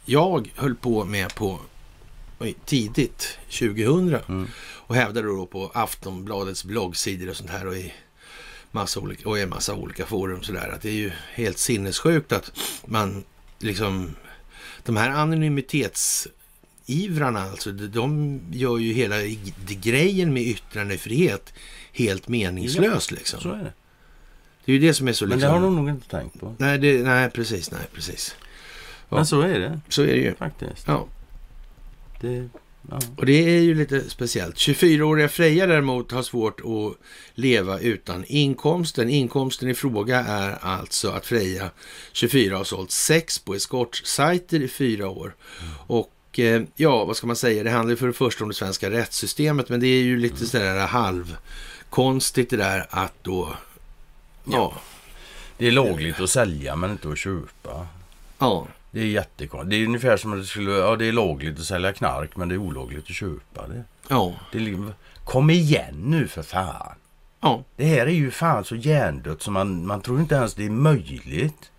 [0.05, 1.59] jag höll på med på
[2.65, 4.15] tidigt 2000.
[4.27, 4.47] Mm.
[4.57, 7.93] Och hävdade då på Aftonbladets bloggsidor och sånt här och i
[8.71, 10.71] massa olika, och i massa olika forum sådär.
[10.75, 12.51] Att det är ju helt sinnessjukt att
[12.85, 13.23] man
[13.59, 14.15] liksom
[14.83, 19.15] de här anonymitetsivrarna alltså, de- gör ju hela
[19.67, 21.53] grejen med yttrandefrihet
[21.93, 23.39] helt meningslös liksom.
[23.41, 23.73] Så är det.
[24.65, 25.53] Det är ju det som är så Men liksom...
[25.53, 26.55] det har de nog inte tänkt på.
[26.57, 28.35] nej, det, nej, precis, nej, precis.
[29.09, 29.15] Ja.
[29.15, 30.35] Men så är det Så är det ju.
[30.35, 30.87] faktiskt.
[30.87, 31.07] Ja,
[32.21, 32.49] Det,
[32.91, 32.99] ja.
[33.17, 34.55] och det är ju lite speciellt.
[34.55, 39.09] 24-åriga Freja däremot har svårt att leva utan inkomsten.
[39.09, 41.69] Inkomsten i fråga är alltså att Freja,
[42.11, 45.35] 24, har sålt sex på eskortsajter i fyra år.
[45.87, 47.63] Och eh, ja, vad ska man säga?
[47.63, 50.45] Det handlar ju för det första om det svenska rättssystemet, men det är ju lite
[50.47, 53.55] sådär halvkonstigt det där att då...
[54.51, 54.73] Ja,
[55.57, 57.87] det är lagligt att sälja men inte att köpa.
[58.39, 59.69] ja, Det är jättekonstigt.
[59.69, 60.71] Det är ungefär som att det skulle...
[60.71, 63.83] Ja, det är lagligt att sälja knark men det är olagligt att köpa det.
[64.07, 64.91] ja, det är, li-
[65.25, 66.95] kom igen nu för fan.
[67.41, 67.63] ja.
[67.75, 70.69] Det här är ju fan så hjärndött så man, man tror inte ens det är
[70.69, 71.71] möjligt.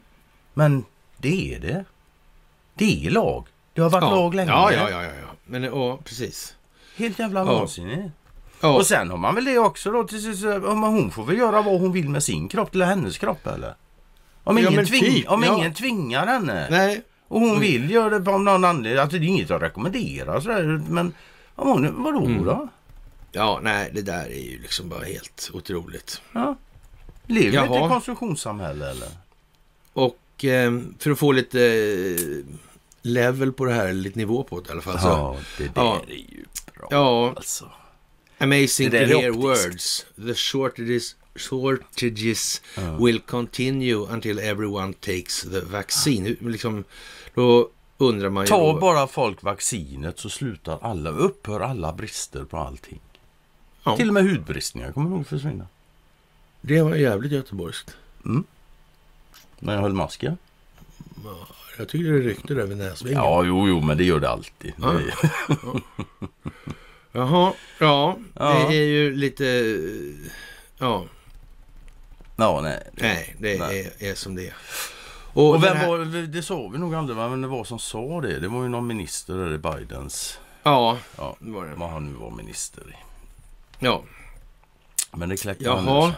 [0.54, 0.84] Men
[1.16, 1.84] det är det.
[2.74, 3.46] Det är lag.
[3.74, 4.10] Det har varit ja.
[4.10, 4.50] lag länge.
[4.50, 5.10] Ja, ja, ja, ja.
[5.44, 6.54] Men ja, precis.
[6.96, 8.14] Helt jävla vansinnigt.
[8.60, 10.44] Och sen har man väl det också då till sist.
[10.64, 13.74] Hon får väl göra vad hon vill med sin kropp eller hennes kropp eller?
[14.47, 15.59] Om, Ja, ingen, men tving, typ, om ja.
[15.59, 16.66] ingen tvingar henne.
[16.70, 19.01] nej, Och hon vill göra det på någon anledning.
[19.03, 20.80] Alltså det är inget att rekommendera sådär.
[20.88, 21.14] Men
[21.55, 22.44] om hon, vadå Mm.
[22.44, 22.68] då?
[23.32, 26.20] ja, nej, det där är ju liksom bara helt otroligt.
[26.32, 26.57] Ja.
[27.26, 27.84] Lever vi inte i Jaha.
[27.84, 29.09] ett konsumtionssamhälle eller?
[29.92, 32.44] Och eh, för att få lite eh,
[33.03, 35.01] level på det här, lite nivå på det i alla fall.
[35.01, 36.01] Så, ja, det där ja.
[36.09, 36.44] är ju
[36.74, 36.88] bra.
[36.90, 37.70] ja, Alltså.
[38.38, 39.44] amazing to hear optiskt.
[39.66, 40.07] words.
[40.26, 42.97] The shortages, shortages Ja.
[42.97, 46.26] will continue until everyone takes the vaccine.
[46.41, 46.84] Hur- Liksom,
[47.34, 48.49] då undrar man ju...
[48.49, 53.01] Ta då, bara folk vaccinet så slutar alla, upphör alla brister på allting.
[53.84, 53.97] Ja.
[53.97, 55.66] Till och med hudbristningar kommer nog försvinna.
[56.61, 57.97] Det var jävligt göteborgskt.
[59.59, 60.37] När jag höll masken.
[61.78, 63.18] Jag tycker det ryckte där vid näsvingen.
[63.22, 64.72] Ja, jo, jo, men det gör det alltid.
[64.76, 64.93] Ja.
[64.93, 65.14] Är-
[67.12, 68.66] Jaha, ja, Ja.
[68.68, 69.45] det är ju lite...
[70.78, 71.05] Ja,
[72.36, 72.82] Ja, nej.
[72.92, 73.92] nej, det Nej.
[73.98, 74.54] Är, är som det är.
[75.32, 77.78] Och, Och vem här- var, det- det sa vi nog aldrig, men det var som
[77.78, 78.38] sa det.
[78.38, 81.74] Det var ju någon minister där i Bidens, Ja, ja, det var det.
[81.76, 82.94] vad han nu var minister i.
[83.78, 84.02] Ja,
[85.12, 85.76] Men det kläckte Jaha.
[85.80, 86.14] han ur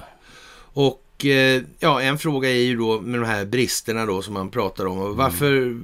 [0.72, 4.50] och eh, ja, en fråga är ju då med de här bristerna då som man
[4.50, 4.98] pratar om.
[4.98, 5.80] Och varför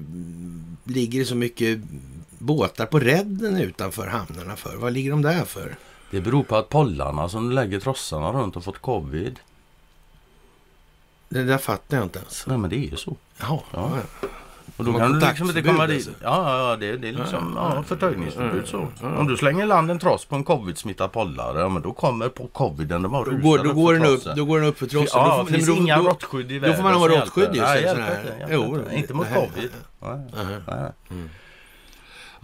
[0.84, 1.78] ligger det så mycket
[2.38, 4.76] båtar på redden utanför hamnarna för?
[4.76, 5.76] Vad ligger de där för?
[6.10, 9.38] Det beror på att pollarna som lägger trossarna runt har fått covid.
[11.34, 12.46] Det där fattar jag inte ens.
[12.46, 13.16] Nej, men det är ju så.
[13.40, 13.58] Jaha.
[13.72, 13.90] Ja.
[14.22, 14.28] Ja.
[14.76, 16.08] Och då kan du liksom inte komma kontaktförbud, dit.
[16.08, 16.24] alltså.
[16.24, 18.88] Ja, ja, det, det är liksom Ja, ja, förtöjningsförbud så.
[19.18, 22.46] Om du slänger land en tross på en covid-smittad pollare, ja men då kommer på
[22.46, 24.86] coviden, de har Då, går, då, rusat går den upp, då går den upp för
[24.86, 25.20] trossen.
[25.20, 27.48] Ja, då det finns då- inga då- råttskydd i Då världen får man ha råttskydd
[27.54, 29.70] just Nej, inte, mot covid.
[30.00, 30.20] Nej,
[30.66, 30.92] nej.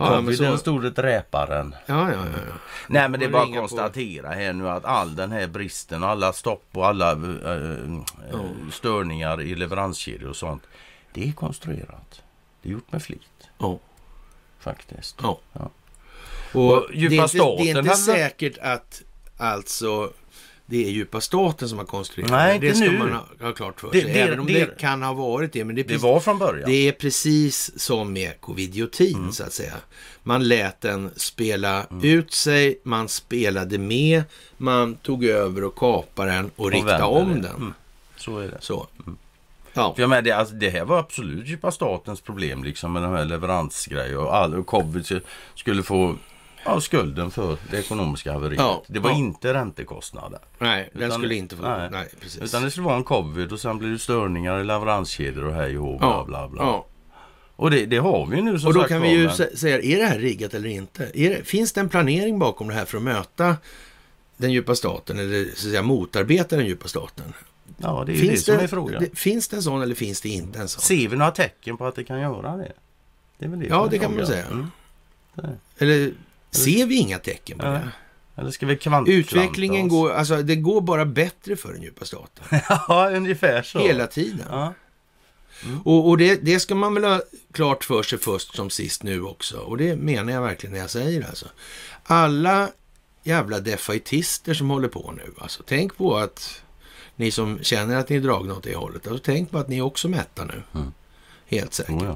[0.07, 1.75] Ja, men Covid så, den store dräparen.
[1.87, 2.55] ja, ja, ja, ja.
[2.87, 5.47] Nej men det är bara att ringer på- konstatera här nu att all den här
[5.47, 7.19] bristen alla stopp och alla eh,
[8.33, 8.41] eh,
[8.73, 10.63] störningar i leveranskedjor och sånt.
[11.13, 12.23] Det är konstruerat.
[12.63, 13.49] Det är gjort med flit.
[13.59, 13.79] Ja.
[14.59, 15.17] Faktiskt.
[15.23, 15.39] Ja.
[16.53, 19.03] Och Och det djupa är inte, det är inte hade- säkert att
[19.37, 20.13] alltså
[20.71, 22.69] det är djupa staten som har konstruerat Nej, det.
[22.69, 22.99] Det ska nu.
[22.99, 24.13] man ha, ha klart för Det- sig.
[24.13, 25.65] det- Även om det, det- kan ha varit det.
[25.65, 26.71] Men det är Det precis, var från början.
[26.71, 29.33] det är precis som med covidiotin Mm.
[29.33, 29.75] så att säga.
[30.23, 32.05] Man lät den spela Mm.
[32.05, 34.23] ut sig, man spelade med,
[34.57, 37.49] man tog över och kapade den och, riktade vände om det.
[37.49, 37.57] den.
[37.57, 37.75] Mm.
[38.17, 38.59] Så är det.
[38.61, 38.87] Så.
[39.73, 39.95] Ja.
[39.95, 43.13] För jag menar, det, alltså, det här var absolut djupa statens problem liksom med de
[43.13, 45.21] här leveransgrejer och, all, och covid sk-
[45.55, 46.17] skulle få
[46.65, 48.59] ja, skulden för det ekonomiska haveriet.
[48.61, 49.17] Ja, Det var ja.
[49.17, 50.39] inte räntekostnader.
[50.59, 51.63] Nej, den Utan- skulle inte få...
[51.63, 52.09] Nej, nej.
[52.21, 52.43] precis.
[52.43, 55.79] Utan det skulle vara en covid och sen blir det störningar i leveranskedjor och hej
[55.79, 56.63] och bla ja, bla bla.
[56.63, 56.87] ja.
[57.57, 59.57] Och det, det har vi nu som Och då sagt kan vi ju men- sä-
[59.57, 61.11] säga, är det här riggat eller inte?
[61.15, 63.57] Det, finns det en planering bakom det här för att möta
[64.37, 67.33] den djupa staten eller så att säga motarbeta den djupa staten?
[67.79, 69.03] Ja, det är ju det Finns som det, är frågan.
[69.03, 70.81] det, finns det en sån eller finns det inte en sån?
[70.83, 72.73] Ser vi några tecken på att det kan göra det?
[73.39, 74.47] Det är väl det Ja, som det kan man säga.
[74.47, 74.67] Mm.
[75.79, 76.13] Eller
[76.51, 77.93] ser vi inga tecken på det?
[78.37, 82.45] Eller ska vi kvant Utvecklingen går, alltså det går bara bättre för den djupa staten.
[82.69, 83.79] ja, ungefär så.
[83.79, 84.47] Hela tiden.
[84.51, 84.75] Ja.
[85.85, 87.23] Och, och det, det ska man väl ha
[87.53, 89.59] klart för sig först som sist nu också.
[89.59, 91.47] Och det menar jag verkligen när jag säger det alltså.
[92.05, 92.71] Alla
[93.23, 95.33] jävla defaitister som håller på nu.
[95.39, 96.63] Alltså tänk på att
[97.17, 99.07] ni som känner att ni är dragna åt det hållet.
[99.07, 100.63] Alltså tänk på att ni är också mätta nu.
[100.75, 100.93] Mm.
[101.47, 101.95] Helt säkert.
[101.95, 102.15] Oh ja.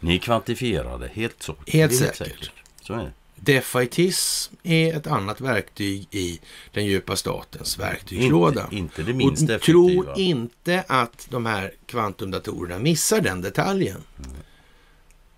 [0.00, 1.56] Ni är kvantifierade, helt så.
[1.66, 2.52] Helt Det är säkert.
[2.82, 3.12] Så är det.
[3.34, 6.40] Defaitism är ett annat verktyg i
[6.72, 8.62] den djupa statens verktygslåda.
[8.62, 14.02] Inte, inte det minst Och tro inte att de här kvantumdatorerna missar den detaljen.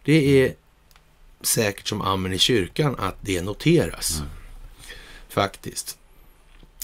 [0.04, 0.54] Det är
[1.40, 4.22] säkert som amen i kyrkan att det noteras.
[5.28, 5.98] Faktiskt.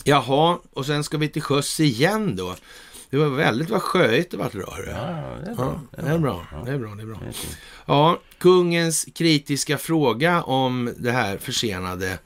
[0.05, 2.57] Jaha, och sen ska vi till sjöss igen då.
[3.11, 4.91] Det var väldigt vad sjöigt det vart hörru.
[4.91, 5.81] Ja, det är bra.
[5.97, 6.47] Ja, det är bra.
[6.65, 7.19] Det är bra.
[7.23, 7.35] Det är.
[7.87, 12.19] Ja, kungens kritiska fråga om det här försenade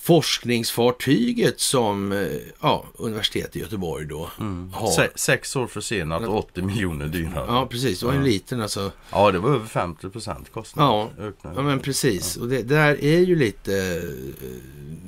[0.00, 2.18] forskningsfartyget som eh,
[2.60, 4.72] ja, universitetet i Göteborg då Mm.
[4.72, 4.90] har.
[4.90, 7.44] Se, sex år försenat och 80 miljoner dyrare.
[7.48, 8.00] Ja, precis.
[8.00, 8.24] Det var en Ja.
[8.26, 8.92] liten alltså.
[9.10, 11.08] Ja, det var över 50 procent kostnad.
[11.18, 12.36] Ja, ja men precis.
[12.36, 14.02] Och det, där är ju lite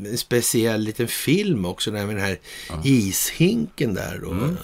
[0.04, 1.90] eh, en speciell liten film också.
[1.90, 2.38] Där med den här
[2.84, 4.30] ishinken där då.
[4.30, 4.56] Mm.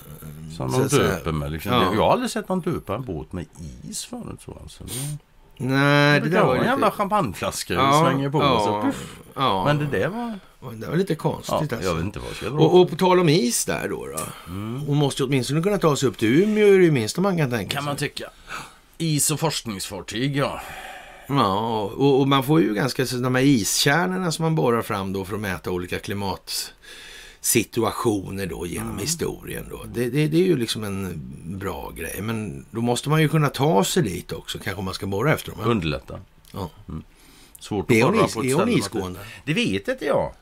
[0.56, 1.52] Som de döper med.
[1.52, 1.72] Liksom.
[1.72, 1.94] Ja.
[1.94, 3.46] Jag har aldrig sett någon döpa en båt med
[3.90, 4.40] is förut.
[4.44, 4.84] Så alltså.
[4.84, 5.18] Det,
[5.58, 6.70] Nej, det, det där var en lite...
[6.70, 9.16] jävla champagneflaska Ja, ja, slänger på och så ja, puff.
[9.34, 9.64] ja.
[9.64, 10.38] Men det där var...
[10.74, 11.82] det var lite konstigt Ja, alltså.
[11.82, 12.60] jag vet inte vad jag.
[12.60, 14.06] Och, och på tal om is där då.
[14.06, 14.18] då.
[14.52, 14.80] Mm.
[14.86, 17.36] Hon måste ju åtminstone kunna ta sig upp till Umeå är det ju minsta man
[17.38, 17.86] kan tänka kan sig.
[17.86, 18.30] man tycka.
[18.98, 20.60] Is och forskningsfartyg, ja.
[21.26, 25.12] Ja, och, och man får ju ganska, så de här iskärnorna som man borrar fram
[25.12, 25.98] då för att mäta olika
[27.42, 28.98] klimatsituationer då genom Mm.
[29.00, 29.84] historien då.
[29.94, 31.20] Det, det, det är ju liksom en
[31.58, 32.20] bra grej.
[32.22, 35.50] Men då måste man ju kunna ta sig dit också, kanske man ska borra efter
[35.52, 35.60] dem.
[35.64, 36.20] Underlätta.
[36.52, 36.70] Ja.
[37.60, 39.20] Svårt Är att borra på ett är hon ställe isgående?
[39.44, 40.32] Det vet inte jag.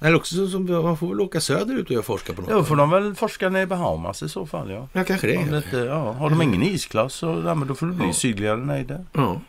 [0.00, 2.50] Eller också så, som, man får väl åka söderut och göra forska på något.
[2.50, 4.88] Då får de väl forska ner i Bahamas i så fall, ja.
[4.92, 5.36] Ja, kanske det.
[5.38, 6.12] Om det inte, ja.
[6.12, 8.12] Har de ingen isklass så ja, men då får det bli Ja.
[8.12, 9.06] sydligare nej där.
[9.12, 9.40] Ja,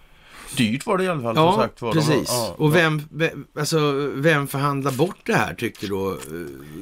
[0.58, 1.82] Dyrt var det i alla fall som ja sagt.
[1.82, 1.94] Var.
[1.94, 2.30] De precis.
[2.30, 6.18] var- ja, och vem, vem, alltså, vem förhandlar bort det här tyckte då eh,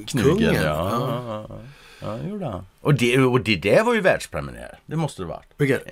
[0.07, 0.53] Knugen, kungen?
[0.55, 0.61] ja.
[0.63, 1.59] Ja, ja, ja.
[2.01, 2.65] ja det gjorde han.
[2.81, 4.79] Och det, och det där var ju världspremiär.
[4.85, 5.47] Det måste det varit.
[5.57, 5.83] Vilket?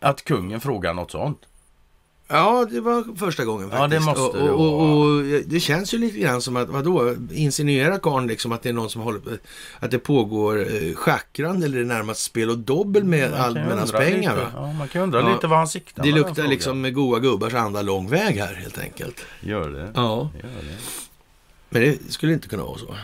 [0.00, 1.38] Att kungen frågar något sånt.
[2.32, 4.00] Ja, det var första gången Ja, faktiskt.
[4.00, 7.14] det måste och, det och, och, och det känns ju lite grann som att, vadå,
[7.32, 9.30] insinuerar karln liksom att det är någon som håller på,
[9.80, 14.50] att det pågår eh, schackrande eller närmast spel och dobbel med allmännas pengar lite, va?
[14.54, 15.32] Ja, man kan undra Ja.
[15.34, 18.36] lite vad han siktar Det med den luktar liksom med goa gubbars anda lång väg
[18.36, 19.26] här helt enkelt.
[19.40, 19.92] Gör det?
[19.94, 20.30] Ja.
[20.34, 20.76] Gör det?
[21.68, 22.94] Men det skulle inte kunna vara så.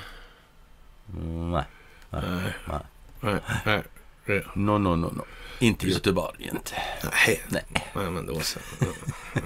[1.17, 1.65] Mm, nej.
[2.11, 2.23] Nej.
[2.31, 2.53] Nej.
[2.67, 2.81] nej.
[3.21, 3.83] Nej, nej,
[4.27, 5.23] det- No, no, no, no.
[5.59, 6.83] Inte i Göteborg inte.
[7.03, 7.43] nej.
[7.49, 7.65] Nej.
[7.95, 8.59] nej men då så.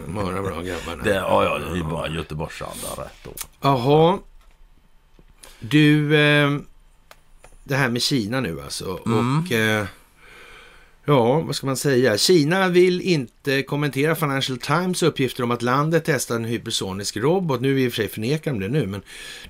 [0.08, 1.04] Några bra grabbar.
[1.04, 3.30] Det, ja, ja, det är bara Göteborgsanda rätt då.
[3.60, 4.18] Jaha.
[5.60, 6.58] Du, eh,
[7.64, 9.00] det här med Kina nu alltså.
[9.06, 9.38] Mm.
[9.38, 9.86] Och eh,
[11.04, 12.18] ja, vad ska man säga?
[12.18, 17.16] Kina vill inte att eh, kommentera Financial Times uppgifter om att landet testar en hypersonisk
[17.16, 17.60] robot.
[17.60, 19.02] Nu i och för sig förnekar de det nu, men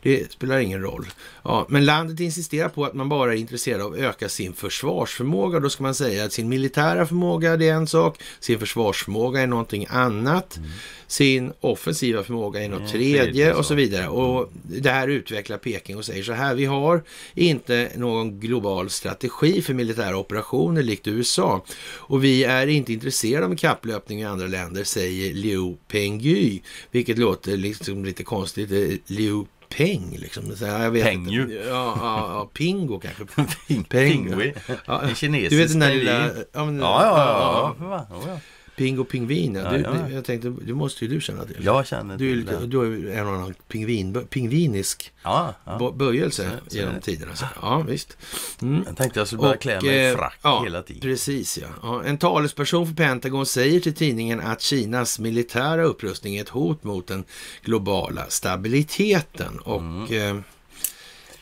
[0.03, 1.07] det spelar ingen roll.
[1.43, 5.61] Ja, men landet insisterar på att man bara är intresserad av att öka sin försvarsförmåga.
[5.61, 9.87] Då ska man säga att sin militära förmåga är en sak, sin försvarsförmåga är någonting
[9.91, 10.57] annat.
[10.57, 10.71] Mm
[11.13, 14.09] sin offensiva förmåga i något tredje, tredje och så vidare.
[14.09, 17.03] Och det här utvecklar Peking och säger så här, vi har
[17.35, 23.57] inte någon global strategi för militära operationer likt USA och vi är inte intresserade av
[23.83, 26.61] kapplöpning i andra länder, säger Liu Pengyu,
[26.91, 28.71] vilket låter liksom lite konstigt.
[29.07, 30.57] Liu Peng liksom.
[30.57, 31.53] Så jag vet Peng ju.
[31.53, 33.25] Ja, ja, ja, Pingo kanske.
[33.69, 34.55] Ping, Pingui.
[34.87, 35.57] Ja, det kinesiska.
[35.57, 36.31] Du vet den där lilla...
[36.53, 38.07] Ja, men, ja, ja, ja.
[38.11, 38.27] ja.
[38.27, 38.39] ja.
[38.83, 40.09] Pingo Pingvin, ja, du, ja.
[40.11, 41.65] jag tänkte, det måste ju du känna till.
[41.65, 42.67] Jag känner du, till det.
[42.67, 45.93] Du har en annan pingvin, pingvinisk ja, ja.
[45.97, 47.37] böjelse så, genom tiderna.
[47.37, 47.45] Så.
[47.63, 48.17] Ja, visst.
[48.63, 48.85] Mm.
[48.87, 51.01] Jag tänkte jag skulle börja klä mig i eh, frack ja, hela tiden.
[51.03, 51.67] Precis, ja.
[51.83, 52.05] ja.
[52.05, 57.07] En talesperson för Pentagon säger till tidningen att Kinas militära upprustning är ett hot mot
[57.07, 57.25] den
[57.65, 59.59] globala stabiliteten.
[59.59, 59.81] Och...
[59.81, 60.43] Mm.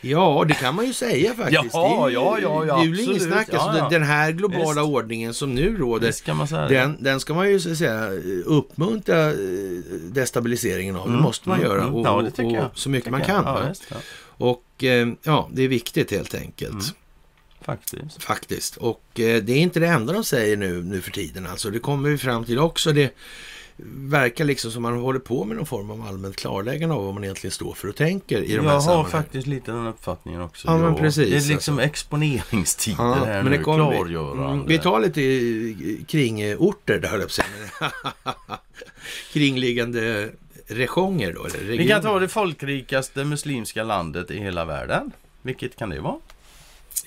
[0.01, 1.74] Ja, det kan man ju säga faktiskt.
[1.74, 3.48] Ja, det är, ja, ja, ja, det är ju inget snack.
[3.55, 3.89] Alltså, ja, ja.
[3.89, 4.94] Den här globala Visst.
[4.94, 8.10] ordningen som nu råder, ska den, den ska man ju så säga
[8.44, 9.36] uppmuntra eh,
[10.12, 11.06] destabiliseringen av.
[11.06, 11.16] Mm.
[11.16, 11.82] Det måste man mm, göra.
[11.82, 11.94] Mm.
[11.94, 12.70] Och, ja, tycker jag.
[12.74, 13.44] så mycket man kan.
[13.44, 16.72] Ja, visst, och eh, ja, det är viktigt helt enkelt.
[16.72, 16.85] Mm.
[17.62, 18.22] Faktiskt.
[18.22, 18.77] Faktiskt.
[18.77, 21.47] Och eh, det är inte det enda de säger nu, nu för tiden.
[21.47, 22.93] Alltså, det kommer vi fram till också.
[22.93, 23.14] Det
[23.76, 27.24] verkar liksom som man håller på med någon form av allmänt klarläggande av vad man
[27.24, 30.40] egentligen står för och tänker i de jag här Jag har faktiskt lite den uppfattningen
[30.40, 30.68] också.
[30.68, 31.30] Ja, men precis.
[31.30, 31.88] Det är liksom alltså.
[31.88, 34.52] exponeringstider ja, här men det nu, klargörande.
[34.52, 37.42] Mm, vi tar lite kring orter där höll jag på
[39.32, 40.30] Kringliggande
[40.66, 41.44] regioner då?
[41.44, 45.12] Eller vi kan ta det folkrikaste muslimska landet i hela världen.
[45.42, 46.16] Vilket kan det vara?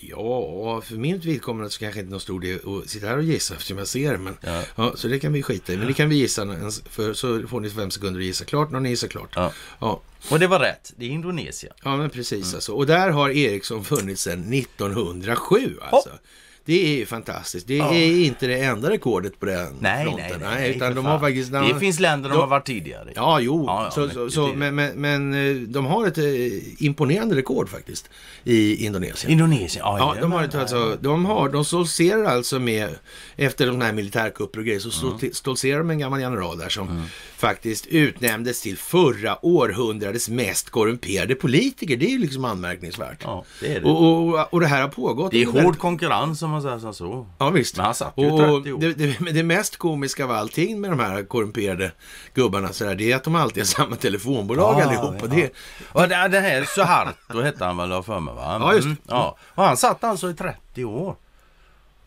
[0.10, 3.54] Ja, för min vidkommande så kanske inte någon stor del att sitta här och gissa
[3.54, 4.64] eftersom jag ser men ja.
[4.76, 4.94] ja.
[4.96, 5.78] Så det kan vi skita i.
[5.78, 6.46] Men det kan vi gissa
[6.90, 9.30] för så får ni fem sekunder att gissa klart när ni gissar klart.
[9.36, 9.52] Ja.
[9.80, 10.02] ja.
[10.30, 10.94] Och det var rätt.
[10.96, 11.74] Det är Indonesien.
[11.84, 12.56] Ja, men precis mm.
[12.56, 12.74] alltså.
[12.74, 16.10] Och där har Ericsson funnits sedan 1907 alltså.
[16.10, 16.16] Oh.
[16.66, 17.68] Det är ju fantastiskt.
[17.68, 17.94] Det ja.
[17.94, 20.26] är inte det enda rekordet på den nej, fronten.
[20.30, 23.12] Nej, nej, nej, utan de har faktiskt, det finns länder de, de har varit tidigare.
[23.16, 23.64] Ja, jo.
[23.68, 27.70] Ja, ja, så, men, så, men, men, men, eh, de har ett eh, imponerande rekord
[27.70, 28.10] faktiskt
[28.44, 29.32] i Indonesien.
[29.32, 30.16] Indonesien, ja.
[30.16, 32.90] ja de, har ett, alltså, de, har, de stoltserar alltså med,
[33.36, 35.34] efter de här militärkupper och grejer, så mm.
[35.34, 37.04] stoltserar de med en gammal general där som mm.
[37.38, 41.98] faktiskt utnämndes till förra århundradets mest korrumperade politiker.
[41.98, 43.20] Det är ju liksom anmärkningsvärt.
[43.24, 43.86] Ja, det är det.
[43.86, 45.32] Och, och, och det här har pågått.
[45.32, 47.28] Det är hård konkurrens om man säger så.
[47.38, 47.78] Ja visst.
[47.78, 48.44] Men han satt ju 30
[48.74, 48.80] år.
[48.80, 51.92] Det, det, det, mest komiska av allting med de här korrumperade
[52.34, 55.16] gubbarna så där, det är att de alltid har samma telefonbolag ja, allihop.
[55.22, 55.28] Ja.
[55.28, 55.54] Det...
[55.92, 58.58] Och det, det här Suharto hette han väl för mig va?
[58.60, 59.38] Ja just mm, ja.
[59.56, 61.16] Och han satt alltså i 30 år.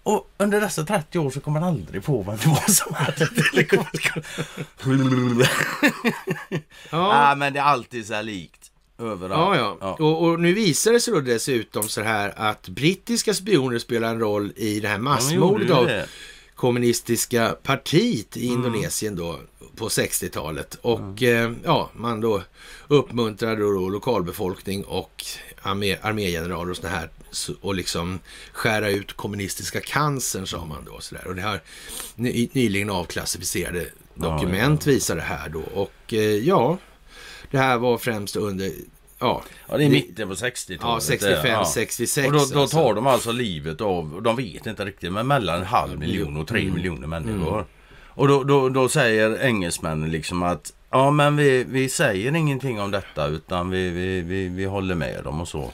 [0.02, 3.26] Och under dessa 30 år så kommer man aldrig på vem det var som hade
[3.52, 5.48] telefonbolag.
[6.90, 7.30] ja.
[7.30, 8.65] ah, men det är alltid så här likt.
[8.98, 9.56] Överallt.
[9.56, 9.76] Ja, ja.
[9.80, 10.06] ja.
[10.06, 14.20] Och, och, nu visar det sig då dessutom så här att brittiska spioner spelar en
[14.20, 15.90] roll i det här massmordet av
[16.54, 18.58] kommunistiska partiet i mm.
[18.58, 19.40] Indonesien då
[19.76, 20.78] på 60-talet.
[20.82, 21.52] Och mm.
[21.52, 22.42] eh, ja, man då
[22.88, 25.24] uppmuntrade då lokalbefolkning och
[25.62, 27.10] armé, armégeneraler och sådana här
[27.60, 28.20] och liksom
[28.52, 31.00] skära ut kommunistiska cancern sa man då.
[31.00, 31.26] Så där.
[31.26, 31.60] Och det
[32.14, 34.94] ny, nyligen avklassificerade dokument ja, ja.
[34.94, 35.62] visar det här då.
[35.74, 36.78] Och eh, ja,
[37.50, 38.72] det här var främst under
[39.18, 40.80] Ja, ja det är mitten på 60-talet.
[40.82, 41.64] Ja, 65, ja.
[41.64, 42.26] 66.
[42.26, 42.94] Och då, då tar alltså.
[42.94, 46.60] de alltså livet av, de vet inte riktigt, men mellan en halv miljon och tre
[46.60, 46.74] mm.
[46.74, 47.54] miljoner människor.
[47.54, 47.66] Mm.
[48.08, 52.90] Och då, då, då säger engelsmännen liksom att Ja men vi, vi säger ingenting om
[52.90, 55.72] detta utan vi, vi, vi, vi håller med dem och så.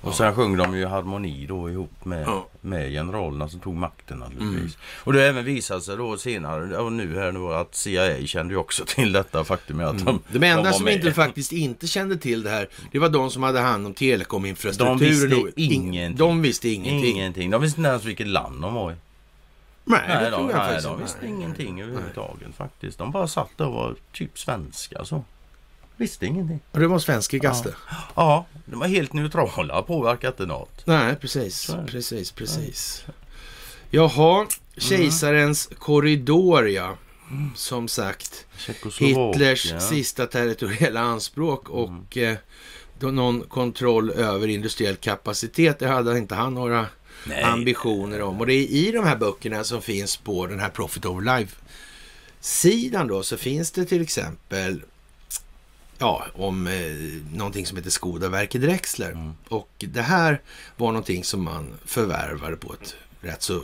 [0.00, 0.12] Och ja.
[0.12, 2.46] sen sjöng de ju harmoni då ihop med, ja.
[2.60, 4.74] med generalerna som tog makten naturligtvis.
[4.74, 4.76] Mm.
[5.04, 8.54] Och det har även visat sig då senare och nu här nu att CIA kände
[8.54, 10.04] ju också till detta faktum att mm.
[10.04, 13.30] de, De enda de som inte faktiskt inte kände till det här det var de
[13.30, 15.30] som hade hand om telekominfrastrukturen.
[15.30, 16.16] De visste ingenting.
[16.16, 17.04] De visste ingenting.
[17.04, 17.50] ingenting.
[17.50, 18.94] De visste inte ens vilket land de var i.
[19.84, 22.52] Nej, nej, de, nej, de visste nej, ingenting överhuvudtaget nej.
[22.56, 22.98] faktiskt.
[22.98, 25.24] De bara satt där och var typ svenska så.
[25.96, 26.60] Visste ingenting.
[26.70, 27.74] Och det var svenska gaster?
[27.90, 27.96] Ja.
[28.14, 30.86] ja, de var helt neutrala, påverkade inte något.
[30.86, 33.04] Nej, precis, precis, precis.
[33.90, 34.48] Jaha, mm.
[34.76, 35.78] kejsarens mm.
[35.78, 36.96] korridor ja.
[37.54, 38.46] Som sagt,
[38.98, 39.80] Hitlers ja.
[39.80, 42.36] sista territoriella anspråk och mm.
[43.00, 45.78] eh, någon kontroll över industriell kapacitet.
[45.78, 46.86] Det hade inte han några
[47.26, 47.42] Nej.
[47.42, 48.40] ambitioner om.
[48.40, 53.08] Och det är i de här böckerna som finns på den här Profit over Life-sidan
[53.08, 54.82] då så finns det till exempel
[55.98, 59.10] ja, om eh, någonting som heter Skoda-verket Drexler.
[59.12, 59.32] Mm.
[59.48, 60.40] Och det här
[60.76, 63.60] var någonting som man förvärvade på ett rätt så,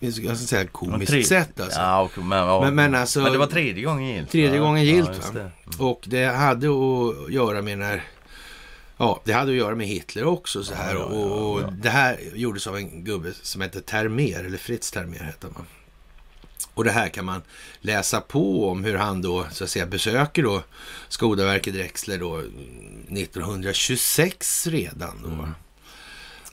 [0.00, 1.80] jag ska säga komiskt Tre- sätt alltså.
[1.80, 2.60] Ja, och, men, ja.
[2.60, 4.30] Men- men alltså- men det var tredje gången gilt.
[4.30, 5.50] Tredje gången gillt, ja, det.
[5.84, 8.02] Och det hade att göra med när
[9.00, 10.94] Ja, det hade att göra med Hitler också så här.
[10.94, 14.58] Ja, ja, ja, och och det här gjordes av en gubbe som hette Termer, eller
[14.58, 15.66] Fritz Termer hette man.
[16.74, 17.42] Och det här kan man
[17.80, 20.62] läsa på om hur han då så att säga besöker då
[21.08, 25.28] Skodaverket Drexler då 1926 redan då.
[25.28, 25.50] Mm.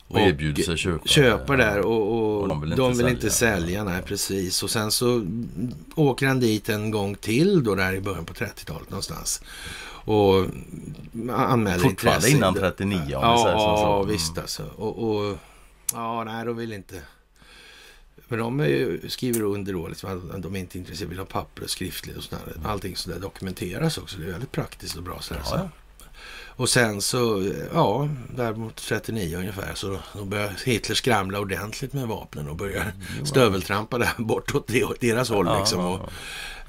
[0.07, 1.07] Och erbjuder sig köpa.
[1.07, 3.61] köpa där och, och, Och de vill de inte vill inte sälja.
[3.61, 3.84] sälja.
[3.84, 4.64] Nej, precis.
[4.64, 5.26] Och sen så
[5.95, 9.41] åker han dit en gång till då där i början på 30-talet någonstans.
[10.08, 10.46] Och
[11.32, 12.30] anmäler Fortfarande intresse.
[12.38, 13.58] innan 39 om Ja, som så.
[13.58, 14.10] ja Mm.
[14.12, 14.64] visst alltså.
[14.76, 15.38] Och, och
[15.94, 17.02] ja, nej, de vill inte.
[18.28, 21.64] Men de ju, skriver under då liksom att de är inte intresserade, vill ha papper
[21.64, 22.42] och skriftligt och sådär.
[22.66, 24.18] Allting sådär dokumenteras också.
[24.18, 25.42] Det är väldigt praktiskt och bra sådär.
[25.46, 25.70] Ja, så.
[26.46, 32.08] Och sen så, ja, där mot 39 ungefär så då börjar Hitler skramla ordentligt med
[32.08, 32.94] vapnen och börjar
[33.24, 35.86] stöveltrampa där bortåt det- åt deras håll liksom.
[35.86, 36.10] Och,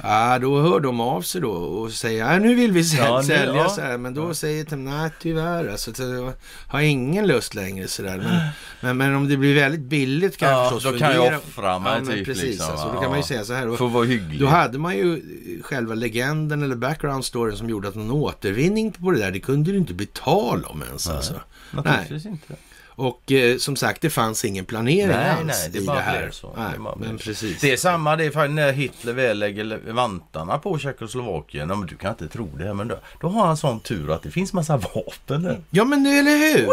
[0.03, 3.19] ja, då hör de av sig då och säger, ja, nu vill vi säl- Ja,
[3.21, 3.69] nu- sälja ja.
[3.69, 3.99] så här.
[3.99, 6.33] Men då säger de, nej tyvärr, alltså, så jag
[6.69, 8.17] har ingen lust längre så där.
[8.19, 8.49] Men,
[8.81, 11.79] men, men om det blir väldigt billigt kan jag Ja, förstås då kan jag offra
[11.79, 13.67] mig ja, men typ, precis, liksom, alltså, då kan man ju säga så här.
[13.89, 14.41] Vara hygglig.
[14.41, 15.23] då hade man ju
[15.65, 19.73] själva legenden eller background storyn som gjorde att någon återvinning på det där, det kunde
[19.73, 21.09] det inte bli tal om ens.
[21.09, 21.35] Alltså.
[21.71, 22.55] Naturligtvis inte.
[22.99, 26.31] Och eh, som sagt, det fanns ingen planering Nej, alls nej, det i det här.
[26.31, 26.55] så.
[26.57, 27.25] Nej, Det men så.
[27.25, 27.61] precis.
[27.61, 31.69] Det är samma, det är när Hitler väl lägger vantarna på Tjeckoslovakien.
[31.69, 34.23] Ja, men du kan inte tro det, men då, då har han sån tur att
[34.23, 35.61] det finns massa vapen där.
[35.71, 36.69] Ja, men nu, eller hur?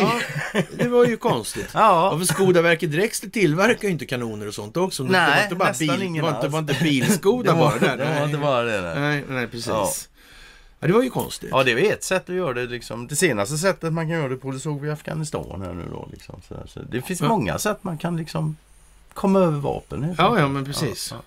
[0.00, 0.20] Ja,
[0.78, 1.68] det var ju konstigt.
[1.74, 2.10] Ja.
[2.12, 5.02] Ja, för Skodaverket Drexler tillverkar ju inte kanoner och sånt också.
[5.04, 7.96] det Nej, var inte bara bil, det var inte, var inte bilskoda Det var, bara
[7.96, 7.96] där.
[7.96, 9.00] det var inte bara det.
[9.00, 9.66] Nej, nej, precis.
[9.66, 9.92] Ja.
[10.82, 10.86] Ja.
[10.88, 11.48] det var ju konstigt.
[11.52, 12.66] Ja, det är ett sätt att göra det.
[12.66, 13.06] Liksom.
[13.06, 15.84] Det senaste sättet man kan göra det på, det såg vi i Afghanistan här nu
[15.90, 16.08] då.
[16.12, 16.40] Liksom.
[16.48, 17.28] Så, så det finns Ja.
[17.28, 18.56] många sätt man kan liksom
[19.14, 20.14] komma över vapen.
[20.18, 21.08] Ja, ja, men precis.
[21.10, 21.22] Ja, ja.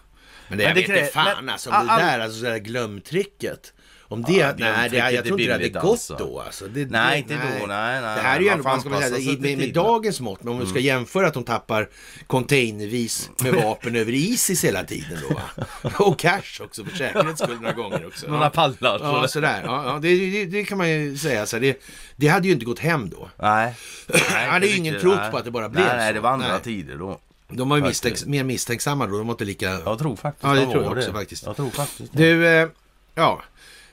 [0.47, 2.19] Men det, Men jag det vet krä- inte fan men- alltså, om det all- där,
[2.19, 3.73] alltså det där glömtricket.
[4.07, 6.15] Om det, Ja, nej, det, jag tror inte det hade gått alltså.
[6.19, 6.39] då.
[6.39, 6.67] Alltså.
[6.67, 7.65] Det, Nej, det, inte då.
[7.67, 8.15] Nej, nej.
[8.15, 10.59] Det här är ju ändå, man ska säga, i- med, med dagens mått, men om
[10.59, 11.89] vi ska jämföra att de tappar
[12.27, 15.35] containervis med vapen över Isis hela tiden då.
[15.35, 15.65] Va?
[16.05, 18.27] Och cash också för säkerhets skull några gånger också.
[18.29, 18.75] Några Ja, pallar.
[18.81, 19.61] ja så- sådär.
[19.65, 21.45] Ja, ja, det, det, kan man ju säga.
[21.45, 21.81] Så det,
[22.15, 23.29] det hade ju inte gått hem då.
[23.39, 23.73] Nej.
[24.33, 25.31] nej hade ju ingen trott nej.
[25.31, 26.13] på att det bara blev Nej, nej, så.
[26.13, 26.61] det var andra Nej.
[26.61, 27.19] tider då.
[27.49, 29.17] De var ju misstänks, mer misstänksamma då.
[29.17, 29.79] De var inte lika...
[29.85, 31.13] Jag tror faktiskt Ja, det de tror jag också det.
[31.13, 31.45] faktiskt.
[31.45, 32.11] Jag tror faktiskt.
[32.13, 32.67] Du, eh,
[33.15, 33.41] ja.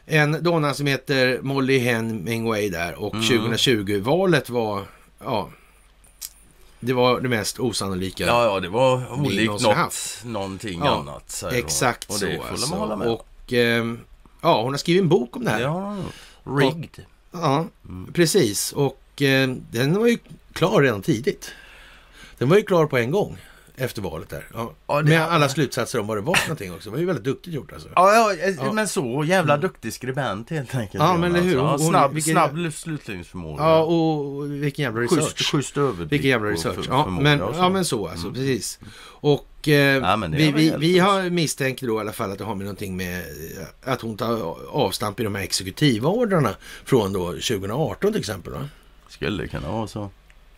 [0.06, 3.26] En donna som heter Molly Hemingway där och Mm.
[3.26, 4.84] 2020-valet var,
[5.24, 5.50] ja,
[6.80, 8.26] det var det mest osannolika.
[8.26, 10.24] Ja, ja, det var olikt något, haft.
[10.24, 11.44] någonting Ja, annat.
[11.52, 12.70] Exakt och så det alltså.
[12.70, 13.08] man hålla med.
[13.08, 14.00] Och ehm,
[14.40, 15.60] ja, hon har skrivit en bok om det här.
[15.60, 16.14] Ja, har hon gjort.
[16.74, 17.04] Rigged.
[18.14, 18.72] precis.
[18.72, 20.18] Och eh, den var ju
[20.52, 21.50] klar redan tidigt.
[22.38, 23.38] Den var ju klar på en gång
[23.84, 24.46] efter valet där.
[24.54, 24.72] Ja.
[24.86, 26.88] Ja, det- Med alla slutsatser om vad det var för någonting också.
[26.90, 27.88] Det var ju väldigt duktigt gjort alltså.
[27.94, 31.04] Ja, ja, eh, men så jävla duktig skribent helt enkelt.
[31.04, 31.56] Ja, men hur?
[31.58, 33.62] Hon- snabb, vilken- snabb slutledningsförmåga.
[33.62, 35.22] Ja, och vilken jävla research.
[35.36, 36.12] Schysst, schysst överblick.
[36.12, 36.86] Vilken jävla research.
[36.88, 38.30] Ja, men, ja, men så alltså.
[38.30, 38.78] Precis.
[39.04, 42.54] Och eh, det vi, vi, vi har misstänkt då i alla fall att det har
[42.54, 46.50] med någonting med eh, att hon tar avstamp i de här exekutiva ordrarna
[46.84, 48.52] från då 2018 till exempel.
[48.52, 48.68] Va?
[49.08, 50.10] Skulle kunna vara så.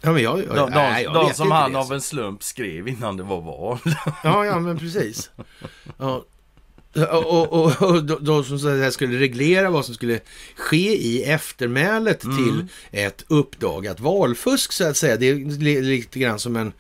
[0.05, 1.79] Ja, men jag, De, de, nej, jag de som han det.
[1.79, 3.79] av en slump skrev innan det var val.
[4.25, 5.31] Ja, ja, men precis.
[5.99, 6.25] Ja.
[7.13, 10.21] Och, och, och, de, de som så skulle reglera vad som skulle
[10.57, 12.37] ske i eftermälet Mm.
[12.37, 15.17] till ett uppdagat valfusk så att säga.
[15.17, 16.73] Det är li- lite grann som en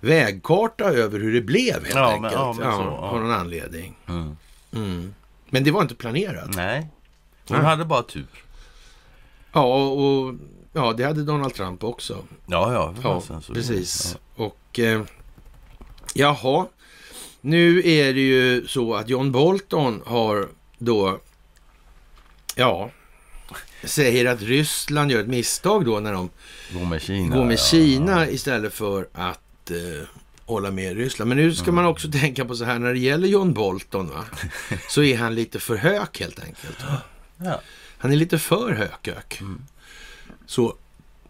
[0.00, 2.32] vägkarta över hur det blev helt Ja, men- enkelt.
[2.34, 2.96] ja, men så, ja.
[2.98, 3.96] Av någon anledning.
[4.08, 4.36] Mm.
[4.74, 5.14] Mm.
[5.50, 6.54] Men det var inte planerat.
[6.56, 6.86] Nej.
[7.48, 8.26] Hon hade bara tur.
[9.52, 10.34] Ja, och
[10.78, 12.24] ja, det hade Donald Trump också.
[12.46, 12.94] Ja, ja.
[13.02, 14.16] Ja, precis.
[14.36, 15.02] Och eh,
[16.14, 16.66] jaha,
[17.40, 20.48] nu är det ju så att John Bolton har
[20.78, 21.20] då,
[22.54, 22.90] ja,
[23.84, 26.30] säger att Ryssland gör ett misstag då när de
[26.72, 26.78] Ja.
[26.78, 27.36] Gå med Kina.
[27.36, 27.62] går med ja.
[27.62, 30.08] Kina istället för att eh,
[30.44, 31.28] hålla med Ryssland.
[31.28, 31.92] Men nu ska man Mm.
[31.92, 34.24] också tänka på så här när det gäller John Bolton va,
[34.88, 36.76] så är han lite för hök helt enkelt.
[37.44, 37.60] Ja.
[37.98, 39.40] Han är lite för hökök.
[39.40, 39.62] Mm.
[40.48, 40.74] Så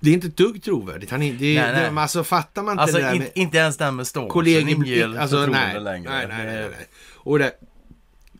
[0.01, 1.11] det är inte ett dugg trovärdigt.
[1.11, 1.91] Han är, det, Nej, nej.
[1.95, 4.31] Det, alltså fattar man inte Alltså det där in, med inte ens den med ståelsen
[4.31, 5.19] kollegium...
[5.19, 6.11] Alltså, nej, längre.
[6.11, 6.87] nej, nej, nej, nej.
[7.15, 7.53] Och det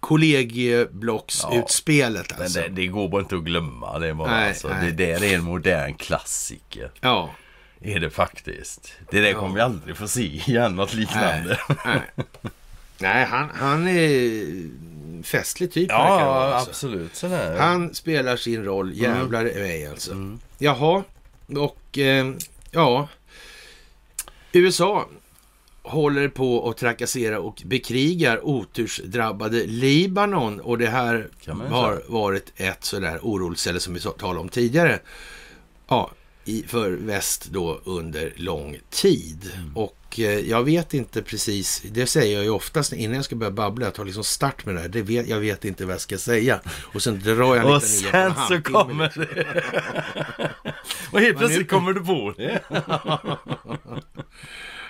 [0.01, 2.61] kollegieblocksutspelet Men alltså.
[2.61, 3.99] det, det går bara inte att glömma.
[3.99, 4.93] Det, bara, Nej, alltså, nej.
[4.93, 6.91] det där är en modern klassiker.
[7.01, 7.31] Ja,
[7.81, 8.93] Är det faktiskt.
[9.11, 9.39] Det där Ja.
[9.41, 11.59] kommer vi aldrig få se igen, något liknande.
[11.85, 12.01] nej.
[12.99, 14.41] nej han, han är
[15.23, 16.71] festlig typ Ja, alltså.
[16.71, 17.17] absolut.
[17.17, 17.59] Sådär.
[17.59, 20.13] Han spelar sin roll jävlar i mig alltså.
[20.13, 20.41] Mm.
[20.59, 21.03] Jaha,
[21.57, 22.33] och eh,
[22.71, 23.09] ja.
[24.53, 25.09] USA
[25.83, 30.61] håller på att trakassera och bekrigar otursdrabbade Libanon.
[30.61, 31.29] Och det här
[31.71, 35.01] har varit ett sådär oroligt som vi talade om tidigare.
[35.89, 36.11] Ja,
[36.49, 39.51] i, för väst då under lång tid.
[39.55, 39.77] Mm.
[39.77, 43.53] Och eh, jag vet inte precis, det säger jag ju oftast innan jag ska börja
[43.53, 44.89] babbla, jag tar liksom start med det här.
[44.89, 46.61] Det vet, jag vet inte vad jag ska säga.
[46.67, 49.65] Och sen drar jag en Och sen så kommer det.
[51.13, 52.63] Och helt plötsligt kommer du på det.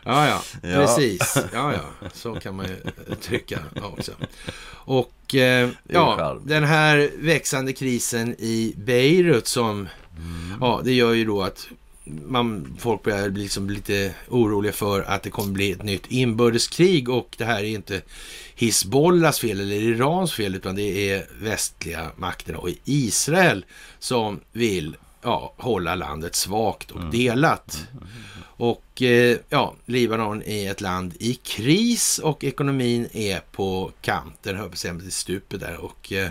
[0.05, 1.37] Ja, ja, precis.
[1.53, 2.77] Ja, ja, så kan man ju
[3.21, 4.13] tycka också.
[4.71, 9.89] Och eh, ja, den här växande krisen i Beirut som,
[10.61, 11.69] ja, det gör ju då att
[12.27, 17.09] man, folk börjar bli liksom lite oroliga för att det kommer bli ett nytt inbördeskrig
[17.09, 18.03] och det här är inte
[18.55, 23.65] Hizbollahs fel eller Irans fel utan det är västliga makterna och Israel
[23.99, 27.86] som vill ja, hålla landet svagt och delat.
[28.40, 34.69] Och eh, ja, Libanon är ett land i kris och ekonomin är på kanten, höll
[34.69, 35.77] på att säga, stupet där.
[35.77, 36.31] Och eh,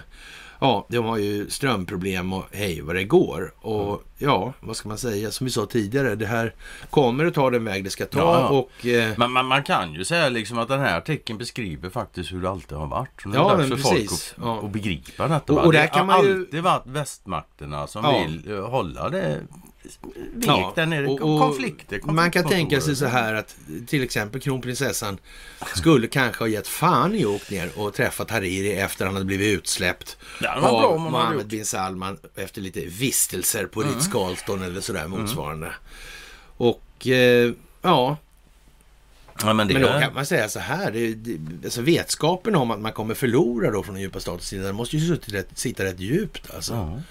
[0.59, 3.53] ja, de har ju strömproblem och hej vad det går.
[3.61, 5.31] Och ja, vad ska man säga?
[5.31, 6.53] Som vi sa tidigare, det här
[6.89, 8.19] kommer att ta den väg det ska ta.
[8.19, 8.47] Ja.
[8.47, 12.31] Och eh, Men man, man kan ju säga liksom att den här artikeln beskriver faktiskt
[12.33, 13.21] hur det alltid har varit.
[13.23, 14.33] Så det är Ja, men för folk precis.
[14.37, 14.59] att, Ja.
[14.65, 15.53] att begripa detta.
[15.53, 18.19] Och- och där det kan har ju- alltid varit västmakterna som Ja.
[18.27, 19.39] vill eh, hålla det
[20.33, 21.07] vek Ja, där nere.
[21.07, 23.55] och- och konflikter, Man kan tänka sig så här att
[23.87, 25.17] till exempel kronprinsessan
[25.75, 29.57] skulle kanske ha gett fan i åkt ner och träffat Hariri efter han hade blivit
[29.59, 30.17] utsläppt
[30.61, 33.93] av Mohammed bin Salman efter lite vistelser på Mm.
[33.93, 35.71] Ritz-Carlton eller sådär motsvarande.
[36.57, 37.51] Och eh,
[37.81, 38.17] ja,
[39.41, 40.91] Ja, men men då kan man säga så här.
[40.91, 44.63] Det, det, alltså vetskapen om att man kommer förlora då från den djupa statens sida,
[44.63, 46.73] den måste ju sitta rätt, sitta rätt djupt alltså.
[46.73, 47.01] ja,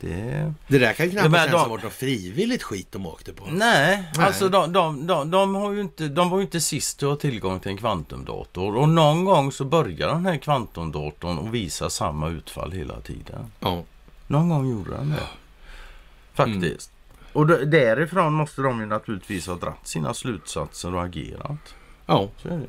[0.00, 0.52] det...
[0.66, 3.44] Det där kan ju knappast ens de- ha varit något frivilligt skit de åkte på.
[3.50, 4.26] Nej, Nej.
[4.26, 7.16] alltså de, de, de, de, har ju inte, de var ju inte sist att ha
[7.16, 8.76] tillgång till en kvantumdator.
[8.76, 13.52] Och någon gång så börjar den här kvantumdatorn att visa samma utfall hela tiden.
[13.60, 13.82] Ja.
[14.26, 15.22] Någon gång gjorde den det.
[16.34, 16.90] Faktiskt.
[17.32, 21.74] Och d- därifrån måste de ju naturligtvis ha dratt sina slutsatser och agerat.
[22.06, 22.28] ja.
[22.42, 22.66] Så är det.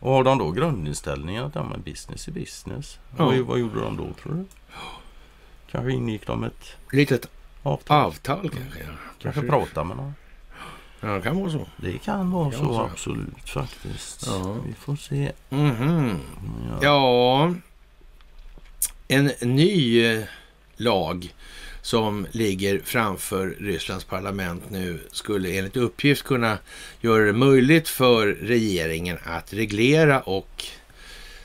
[0.00, 2.98] Och har de då grundinställningen att ja, men business är business.
[3.18, 3.24] Ja.
[3.24, 4.44] Vad, vad gjorde de då tror du?
[5.70, 7.26] Kanske ingick de ett Litet
[7.62, 8.04] avtal.
[8.06, 8.80] avtal kanske.
[8.80, 8.92] Ja.
[9.22, 10.14] Kanske prata med någon.
[11.00, 11.66] Ja, det kan vara så.
[11.76, 12.92] Det kan vara kan så vara så.
[12.92, 14.26] absolut faktiskt.
[14.26, 14.56] Ja.
[14.66, 15.32] Vi får se.
[15.48, 16.18] Mhm.
[16.70, 16.78] Ja.
[16.82, 17.54] Ja,
[19.08, 20.22] en ny eh,
[20.76, 21.34] lag
[21.82, 26.58] som ligger framför Rysslands parlament nu skulle enligt uppgift kunna
[27.00, 30.64] göra det möjligt för regeringen att reglera och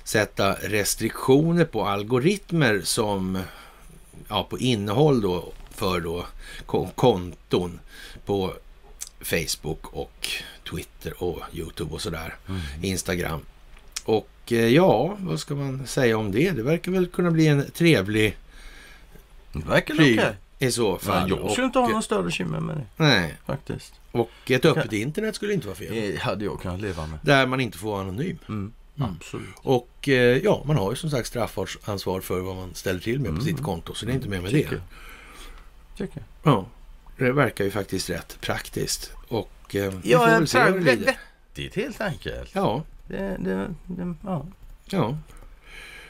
[0.04, 3.40] sätta restriktioner på algoritmer som
[4.32, 6.26] ja, på innehåll då för då
[6.66, 7.80] kon- konton
[8.26, 8.54] på
[9.22, 10.28] Facebook och
[10.70, 12.36] Twitter och Youtube och sådär.
[12.48, 12.62] Mm.
[12.82, 13.40] Instagram.
[14.06, 16.52] Och eh, ja, vad ska man säga om det?
[16.52, 18.38] Det verkar väl kunna bli en trevlig
[19.54, 20.16] Det verkar okej.
[20.16, 20.26] pryl
[20.60, 21.30] i så fall.
[21.30, 23.94] jag skulle inte ha någon större bekymmer med det nej, faktiskt.
[24.12, 25.96] och ett öppet internet skulle inte vara fel.
[25.96, 27.20] Det hade jag kunnat leva med.
[27.22, 28.38] Där man inte får vara anonym.
[28.50, 28.74] Mm.
[29.04, 29.48] Mm.
[29.58, 33.26] Och eh, ja, man har ju som sagt straffansvar för vad man ställer till med
[33.30, 33.44] på Mm.
[33.46, 33.94] sitt konto.
[33.94, 34.82] Så det är inte mer med Tycker det.
[35.98, 36.66] Tycker Ja,
[37.18, 39.12] det verkar ju faktiskt rätt praktiskt.
[39.28, 39.94] Och eh, jag.
[39.94, 41.06] får Ja, väl se hur det det lider.
[41.56, 42.50] vettigt helt enkelt.
[42.54, 44.46] Ja, Det, det, det, ja.
[44.86, 45.18] Ja.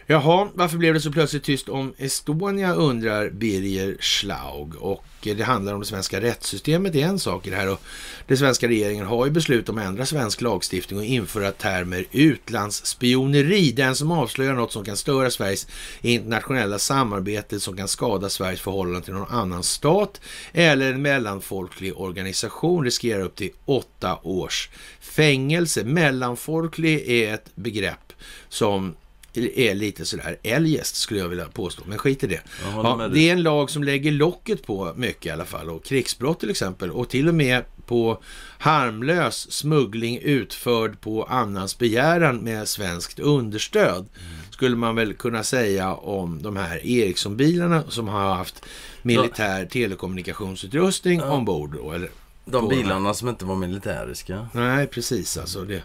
[0.08, 4.76] Jaha, varför blev det så plötsligt tyst om Estonia undrar Birger Schlaug.
[4.76, 7.70] Och eh, det handlar om det svenska rättssystemet, det är en sak i det här.
[7.72, 7.82] Och
[8.28, 13.72] den svenska regeringen har ju beslutat om att ändra svensk lagstiftning och införa termer utlandsspioneri.
[13.72, 15.68] Den som avslöjar något som kan störa Sveriges
[16.02, 20.22] internationella samarbete, som kan skada Sveriges förhållande till någon annan stat
[20.54, 24.70] eller en mellanfolklig organisation riskerar upp till åtta års
[25.00, 25.84] fängelse.
[25.84, 28.14] Mellanfolklig är ett begrepp
[28.50, 28.96] som
[29.38, 32.42] är lite sådär eljest skulle jag vilja påstå, men skit i det.
[32.76, 36.40] Ja, det är en lag som lägger locket på mycket i alla fall och krigsbrott
[36.40, 38.22] till exempel och till och med på
[38.60, 44.42] harmlös smuggling utförd på annans begäran med svenskt understöd Mm.
[44.52, 48.64] skulle man väl kunna säga om de här Ericsson-bilarna som har haft
[49.02, 51.32] militär telekommunikationsutrustning Ja.
[51.32, 51.76] ombord.
[51.76, 52.10] Då, eller
[52.46, 54.48] De bilarna som inte var militäriska.
[54.54, 55.38] Nej, precis.
[55.38, 55.84] Alltså, det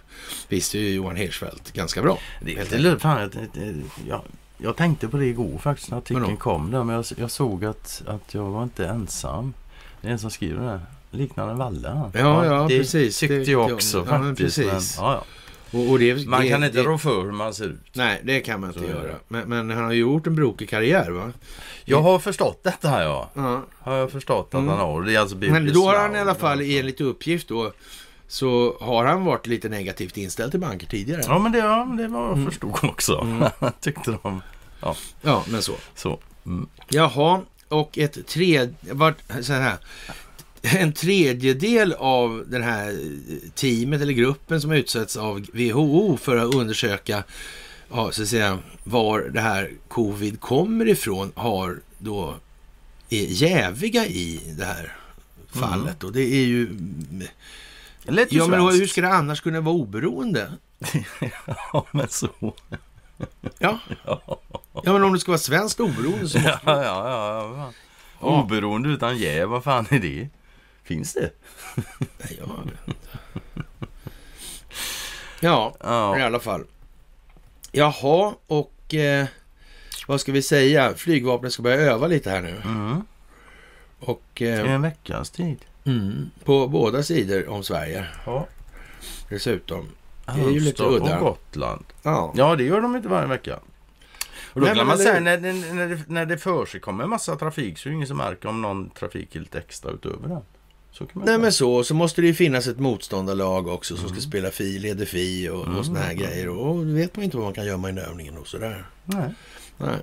[0.49, 2.19] visste ju Johan Hirschfeldt ganska bra.
[2.43, 3.31] Det Helt lite fan,
[4.09, 4.21] jag,
[4.59, 6.85] jag, tänkte på det igår faktiskt när artikeln kom där.
[6.85, 9.55] Men jag, jag såg att, att jag var inte ensam.
[10.01, 10.71] Det är en som skriver det.
[10.71, 10.81] här.
[11.11, 12.11] Liknar en valle han.
[12.15, 13.19] Ja, ja, det precis.
[13.19, 14.59] tyckte Det- jag ja, också ja, faktiskt.
[14.59, 14.97] Men, precis.
[14.99, 15.25] ja, ja.
[15.79, 17.81] Och, och det, Man det, kan inte det, rå för hur man ser ut.
[17.93, 18.93] Nej, det kan man inte Så det.
[18.93, 19.15] göra.
[19.29, 21.33] Men, men han har ju gjort en brokig karriär, va?
[21.89, 23.31] Jag har förstått detta här ja.
[23.35, 23.63] Ja.
[23.79, 24.69] Har jag förstått att Mm.
[24.69, 25.03] han har.
[25.03, 27.73] Det är alltså Men då har han i alla fall enligt uppgift då
[28.29, 31.23] så har han varit lite negativt inställd till banker tidigare.
[31.27, 32.43] Ja, men det, ja, det var Mm.
[32.43, 33.27] jag förstod också.
[33.81, 34.43] Tyckte de.
[35.23, 35.73] Ja, men så.
[35.95, 36.19] Så.
[36.47, 36.69] Mm.
[36.89, 38.75] Jaha, och ett tredje...
[38.91, 39.75] Vart, så här,
[40.63, 42.97] en tredjedel av den här
[43.55, 47.23] teamet eller gruppen som utsätts av WHO för att undersöka
[47.91, 52.35] ja, så att säga, var det här covid kommer ifrån har då
[53.11, 54.97] är jäviga i det här
[55.53, 56.05] fallet.
[56.05, 56.67] Och det är ju...
[58.05, 60.53] Det lät ju Ja, men hur ska det annars kunna vara oberoende?
[61.73, 62.55] Ja, men så.
[63.59, 67.11] Ja, ja men om det ska vara svenskt oberoende så måste ja, ja.
[67.11, 67.73] ja.
[68.21, 68.43] Ja.
[68.43, 70.29] Oberoende utan jäv, vad fan är det?
[70.85, 71.31] Finns det?
[71.99, 73.19] Nej, jag vet inte.
[75.41, 76.25] Ja, i Ja.
[76.27, 76.65] alla fall.
[77.77, 79.27] Jaha, och eh,
[80.07, 80.95] vad ska vi säga?
[80.95, 82.57] Flygvapnet ska börja öva lite här nu.
[82.65, 83.03] Mm.
[84.01, 85.59] Och eh, en veckas tid.
[85.85, 88.47] mm, på båda sidor om Sverige Ja.
[89.29, 89.89] dessutom.
[90.27, 91.19] Det är ju lite udda.
[91.19, 91.85] och Gotland.
[92.03, 93.57] Ja, Ja, det gör de inte varje vecka.
[94.53, 97.05] Och då Nej, kan man säga när, det- när, det, när det för sig kommer
[97.05, 99.91] en massa trafik så är det ingen som märker om någon trafik är lite extra
[99.91, 100.41] utöver den.
[100.99, 104.09] Så kan man Nej men så, så måste det ju finnas ett motståndarlag också som
[104.09, 106.23] ska spela fi, leder fi och, och såna här Mm.
[106.25, 106.49] grejer.
[106.49, 108.85] Och då vet man inte vad man kan gömma i övningen och sådär.
[109.05, 109.31] Nej.
[109.79, 109.97] Nej.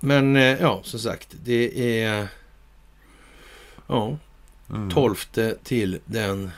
[0.00, 2.28] Men eh, ja, som sagt, det är...
[3.86, 4.16] Ja,
[4.70, 4.90] Mm.
[4.90, 5.14] 12
[5.64, 6.50] till den...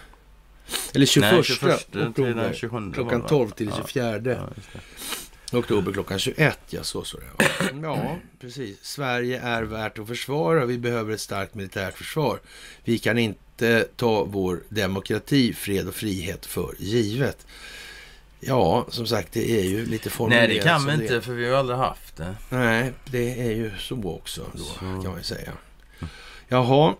[0.94, 2.34] Eller 21, Nej, 21 till oktober.
[2.34, 2.92] den 27.
[2.94, 3.28] Klockan var det, va?
[3.28, 3.74] 12 till Ja.
[3.76, 4.38] 24 Ja, det.
[5.59, 6.59] oktober klockan 21.
[6.70, 7.24] Ja, så så det.
[7.82, 8.78] Ja, precis.
[8.84, 10.66] Sverige är värt att försvara.
[10.66, 12.40] Vi behöver ett starkt militärt försvar.
[12.84, 13.40] Vi kan inte
[13.97, 17.47] ta vår demokrati, fred och frihet för givet.
[18.41, 21.49] Ja, som sagt, det är ju lite formulerat Nej, det kan vi inte för vi
[21.51, 22.35] har aldrig haft det.
[22.49, 24.74] Nej, det är ju så också då, Så.
[24.78, 25.53] kan man ju säga.
[26.49, 26.95] Jaha.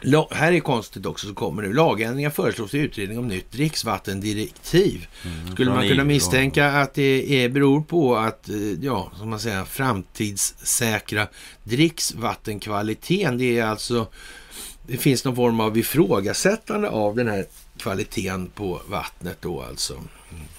[0.00, 1.72] La- här är konstigt också som kommer nu.
[1.72, 5.06] Lagändringar föreslås i utredning om nytt dricksvattendirektiv.
[5.52, 9.40] Skulle Från man kunna misstänka att det är, beror på att, eh, ja, som man
[9.40, 11.28] säger, framtidssäkra
[11.64, 13.38] dricksvattenkvaliteten.
[13.38, 14.06] Det är alltså,
[14.86, 17.44] det finns någon form av ifrågasättande av den här
[17.76, 19.94] kvaliteten på vattnet då alltså.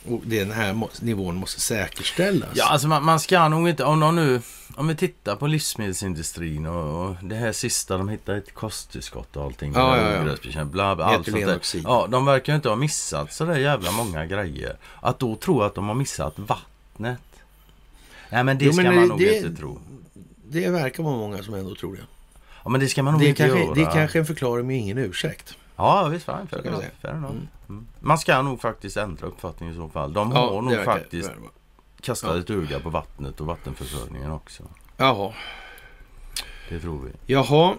[0.10, 2.50] Och den här nivån måste säkerställas.
[2.54, 4.41] Ja, alltså man, man ska nog inte, om någon nu,
[4.76, 9.44] om vi tittar på livsmedelsindustrin och, och det här sista, de hittar ett kosttillskott och
[9.44, 9.74] allting.
[9.76, 10.66] Ja, ja, ja.
[10.66, 11.82] Bla, bla, allt sånt där.
[11.84, 14.78] Ja, de verkar ju inte ha missat så där jävla många grejer.
[15.02, 17.20] Att då tro att de har missat vattnet.
[18.30, 19.80] Nej, men det Jo, ska men man det- nog det- inte tro.
[20.45, 22.02] Det verkar vara många som ändå tror det.
[22.64, 23.73] Ja, men det ska man nog inte kanske, göra.
[23.73, 25.57] det är kanske en förklaring med ingen ursäkt.
[25.76, 26.26] Ja, visst.
[26.26, 26.61] Fine, fair.
[27.02, 27.31] Fair enough.
[27.31, 27.48] Mm.
[27.69, 27.88] Mm.
[27.99, 30.14] Man ska nog faktiskt ändra uppfattning i så fall.
[30.14, 31.49] De har nog det verkar- faktiskt verkar-
[32.02, 32.40] kastat ja.
[32.40, 34.64] ett öga på vattnet och vattenförsörjningen också.
[34.98, 35.34] Jaha.
[36.69, 37.34] Det tror vi.
[37.34, 37.73] Jaha.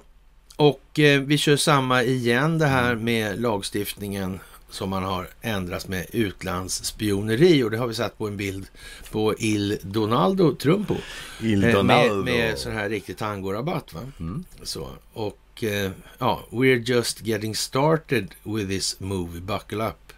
[0.57, 4.41] Och eh, vi kör samma igen det här med lagstiftningen
[4.75, 7.63] som man har ändrat med utlandsspioneri.
[7.63, 8.67] Och det har vi satt på en bild
[9.11, 10.97] på Il Donaldo Trumpo.
[11.41, 13.93] Il Eh, med, med sån här riktig tangorabatt.
[13.93, 14.01] Va?
[14.21, 14.45] Mm.
[14.63, 14.89] Så.
[15.13, 19.41] Och eh, ja, we're just getting started with this movie.
[19.41, 20.13] Buckle up.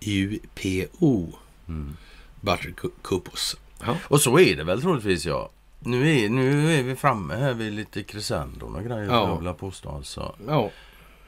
[0.00, 1.32] UPO.
[1.68, 1.96] Mm.
[2.40, 3.56] Buttercupos.
[3.86, 3.96] Ja.
[4.04, 5.50] Och så är det väl troligtvis ja.
[5.80, 9.12] Nu är, nu är vi framme här vid lite crescendon och grejer Ja.
[9.12, 9.28] ja.
[9.28, 10.34] jag vilja påstå alltså.
[10.46, 10.70] ja,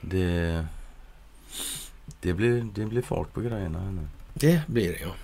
[0.00, 0.66] Det,
[2.20, 4.08] det, blir, det blir fart på grejerna här nu.
[4.34, 5.14] det blir det ja.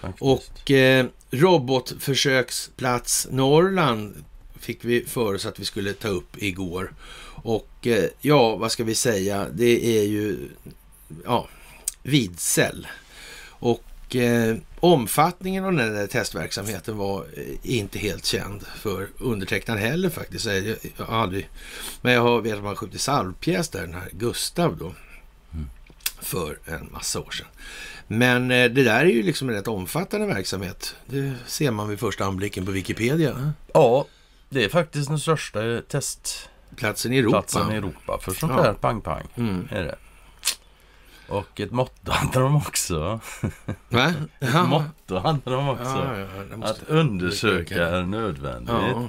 [0.00, 0.22] Faktiskt.
[0.22, 4.24] Och eh, robotförsöksplats Norrland
[4.58, 6.92] fick vi för oss att vi skulle ta upp igår.
[7.42, 9.46] Och eh, ja, vad ska vi säga?
[9.52, 10.48] Det är ju
[11.24, 11.48] ja,
[12.02, 12.86] Vidsel.
[13.48, 20.10] Och eh, omfattningen av den där testverksamheten var eh, inte helt känd för undertecknad heller
[20.10, 20.46] faktiskt.
[20.46, 21.48] Jag, jag har aldrig,
[22.02, 24.94] men jag har vet att man skjutit salvpjäs där, den här Gustav då.
[26.22, 27.46] För en massa år sedan.
[28.06, 30.96] Men eh, det där är ju liksom en rätt omfattande verksamhet.
[31.06, 33.52] Det ser man vid första anblicken på Wikipedia.
[33.74, 34.06] Ja,
[34.48, 37.72] det är faktiskt den största testplatsen Platsen i Europa.
[37.72, 38.62] i Europa för sånt Ja.
[38.62, 39.26] där pang-pang.
[39.36, 39.68] Mm.
[39.70, 39.96] Är det.
[41.28, 43.20] Och ett motto hade de också.
[43.88, 44.14] Va?
[44.40, 44.64] Ett Ja.
[44.64, 45.84] motto hade de också.
[45.84, 46.18] Ja,
[46.60, 48.68] ja, Att undersöka är nödvändigt.
[48.74, 49.08] Ja.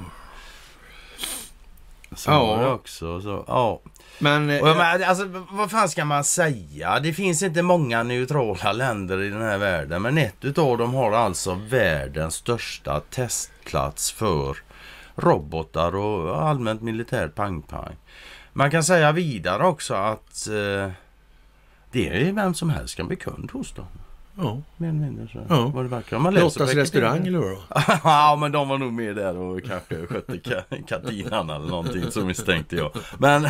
[2.15, 2.45] Så Ja.
[2.45, 3.21] var det också.
[3.21, 3.81] Så, ja.
[4.21, 6.99] Men, eh, Och jag menar, alltså, vad fan ska man säga?
[6.99, 10.01] Det finns inte många neutrala länder i den här världen.
[10.01, 14.57] Men ett utav dem har alltså världens största testplats för
[15.15, 17.95] robotar och allmänt militärt pang-pang.
[18.53, 20.91] Man kan säga vidare också att eh,
[21.91, 23.85] det är vem som helst kan bli kund hos dem.
[24.37, 24.61] ja.
[24.77, 25.45] Mer eller mindre så.
[25.49, 25.71] Ja.
[25.75, 26.19] Vad det verkar.
[26.19, 27.61] Man läser Lottas restaurang eller vad då?
[28.03, 32.25] ja, men de var nog med där och kanske skötte ka- kantinan eller någonting så
[32.25, 32.91] misstänkte jag.
[33.17, 33.47] Men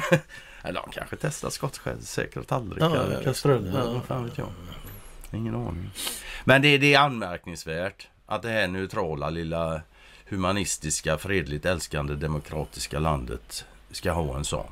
[0.63, 2.89] Eller de kanske testar skottsäkra tallrikar.
[2.95, 3.79] Ja, Ja, ja, kastruller.
[3.79, 3.93] ja.
[3.93, 4.47] Vad fan vet jag.
[5.33, 5.89] Ingen aning.
[6.43, 9.81] Men det, det är anmärkningsvärt att det här neutrala lilla
[10.25, 14.65] humanistiska, fredligt älskande, demokratiska landet ska ha en sån.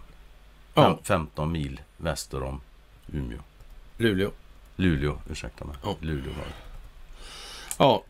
[0.74, 0.84] Ja.
[0.84, 2.62] Fem, 15 mil väster om
[3.14, 3.40] Umeå.
[3.98, 4.32] Luleå.
[4.76, 5.76] Luleå, ursäkta mig.
[5.84, 5.96] Ja.
[6.02, 6.46] Luleå var.
[7.78, 8.04] Ja,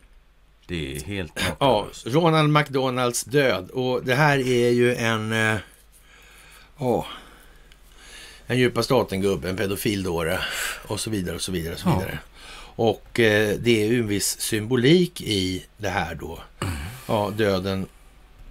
[0.65, 2.07] Det är helt ja, makalöst.
[2.07, 3.69] Ronald McDonalds död.
[3.69, 5.31] Och det här är ju en...
[5.31, 5.57] eh,
[6.80, 7.06] Ja.
[8.49, 10.39] En djupa staten-gubbe, en pedofildåre
[10.88, 11.73] och så vidare och så vidare.
[11.73, 11.99] Och, så Ja.
[11.99, 12.19] vidare.
[12.76, 16.39] och eh, det är ju en viss symbolik i det här då.
[17.07, 17.85] Ja, döden.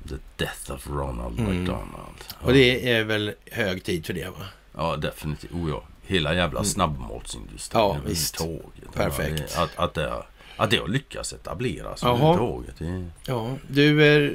[0.08, 1.50] The death of Ronald Mm.
[1.58, 2.18] McDonald.
[2.28, 2.46] Ja.
[2.46, 4.46] Och det är väl hög tid för det va?
[4.76, 5.52] Ja, definitivt.
[5.52, 5.82] Oh, ja.
[6.06, 7.80] Hela jävla snabbmatsindustrin.
[7.82, 8.36] Ja, visst.
[8.40, 8.46] Ja,
[8.94, 9.56] Perfekt.
[9.58, 10.12] Att, att, det,
[10.56, 12.74] att det har lyckats etableras överhuvudtaget.
[12.78, 14.34] Det, Ja, du är...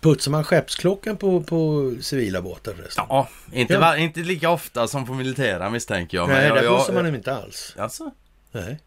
[0.00, 3.04] Putsar man skeppsklockan på, på civila båtar förresten?
[3.08, 3.96] ja, inte, Ja.
[3.96, 6.28] inte lika ofta som på militära misstänker jag.
[6.28, 7.74] Nej, jag, där putsar man dem inte alls.
[7.78, 8.10] Alltså?
[8.52, 8.80] Nej.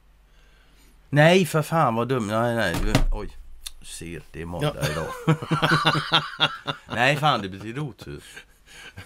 [1.10, 2.28] Nej, för fan vad dum.
[2.28, 2.76] Nej, nej.
[3.14, 3.30] Oj.
[3.80, 5.38] Du ser, det är måndag idag.
[6.96, 8.24] nej, fan det betyder otur.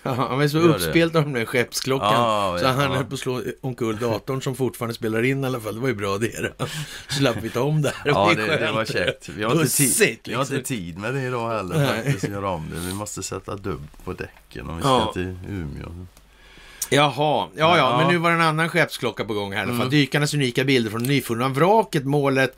[0.04, 2.14] Ja, han var så uppspelt av den där skeppsklockan.
[2.14, 2.96] Ja, så ja, han ja.
[2.98, 5.76] höll på att slå omkull datorn som fortfarande spelar in i alla fall.
[5.76, 6.54] Det var ju bra det.
[6.58, 6.66] då.
[7.10, 8.12] Slapp vi ta om det här.
[8.12, 9.30] Ja, det, det var käckt.
[9.30, 10.76] Vi har, inte tid, Bussigt, vi har inte liksom.
[10.76, 12.16] tid med det idag heller Nej.
[12.18, 12.80] att Göra om det.
[12.80, 15.02] Vi måste sätta dubb på däcken om vi Ja.
[15.02, 16.06] ska till Umeå.
[16.90, 17.98] Jaha, ja, ja, Ja.
[17.98, 19.64] men nu var det en annan skeppsklocka på gång här.
[19.64, 19.90] Mm.
[19.90, 22.06] Dykarnas unika bilder från nyfunna vraket.
[22.06, 22.58] Målet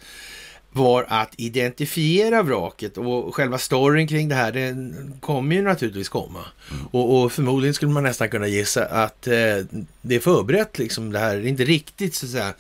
[0.77, 6.39] var att identifiera vraket och själva storyn kring det här, det kommer ju naturligtvis komma.
[6.71, 6.85] Mm.
[6.91, 9.33] Och, och förmodligen skulle man nästan kunna gissa att eh,
[10.01, 12.53] det är förberett liksom det här, det är inte riktigt så att säga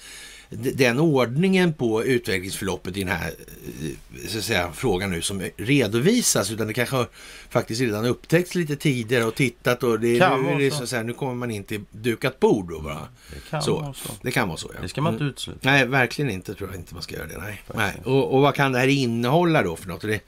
[0.49, 6.51] den ordningen på utvecklingsförloppet i den här eh, så att säga, frågan nu som redovisas
[6.51, 7.07] utan det kanske har
[7.49, 10.83] faktiskt redan upptäckts lite tidigare och tittat och det, Kan nu, det så.
[10.83, 13.07] att säga, nu kommer man in till dukat bord då bara.
[13.33, 13.79] Det kan Så.
[13.79, 14.09] vara så.
[14.21, 14.81] Det kan vara så ja.
[14.81, 15.27] Det ska man Mm.
[15.27, 15.59] inte utesluta.
[15.71, 17.37] Nej, verkligen inte tror jag inte man ska göra det.
[17.37, 17.61] Nej.
[17.75, 17.93] nej.
[18.05, 20.01] Och, och vad kan det här innehålla då för något?
[20.01, 20.19] Det,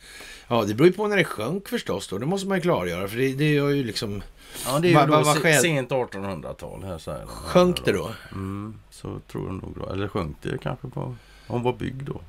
[0.50, 2.18] ja, det beror ju på när det sjönk förstås då.
[2.18, 3.08] Det måste man ju klargöra.
[3.08, 4.24] För det, det gör ju liksom...
[4.66, 7.28] Ja, det är ju Va- då va- se- sent 1800-tal här säger de.
[7.28, 8.12] Sjönk det då?
[8.32, 9.94] Mm, så tror jag nog då.
[9.94, 11.16] Eller sjönk det kanske på...
[11.48, 12.22] Hon var byggd då.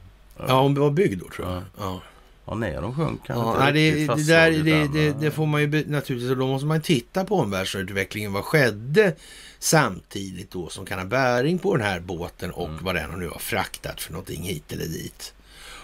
[0.48, 1.56] Ja, det var byggd då tror jag.
[1.56, 1.62] Ja.
[1.78, 2.00] Ja.
[2.46, 5.60] Ja, när de sjönk Ja, inte nej, det, det, där, det, det, det får man
[5.60, 8.32] ju naturligtvis, och då måste man titta på omvärldsutvecklingen.
[8.32, 9.14] Vad skedde
[9.58, 12.84] samtidigt då som kan ha bäring på den här båten och Mm.
[12.84, 15.34] vad den nu har fraktat för någonting hit eller dit.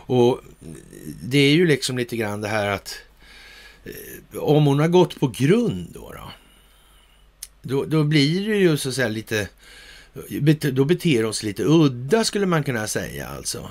[0.07, 0.41] Och
[1.23, 2.95] det är ju liksom lite grann det här att
[3.85, 6.31] eh, om hon har gått på grund då, då,
[7.63, 9.49] då, då blir det ju så att säga lite,
[10.73, 13.71] då beter sig lite udda skulle man kunna säga alltså.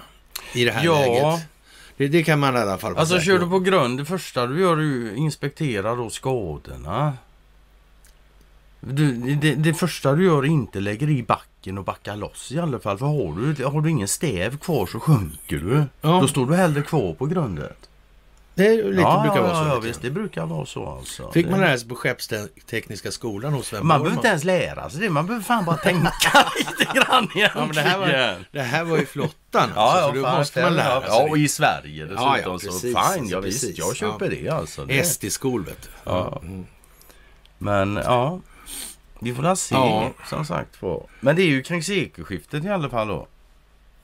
[0.54, 1.00] I det här Ja.
[1.00, 1.48] läget.
[1.98, 4.60] Det, det kan man i alla fall Alltså kör du på grund, det första du
[4.60, 7.18] gör är ju inspektera då skadorna.
[8.80, 12.60] Du, det, det första du gör är inte lägger i backen och backar loss i
[12.60, 12.98] alla fall.
[12.98, 15.84] För har du, har du ingen stäv kvar så sjunker du.
[16.02, 16.22] Ja.
[16.22, 17.90] Då står du hellre kvar på grundet.
[18.56, 19.70] Det är lite, ja, brukar ja, vara så.
[19.70, 20.02] ja, visst.
[20.02, 21.32] Det brukar vara så alltså.
[21.32, 21.52] Fick det...
[21.52, 25.10] man lära sig på Skeppstekniska skolan hos Sven Man behöver inte ens lära sig det.
[25.10, 26.10] Man behöver fan bara tänka
[26.58, 27.52] lite grann egentligen.
[27.56, 30.38] Ja, men det här var, det här var ju flottan alltså, Ja, ja, så fan,
[30.38, 31.10] måste man lära sig.
[31.10, 32.24] Ja, och i Sverige dessutom.
[32.24, 33.62] Ja, ja, så precis, fine, alltså, ja, visst.
[33.62, 34.86] precis, Jag köper det alltså.
[34.86, 35.04] Det...
[35.04, 35.90] SD-skol vet du.
[36.04, 36.40] Ja.
[36.42, 36.66] Mm.
[37.58, 38.40] Men ja,
[39.20, 40.12] vi får väl se Ja.
[40.30, 41.04] som sagt var.
[41.20, 43.28] Men det är ju kring sekelskiftet i alla fall då.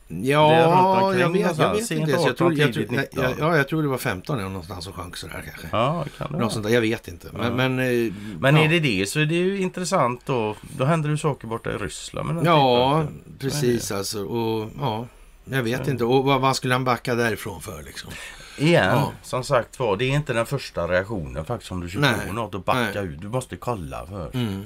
[0.08, 2.12] Det Ja, jag vet, jag vet inte.
[2.12, 3.26] Jag tror, 18, jag tror, jag, 19.
[3.40, 5.68] ja, jag tror det var 15 eller någonstans som sjönk sådär kanske.
[5.78, 7.28] Ja, kan det Något sånt där, jag vet inte.
[7.34, 7.52] Men, Ja.
[7.56, 8.62] men, eh, Men ja.
[8.64, 10.56] är det det så är det ju intressant då.
[10.78, 12.34] Då händer det saker borta i Ryssland.
[12.34, 13.04] Men Ja,
[13.40, 14.24] precis alltså.
[14.26, 15.08] Och, ja,
[15.46, 15.92] jag vet Ja.
[15.92, 16.04] inte.
[16.06, 18.12] Och vad, vad skulle han backa därifrån för liksom?
[18.58, 19.12] Igen, Ja.
[19.24, 22.56] som sagt var, det är inte den första reaktionen faktiskt om du kör på något
[22.56, 23.06] och backa Nej.
[23.06, 23.22] ut.
[23.22, 24.32] Du måste kolla för.
[24.34, 24.64] Mm.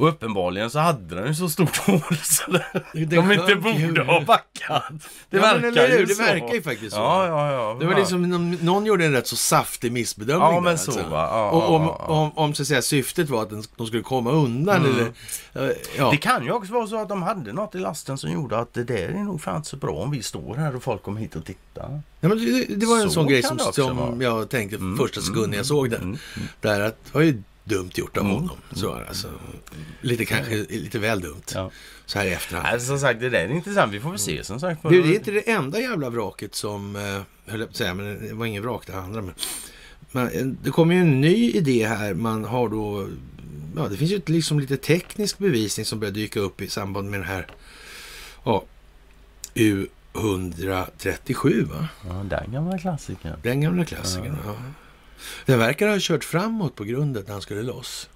[0.00, 4.02] Och uppenbarligen så hade den ju så stort hål så det, Det de inte borde
[4.02, 4.82] ha backat.
[5.30, 6.22] Det ja, men verkar ju Det så.
[6.22, 7.00] verkar ju faktiskt så.
[7.00, 7.76] Ja, ja, ja.
[7.80, 10.90] Det var liksom, någon, någon gjorde en rätt så saftig missbedömning Ja, där, men så
[10.90, 11.06] alltså.
[11.10, 14.76] Ja, Och om, om, om så att säga, syftet var att de skulle komma undan
[14.76, 14.90] Mm.
[14.90, 15.68] eller...
[15.70, 16.10] eh, Ja.
[16.10, 18.74] Det kan ju också vara så att de hade något i lasten som gjorde att
[18.74, 21.36] det där är nog fan så bra om vi står här och folk kommer hit
[21.36, 22.00] och tittar.
[22.20, 24.98] Ja, men det, det var en Så sån grej som, det som jag tänkte Mm,
[24.98, 26.00] första sekunden jag såg den.
[26.02, 26.18] Mm,
[26.60, 28.36] Där att det dumt gjort av Mm.
[28.36, 28.56] honom.
[28.72, 29.28] Så, alltså,
[30.00, 31.42] lite kanske lite väl dumt.
[31.54, 31.70] Ja.
[32.06, 32.68] Så här i efterhand.
[32.70, 33.92] Nej, som sagt, det där är intressant.
[33.92, 34.80] Vi får väl se som sagt.
[34.82, 37.02] Du, det är inte det enda jävla vraket som, eh,
[37.52, 39.22] höll jag på att säga, men det var ingen vrak det andra.
[39.22, 39.34] Men,
[40.12, 42.14] men eh, det kommer ju en ny idé här.
[42.14, 43.08] Man har då,
[43.76, 47.10] ja det finns ju ett, liksom lite teknisk bevisning som börjar dyka upp i samband
[47.10, 47.46] med den här,
[48.44, 48.64] ja,
[49.54, 51.88] U137 va?
[52.08, 53.32] Ja, den gamla klassikern.
[53.42, 54.36] Den gamla klassikern.
[54.46, 54.54] Ja.
[55.46, 58.08] Den verkar ha kört framåt på grundet när han skulle loss.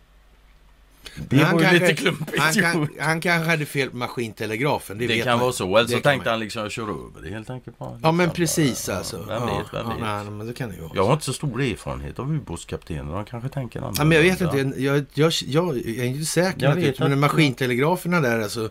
[1.17, 4.99] Det Han var kanske- lite klumpigt Han, kan, han kanske hade fel på maskintelegrafen.
[4.99, 5.39] Det, Det, kan man.
[5.41, 6.27] vara så, eller så tänkte man.
[6.33, 7.79] han liksom jag kör över det helt enkelt.
[7.79, 9.17] Bara, Ja, men precis bara, alltså.
[9.19, 10.01] Vem ja, vet, vem ja, vet.
[10.01, 10.93] Nej, men det kan det ju vara.
[10.95, 13.13] Jag har inte så stor erfarenhet av ubåtskaptener.
[13.13, 14.01] De kanske tänker annorlunda.
[14.01, 17.19] Ja, men jag vet inte, jag, jag, jag, är inte säker Jag vet men att-
[17.19, 18.71] maskintelegraferna där alltså.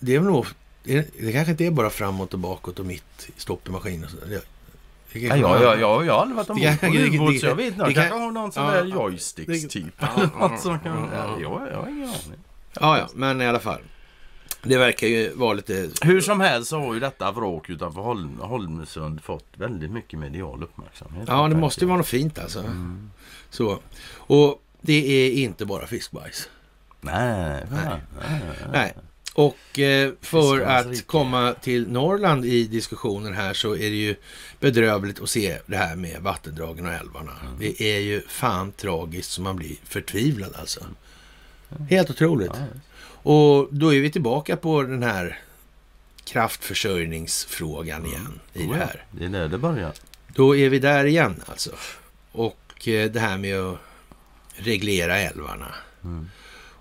[0.00, 0.46] Det är väl nog,
[0.84, 4.08] det, det kanske inte är bara framåt och bakåt och mitt stopp i maskinen.
[5.14, 7.66] Ja, ja, ja, ja, jag har aldrig varit ombord på det- ubåt så jag vet
[7.66, 7.78] inte.
[7.84, 9.94] Jag kan- kanske har någon sån där ja, joysticks det- typ.
[9.98, 11.08] ja, eller ja, något som kan...
[11.12, 11.68] ja, Ja, ja.
[11.72, 12.38] jag, har ingen aning.
[12.80, 13.80] Ja, ja, men i alla fall.
[14.62, 15.88] Det verkar ju vara lite...
[16.02, 20.62] Hur som helst så har ju detta vrak utanför Holm, Holmsund fått väldigt mycket medial
[20.62, 21.24] uppmärksamhet.
[21.28, 22.64] Ja, det måste ju vara något fint alltså.
[23.50, 23.78] Så.
[24.14, 24.92] Och det
[25.26, 26.48] är inte bara fiskbajs.
[27.00, 28.00] Nej, nej.
[28.20, 28.40] nej.
[28.72, 28.94] Nej.
[29.34, 34.14] Och eh, för att komma till Norrland i diskussionen här så är det ju
[34.60, 37.32] bedrövligt att se det här med vattendragen och älvarna.
[37.42, 37.54] Mm.
[37.58, 40.84] Det är ju fan tragiskt så man blir förtvivlad alltså.
[41.90, 42.50] Helt otroligt.
[42.54, 42.66] Ja,
[43.30, 45.38] Och då är vi tillbaka på den här
[46.24, 49.04] kraftförsörjningsfrågan igen i det här.
[49.10, 49.92] Det är där det börjar.
[50.28, 51.70] Då är vi där igen alltså.
[52.32, 53.78] Och eh, det här med att
[54.56, 55.74] reglera älvarna.
[56.04, 56.30] Mm.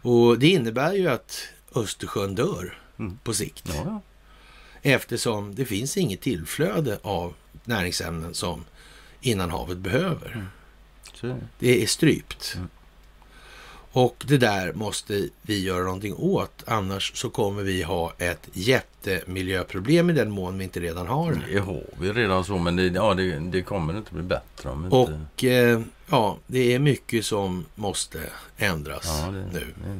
[0.02, 3.18] Och det innebär ju att Östersjön dör Mm.
[3.23, 3.69] på sikt.
[3.85, 4.02] Ja.
[4.81, 7.34] Eftersom det finns inget tillflöde av
[7.65, 8.65] näringsämnen som
[9.22, 10.48] innanhavet behöver.
[11.14, 11.84] Så är det.
[11.84, 12.53] Är strypt.
[12.56, 12.68] Mm.
[13.93, 16.64] Och det där måste vi göra någonting åt.
[16.68, 21.53] Annars så kommer vi ha ett jättemiljöproblem i den mån vi inte redan har det.
[21.53, 24.85] Det har vi redan så, men det, ja, det, det kommer inte bli bättre om
[24.85, 24.95] inte...
[24.98, 28.19] Och eh, ja, det är mycket som måste
[28.57, 29.73] ändras ja, det, nu.
[29.85, 29.99] det.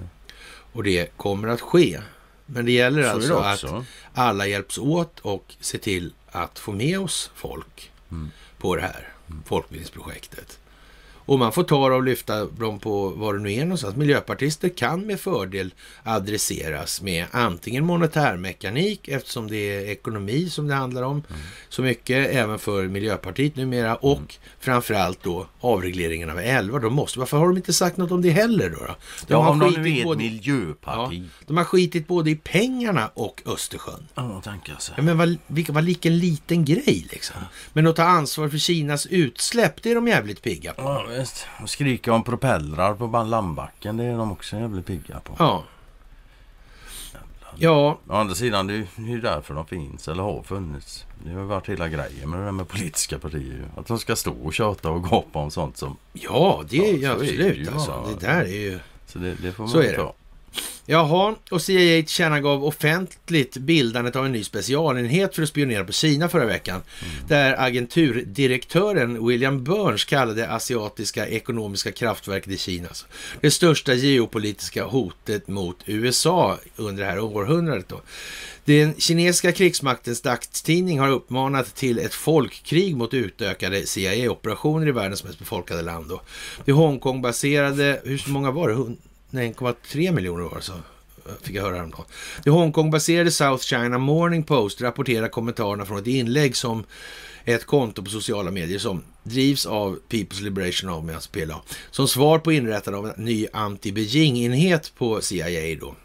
[0.74, 2.02] Och det kommer att ske.
[2.46, 6.72] Men det gäller Så alltså det att alla hjälps åt och se till att få
[6.72, 8.32] med oss folk Mm.
[8.58, 9.08] på det här
[9.46, 10.60] folkbildningsprojektet.
[11.32, 13.96] Och man får ta och lyfta dem på var det nu är någonstans.
[13.96, 21.02] Miljöpartister kan med fördel adresseras med antingen monetärmekanik eftersom det är ekonomi som det handlar
[21.04, 21.24] om
[21.70, 26.80] så mycket även för Miljöpartiet numera och framförallt då avregleringen av älvar.
[26.80, 28.76] De måste, varför har de inte sagt något om det heller då?
[28.76, 28.86] då?
[29.28, 31.24] De Ja, har skitit både- miljöparti.
[31.48, 34.08] de har skitit både i pengarna och Östersjön.
[34.16, 34.94] Ja, jag så.
[34.98, 35.38] Ja, men vad,
[35.70, 37.36] vad vilken liten grej liksom.
[37.74, 40.82] Men att ta ansvar för Kinas utsläpp, det är de jävligt pigga på.
[40.82, 41.48] Ja, visst.
[41.62, 45.36] Och skrika om propellrar på landbacken, det är de också jävligt pigga på.
[45.40, 45.64] Ja.
[47.58, 51.06] Ja, Å andra sidan, det är ju- därför de finns, eller har funnits.
[51.26, 53.66] Det har varit hela grejen med det där med politiska partier.
[53.78, 55.98] Att de ska stå och tjata och gapa om sånt som...
[56.14, 58.08] ja det är Ja, ju så är det absolut ju, alltså.
[58.20, 58.80] Det där är ju...
[59.06, 60.14] Så det, det får man Så är ta.
[60.86, 66.30] Jaha, och CIA tillkännagav offentligt bildandet av en ny specialenhet för att spionera på Kina
[66.30, 66.82] förra veckan.
[67.28, 73.06] Där agenturdirektören William Burns kallade asiatiska ekonomiska kraftverket i Kina alltså,
[73.42, 77.90] det största geopolitiska hotet mot USA under det här århundradet.
[77.90, 78.02] Då.
[78.66, 85.40] Den kinesiska krigsmaktens dagstidning har uppmanat till ett folkkrig mot utökade CIA-operationer i världens mest
[85.40, 86.10] befolkade land.
[86.10, 86.22] Då.
[86.66, 88.96] Det Hongkong-baserade, hur många var det?
[89.32, 90.74] 1,3 miljoner var det så.
[91.42, 92.06] Fick jag höra häromdagen.
[92.44, 96.84] Det Hongkong-baserade South China Morning Post rapporterar kommentarerna från ett inlägg som
[97.46, 102.40] ett konto på sociala medier som drivs av People's Liberation Army, alltså PLA, som svar
[102.40, 105.96] på inrättandet av en ny anti-Beijing-enhet på CIA då.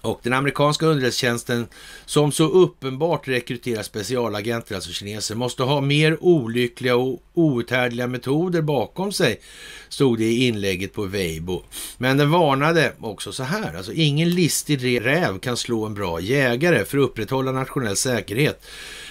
[0.00, 1.66] Och den amerikanska underrättelsetjänsten
[2.06, 9.12] som så uppenbart rekryterar specialagenter, alltså kineser, måste ha mer olyckliga och outhärdliga metoder bakom
[9.12, 9.40] sig,
[9.88, 11.62] stod det i inlägget på Weibo.
[11.98, 16.84] Men den varnade också så här, alltså ingen listig räv kan slå en bra jägare.
[16.84, 18.66] För att upprätthålla nationell säkerhet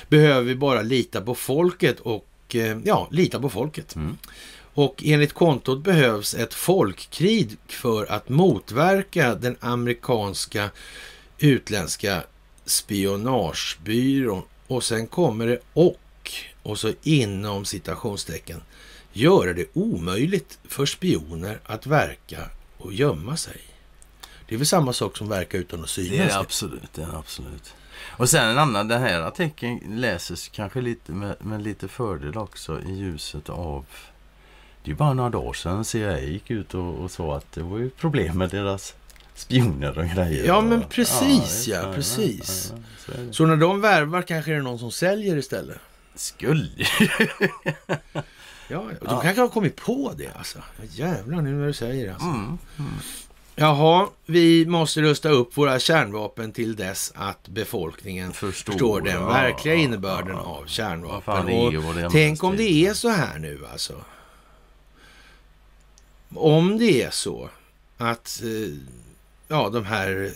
[0.09, 3.95] behöver vi bara lita på folket och eh, ja, lita på folket.
[3.95, 4.17] Mm.
[4.79, 10.69] Och enligt kontot behövs ett folkkrig för att motverka den amerikanska
[11.37, 12.23] utländska
[12.65, 14.43] spionagebyrån.
[14.67, 16.31] Och sen kommer det och,
[16.63, 18.61] och så inom citationstecken,
[19.13, 23.61] göra det omöjligt för spioner att verka och gömma sig.
[24.47, 26.27] Det är väl samma sak som verka utan att Det är synas.
[26.27, 27.73] det absolut, det är det absolut.
[28.01, 32.81] Och sen en annan, den här artikeln läses kanske lite med, med lite fördel också
[32.81, 33.85] i ljuset av
[34.83, 37.77] det är bara några dagar sedan CIA gick ut och, och sa att det var
[37.77, 38.95] ju problem med deras
[39.35, 40.45] spioner och grejer.
[40.45, 42.73] Ja, men precis, visst, ja, precis.
[42.75, 43.33] ja, så är det.
[43.33, 45.77] Så när de värvar kanske är det någon som säljer istället.
[46.15, 46.69] Skulle
[48.71, 49.19] Ja, de Ja.
[49.21, 50.59] kanske har kommit på det alltså.
[50.89, 52.13] Jävlar nu när du säger det.
[52.13, 52.27] Alltså.
[52.27, 52.57] mm.
[53.55, 59.27] Jaha, vi måste rusta upp våra kärnvapen till dess att befolkningen Förstår, förstår den ja,
[59.27, 60.41] verkliga ja, innebörden ja.
[60.41, 61.45] av kärnvapen.
[61.45, 63.93] Och är är tänk om det är så här nu alltså.
[66.35, 67.49] Om det är så
[67.97, 68.77] att eh,
[69.47, 70.31] ja, de här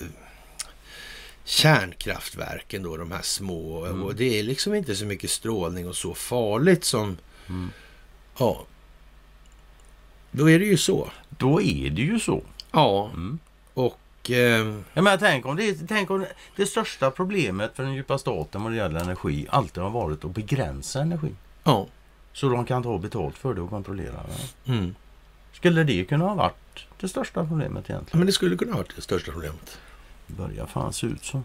[1.44, 3.86] kärnkraftverken då, de här små.
[3.86, 4.04] Mm.
[4.04, 7.18] Och det är liksom inte så mycket strålning och så farligt som...
[7.50, 7.70] Mm.
[8.38, 8.66] Ja.
[10.32, 11.10] Då är det ju så.
[11.30, 12.44] Då är det ju så.
[12.72, 13.40] Ja, Mm.
[13.74, 14.00] och...
[14.32, 16.26] Eh, Jag menar, tänk om, det, tänk om
[16.56, 20.32] det största problemet för den djupa staten vad det gäller energi alltid har varit att
[20.32, 21.36] begränsa energi.
[21.64, 21.88] ja.
[22.36, 24.12] Så de kan ta betalt för det och kontrollera
[24.66, 24.72] det.
[24.72, 24.96] Mm.
[25.64, 28.20] Skulle det kunna ha varit det största problemet Ja, egentligen?
[28.20, 29.78] Men det skulle kunna vara det största problemet.
[30.28, 31.44] Det börjar fan se ut så.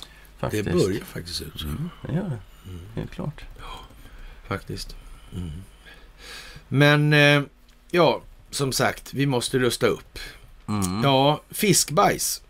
[0.00, 0.06] Det
[0.38, 0.64] Faktiskt.
[0.72, 1.66] börjar faktiskt ut så.
[1.66, 2.38] Mm, det gör det.
[2.70, 2.80] Mm.
[2.94, 3.44] Helt klart.
[4.48, 4.96] Faktiskt.
[5.34, 5.50] Mm.
[6.68, 7.42] Men, eh,
[7.90, 8.20] ja,
[8.50, 10.18] som sagt, vi måste rusta upp.
[10.68, 11.02] Mm.
[11.02, 12.42] Ja, fiskbajs.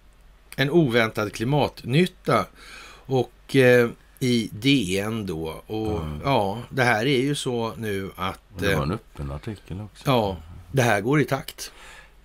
[0.57, 2.47] En oväntad klimatnytta.
[3.07, 3.91] Och eh,
[4.27, 5.63] i DN då.
[5.67, 6.21] Och Mm.
[6.25, 8.41] ja, det här är ju så nu att...
[8.59, 10.03] Det var Eh, en öppen artikel också.
[10.07, 10.37] ja,
[10.73, 11.73] det här går i takt.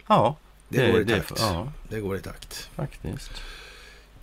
[0.08, 0.36] Ja,
[0.70, 1.34] Det, går i takt.
[1.40, 2.70] ja, Det går i takt.
[2.76, 3.32] faktiskt.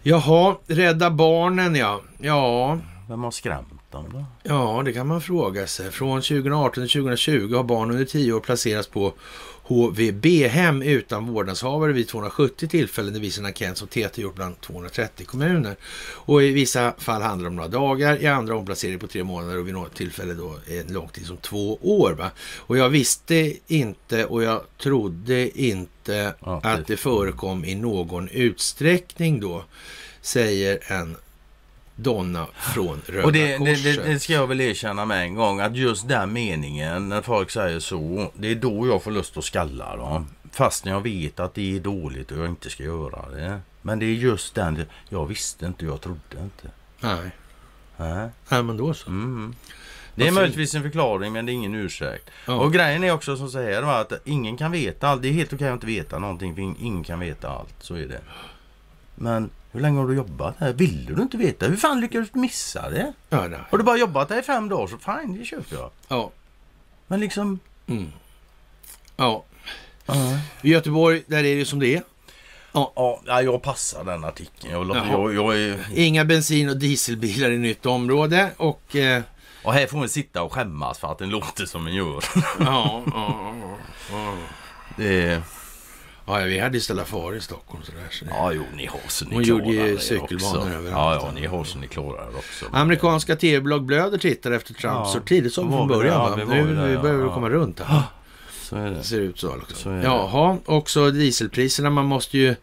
[0.02, 2.00] Jaha, Rädda Barnen ja.
[2.18, 2.78] Ja,
[3.08, 4.24] Vem har skrämt dem då?
[4.42, 5.90] ja, det kan man fråga sig.
[5.90, 9.12] Från 2018 till 2020 har barn under 10 år placerats på
[9.68, 13.14] HVB-hem utan vårdnadshavare vid 270 tillfällen.
[13.14, 15.76] Det visar en enkät som TT gjort bland 230 kommuner.
[16.14, 19.58] Och i vissa fall handlar det om några dagar, i andra omplacering på tre månader
[19.58, 22.12] och vid något tillfälle då en lång tid som två år.
[22.12, 22.30] Va?
[22.56, 29.40] Och jag visste inte och jag trodde inte Ja, att det förekom i någon utsträckning
[29.40, 29.64] då,
[30.20, 31.16] säger en
[32.00, 33.96] donna från Röda Och det, det, Korset.
[33.96, 37.50] det, det ska jag väl erkänna med en gång att just den meningen när folk
[37.50, 38.30] säger så.
[38.34, 40.26] Det är då jag får lust att skalla dem.
[40.52, 43.60] Fast jag vet att det är dåligt och jag inte ska göra det.
[43.82, 44.84] Men det är just den.
[45.08, 46.68] Jag visste inte, jag trodde inte.
[47.00, 47.30] Nej.
[47.96, 48.28] Nej.
[48.48, 49.08] Nej, men då så.
[49.08, 49.54] Mm.
[50.14, 52.30] Det är Varför- möjligtvis en förklaring men det är ingen ursäkt.
[52.46, 52.54] Ja.
[52.54, 55.22] Och grejen är också som säger att ingen kan veta allt.
[55.22, 57.74] Det är helt okej att inte veta någonting för ingen kan veta allt.
[57.80, 58.20] Så är det.
[59.14, 60.72] Men hur länge har du jobbat här?
[60.72, 61.66] Ville du inte veta?
[61.66, 63.12] Hur fan lyckades du missa det?
[63.28, 63.60] Ja, nej.
[63.70, 65.90] Har du bara jobbat där i fem dagar så fine, det köper jag.
[66.08, 66.30] ja.
[67.06, 67.60] Men liksom...
[67.86, 68.12] Mm.
[69.16, 69.44] ja.
[70.62, 72.02] I Göteborg, där är det som det är.
[72.72, 72.92] Ja,
[73.26, 74.72] ja, jag passar den artikeln.
[74.72, 78.50] Jag, jag, jag är, Inga bensin och dieselbilar i nytt område.
[78.56, 79.22] Och eh,
[79.62, 82.24] och här får man sitta och skämmas för att den låter som en gör.
[82.60, 83.76] ja, ja, ja,
[84.10, 84.34] ja.
[84.96, 85.42] Det är,
[86.28, 87.82] ja, vi hade Stella Far i Stockholm.
[87.84, 88.30] Så där, så det.
[88.30, 91.22] ja, jo, ni har så ni Hon gjorde ju det cykelbanor överallt.
[91.22, 92.66] Ja, ja, ni har så ni klarar det också.
[92.72, 95.04] Amerikanska tv-bolag blöder tittar efter Trump Ja.
[95.04, 95.98] så tidigt som Var från vi där?
[96.00, 96.38] början.
[96.38, 96.54] Ja, va?
[96.54, 98.02] Nu vi börjar vi komma runt här.
[98.62, 98.90] Så är det.
[98.96, 99.56] Det ser ut så.
[99.56, 99.76] Liksom.
[99.76, 100.02] Så är det.
[100.04, 101.90] Jaha, också dieselpriserna.
[101.90, 102.54] Man måste ju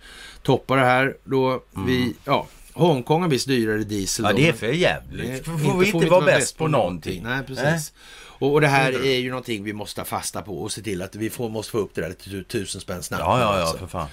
[0.43, 1.17] toppa det här.
[1.23, 4.25] Då vi, ja, Hongkong har visst dyrare diesel.
[4.25, 4.37] Mm.
[4.37, 5.27] Ja, det är för jävligt.
[5.27, 7.23] Nej, Får vi inte vara bäst på någonting?
[7.23, 7.63] Nej, precis.
[7.63, 7.79] Nej.
[8.39, 9.07] Och, och det här Inte.
[9.07, 11.71] är ju någonting vi måste ta fasta på och se till att vi får, måste
[11.71, 13.23] få upp det där till tusen spänn snabbt.
[13.25, 13.77] Ja, ja, ja, alltså.
[13.77, 14.07] för fan.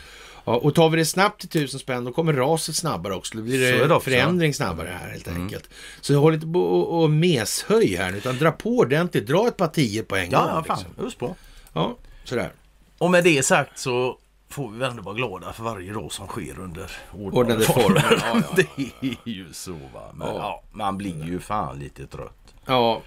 [0.45, 0.53] ja.
[0.57, 3.37] Och tar vi det snabbt till tusen spänn då kommer raset snabbare också.
[3.37, 5.43] Då blir det, det förändring snabbare här helt Mm.
[5.43, 5.69] enkelt.
[6.01, 9.27] Så håll inte på och, och meshöj här utan dra på ordentligt.
[9.27, 10.41] Dra ett par tio på en gång.
[10.41, 10.79] Ja, ja, fan.
[10.87, 11.05] liksom.
[11.05, 11.37] Just på.
[11.73, 12.53] Ja, sådär.
[12.99, 14.19] Och med det sagt så
[14.49, 18.19] får vi ändå vara glada för varje dag som sker under Ordnade former.
[18.33, 18.65] Ja, ja.
[18.77, 20.11] Det är ju så va.
[20.15, 20.35] Men Ja.
[20.39, 20.63] ja.
[20.73, 22.55] man blir ju fan lite trött.
[22.67, 23.03] Ja,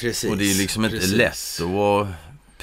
[0.00, 0.30] precis.
[0.30, 1.12] Och det är liksom inte precis.
[1.12, 2.08] lätt att vara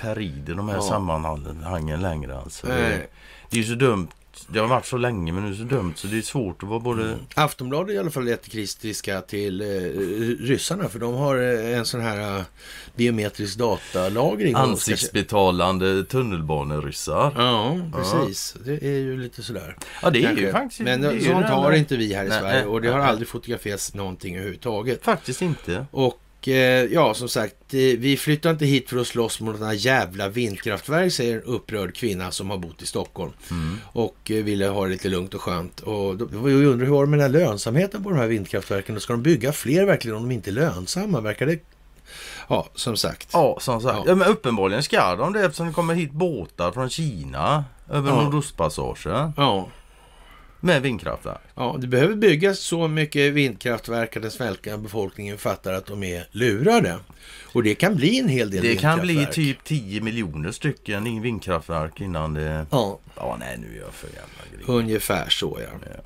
[0.02, 0.82] perid i de här Ja.
[0.82, 2.68] sammanhangen längre alltså.
[2.68, 3.10] Det, Nej.
[3.50, 4.08] det är ju så dumt.
[4.50, 6.64] Det har varit så länge men nu är det så dumt så det är svårt
[6.64, 7.04] att vara både...
[7.04, 7.20] Mm.
[7.36, 9.66] Aftonbladet är i alla fall jättekritiska till eh,
[10.46, 12.44] ryssarna för de har eh, en sån här eh,
[12.96, 14.56] biometrisk datalagring.
[14.56, 17.34] Ansiktsbetalande tunnelbaneryssar.
[17.38, 18.56] Ja, precis.
[18.66, 19.76] Det är ju lite sådär.
[20.02, 20.46] Ja det är Kanske.
[20.46, 20.82] ju faktiskt...
[20.82, 23.08] Men sånt har inte vi här i Nej, Sverige nej, och det har nej.
[23.08, 25.04] aldrig fotograferats någonting överhuvudtaget.
[25.04, 25.86] Faktiskt inte.
[25.92, 26.22] Och
[26.92, 31.14] ja, som sagt, eh, vi flyttar inte hit för att slåss mot några jävla vindkraftverk,
[31.14, 33.78] säger en upprörd kvinna som har bott i Stockholm Mm.
[33.86, 35.80] och eh, ville ha det lite lugnt och skönt.
[35.80, 38.96] Och då, då undrar hur var det med den här lönsamheten på de här vindkraftverken?
[38.96, 41.22] Då ska de bygga fler verkligen om de inte är lönsamma?
[41.22, 41.60] Verkar det...
[42.50, 43.30] Ja, som sagt.
[43.34, 43.96] Ja, som sagt.
[43.98, 44.04] Ja.
[44.08, 44.16] Ja.
[44.16, 48.22] men uppenbarligen ska de det eftersom det kommer hit båtar från Kina över Ja.
[48.24, 49.68] Nordostpassagen Ja,
[50.60, 51.42] med vindkraftverk.
[51.56, 56.28] ja, det behöver byggas så mycket vindkraftverk att den svenska befolkningen fattar att de är
[56.32, 56.96] lurade.
[57.54, 62.02] Och det kan bli en hel del Det kan bli typ 10 miljoner stycken vindkraftverk
[62.02, 62.66] innan det...
[62.72, 64.64] Ja, Ja, nej nu är jag för jävla grej.
[64.68, 65.90] ungefär så ja.
[65.96, 66.04] Ja.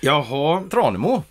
[0.00, 1.22] Jaha, Tranemo.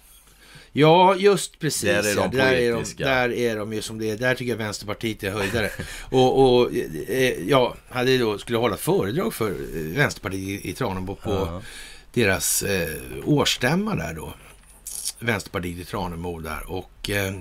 [0.71, 1.81] Ja, just precis.
[1.81, 2.43] Där är de ja.
[2.45, 4.17] där, är de, där är de ju som det är.
[4.17, 5.69] Där tycker jag Vänsterpartiet är höjdare.
[6.11, 6.71] och, och
[7.07, 11.31] eh, ja, hade då, skulle hålla ett föredrag för eh, Vänsterpartiet i, i Tranemo på
[11.31, 11.61] Ja.
[12.13, 14.33] Deras eh, årsstämma där då.
[15.19, 16.71] Vänsterpartiet i Tranemo där.
[16.71, 17.33] Och eh,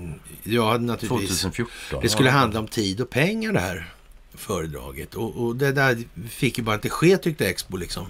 [0.43, 1.41] jag hade naturligtvis...
[1.41, 1.99] 2014.
[2.01, 3.93] Det skulle handla om tid och pengar det här.
[4.33, 5.15] föredraget.
[5.15, 8.05] Och, och det där fick ju bara inte ske tyckte Expo liksom.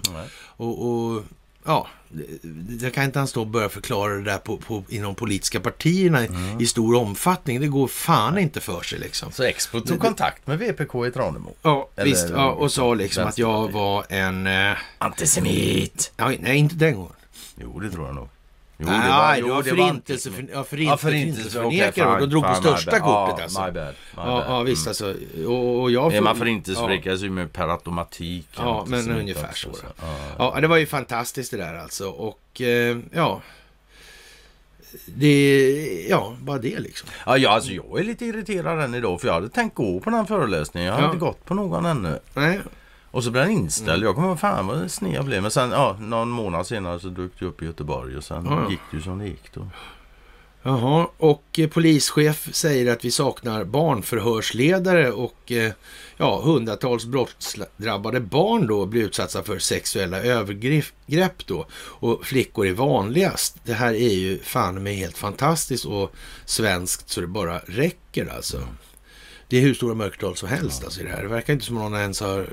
[0.56, 1.22] Och, och
[1.64, 1.88] ja,
[2.80, 6.24] jag kan inte ens stå och börja förklara det där på, på, inom politiska partierna
[6.24, 6.60] i- Mm.
[6.60, 7.60] i stor omfattning.
[7.60, 9.32] Det går fan inte för sig liksom.
[9.32, 11.54] Så Expo tog kontakt med VPK i Tranemo.
[11.62, 12.26] Ja, Eller- visst.
[12.30, 14.46] Ja, och sa liksom att jag var en...
[14.46, 16.12] Eh, Antisemit!
[16.16, 17.12] ja, nej, inte den gången.
[17.56, 18.28] Jo, det tror jag nog.
[18.78, 21.60] Jo, nej, det var, var det var förintelse, för, ja, förint, Ja, förintelse.
[21.60, 21.92] okej, förintelseförnekare.
[22.10, 23.00] fine, de drog på största bad.
[23.00, 23.60] kortet Ja, alltså.
[23.66, 23.86] My bad.
[23.86, 24.44] My Ja, bad.
[24.48, 24.90] ja, visst Mm.
[24.90, 25.14] alltså.
[25.46, 26.14] Och, och jag...
[26.14, 29.86] Är man ja, förintelseförnekare så är man per automatik Ja, men ungefär också, så.
[30.38, 30.52] Ja.
[30.54, 32.08] Ja, det var ju fantastiskt det där alltså.
[32.08, 33.40] Och eh, ja...
[35.06, 36.06] Det...
[36.10, 37.08] Ja, bara det liksom.
[37.26, 40.10] Ja, ja, alltså jag är lite irriterad än idag för jag hade tänkt gå på
[40.10, 40.86] den föreläsningen.
[40.88, 41.06] Jag har Ja.
[41.06, 42.18] inte gått på någon ännu.
[42.34, 42.60] Nej,
[43.14, 43.88] Och så blev den inställd.
[43.90, 44.02] Mm.
[44.04, 45.42] Jag kommer fan vad sned jag blev.
[45.42, 48.62] Men sen, ja, någon månad senare så dök det upp i Göteborg och sen Ja,
[48.62, 48.70] ja.
[48.70, 49.68] gick det ju som det gick då.
[50.62, 55.72] Jaha, och eh, polischef säger att vi saknar barnförhörsledare och eh,
[56.16, 61.66] ja, hundratals brottsdrabbade barn då blir utsatta för sexuella övergrepp då.
[61.74, 63.56] Och flickor är vanligast.
[63.64, 66.12] Det här är ju fan med helt fantastiskt och
[66.44, 68.60] svenskt så det bara räcker alltså.
[69.48, 71.22] Det är hur stora mörkertal som helst alltså i det här.
[71.22, 72.46] Det verkar inte som någon ens har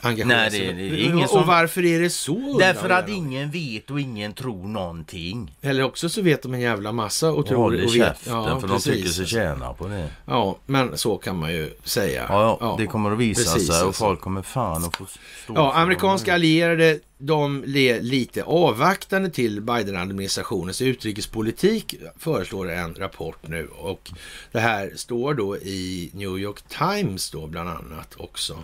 [0.00, 2.56] engagerat Nej, det- det är ingen och som- varför är det så?
[2.58, 5.56] Därför att ingen vet och ingen tror någonting.
[5.60, 8.06] Eller också så vet de en jävla massa och Och tror håller och vet.
[8.06, 10.08] käften för de tycker sig tjäna på det.
[10.26, 12.26] Ja, men så kan man ju säga.
[12.28, 14.04] Ja, ja, det kommer att visa precis, sig och alltså.
[14.04, 15.04] folk kommer fan att få
[15.44, 23.68] stå Ja, amerikanska allierade de är lite avvaktande till Biden-administrationens utrikespolitik föreslår en rapport nu
[23.78, 24.10] och
[24.52, 28.58] det här står då i New York Times då bland annat också.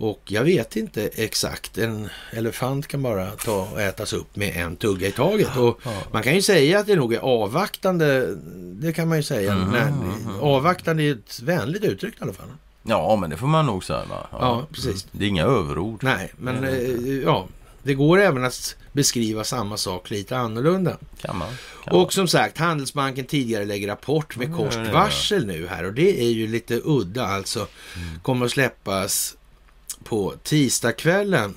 [0.00, 4.76] Och jag vet inte exakt, en elefant kan bara ta och ätas upp med en
[4.76, 5.56] tugga i taget.
[5.56, 5.80] Och
[6.12, 9.54] man kan ju säga att det nog är avvaktande, det kan man ju säga.
[9.54, 9.94] Mhm, Men
[10.40, 12.46] avvaktande är ett vänligt uttryck i alla fall.
[12.82, 14.04] Ja, men det får man nog säga.
[14.04, 14.26] Va?
[14.32, 15.06] Ja, precis.
[15.12, 16.02] Det är inga överord.
[16.02, 16.68] Nej, men är
[17.08, 17.46] eh, ja,
[17.82, 20.96] det går även att beskriva samma sak lite annorlunda.
[21.20, 21.48] Kan man.
[21.84, 21.94] Kan.
[21.94, 24.92] Och som sagt, Handelsbanken tidigare lägger rapport med Ja, kort ja, ja.
[24.92, 27.58] varsel nu här och det är ju lite udda alltså.
[27.96, 28.20] Mm.
[28.22, 29.36] Kommer att släppas
[30.04, 31.54] på tisdagskvällen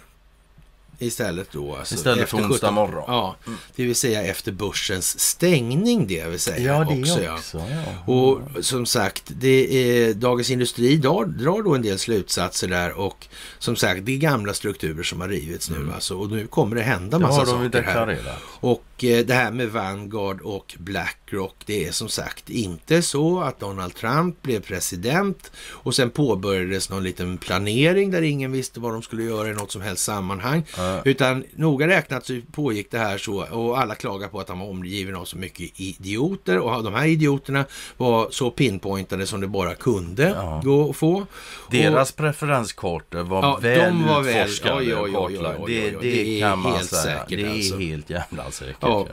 [0.99, 1.75] istället då.
[1.75, 3.03] Alltså, Istället för onsdag 17 morgon.
[3.07, 3.35] Ja,
[3.75, 6.73] det vill säga efter börsens stängning det vill säga.
[6.73, 7.57] Ja, det också, också.
[7.57, 7.65] ja.
[8.05, 8.13] ja.
[8.13, 13.27] Och som sagt, det är, Dagens Industri drar, drar då en del slutsatser där och
[13.59, 16.81] som sagt, det är gamla strukturer som har rivits nu alltså, och nu kommer det
[16.81, 18.19] hända det massa saker här.
[18.59, 23.95] Och det här med Vanguard och Blackrock, det är som sagt inte så att Donald
[23.95, 29.23] Trump blev president och sen påbörjades någon liten planering där ingen visste vad de skulle
[29.23, 30.63] göra i något som helst sammanhang.
[30.77, 31.01] Ja.
[31.05, 34.69] Utan noga räknat så pågick det här så och alla klagar på att han var
[34.69, 37.65] omgiven av så mycket idioter och de här idioterna
[37.97, 40.61] var så pinpointade som det bara kunde Ja.
[40.63, 41.25] gå att få.
[41.71, 45.65] Deras preferenskartor var Ja, väl de var väl- utforskade oj, och kartlagda.
[45.67, 47.77] Det, det det, är helt säkert, det är alltså.
[47.77, 48.82] helt jävla säkert.
[48.89, 49.07] Ja.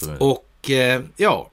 [0.00, 0.16] Ja.
[0.18, 1.50] Och, eh, ja,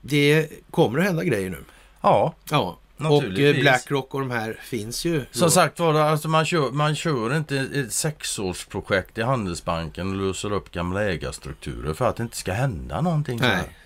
[0.00, 1.64] det kommer att hända grejer nu.
[2.00, 5.24] ja, Ja, och eh, Blackrock och de här finns ju.
[5.30, 5.50] som då.
[5.50, 10.70] sagt var, alltså man, kör, man kör inte ett sexårsprojekt i Handelsbanken och löser upp
[10.70, 13.38] gamla ägarstrukturer för att det inte ska hända någonting.
[13.42, 13.76] Nej.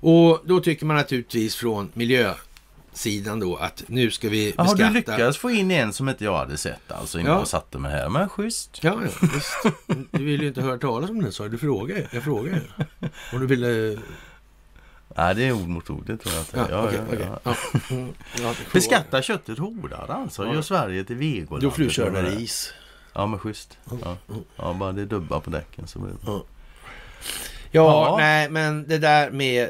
[0.00, 1.90] Och då tycker man naturligtvis från
[2.96, 4.74] miljösidan då att nu ska vi beskatta.
[4.88, 7.38] du lyckades få in en som inte jag hade sett alltså innan Ja.
[7.38, 8.08] jag satte mig här.
[8.08, 8.78] Men schysst.
[8.82, 9.76] Ja, ja, visst.
[10.10, 12.06] Du vill ju inte höra talas om det så du frågar ju.
[12.12, 12.60] Jag frågar ju.
[13.32, 13.98] Om du ville...
[15.16, 16.56] Nej, det är ord mot ord, det tror jag inte.
[16.58, 17.40] Ja, Ja, okej, ja.
[17.44, 17.56] Ja.
[17.96, 18.12] Mm,
[18.72, 20.46] Beskatta köttet hårdare alltså.
[20.46, 21.62] Gör Sverige till vegoland.
[21.62, 22.72] Då får du köra med is.
[23.14, 23.78] Ja, men schysst.
[24.02, 24.16] Ja.
[24.28, 24.42] Mm.
[24.56, 26.40] ja, bara det är dubbar på däcken så blir det
[27.70, 28.16] Ja, Ja.
[28.18, 29.68] nej, men det där med eh,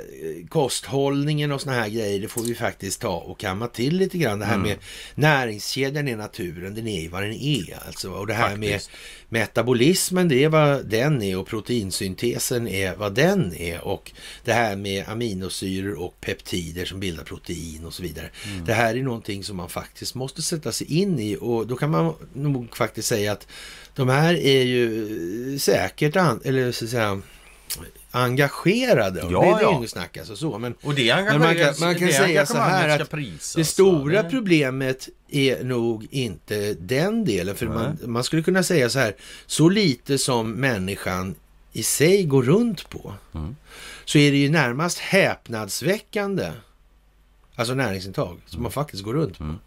[0.49, 4.39] kosthållningen och såna här grejer, det får vi faktiskt ta och kamma till lite grann.
[4.39, 4.69] Det här Mm.
[4.69, 4.77] med
[5.15, 8.11] näringskedjan i naturen, den är ju vad den är alltså.
[8.11, 8.91] Och det här Faktiskt.
[9.29, 13.85] med metabolismen, det är vad den är och proteinsyntesen är vad den är.
[13.85, 14.13] Och
[14.45, 18.31] det här med aminosyror och peptider som bildar protein och så vidare.
[18.53, 18.65] Mm.
[18.65, 21.91] Det här är någonting som man faktiskt måste sätta sig in i och då kan
[21.91, 23.47] man nog faktiskt säga att
[23.95, 27.23] de här är ju säkert, an, eller så att säga,
[28.11, 29.21] engagerade.
[29.31, 30.59] Ja, det, det är inget snack alltså så.
[30.59, 33.65] Men Och det Men man kan- man kan det säga så här att prisas, det
[33.65, 34.29] stora va?
[34.31, 37.55] problemet är nog inte den delen.
[37.57, 37.75] För Nej.
[37.75, 39.15] man, man skulle kunna säga så här,
[39.47, 41.35] så lite som människan
[41.73, 43.57] i sig går runt på, Mm.
[44.05, 46.53] så är det ju närmast häpnadsväckande,
[47.57, 49.45] alltså näringsintag, som man faktiskt går runt på.
[49.45, 49.59] Mm.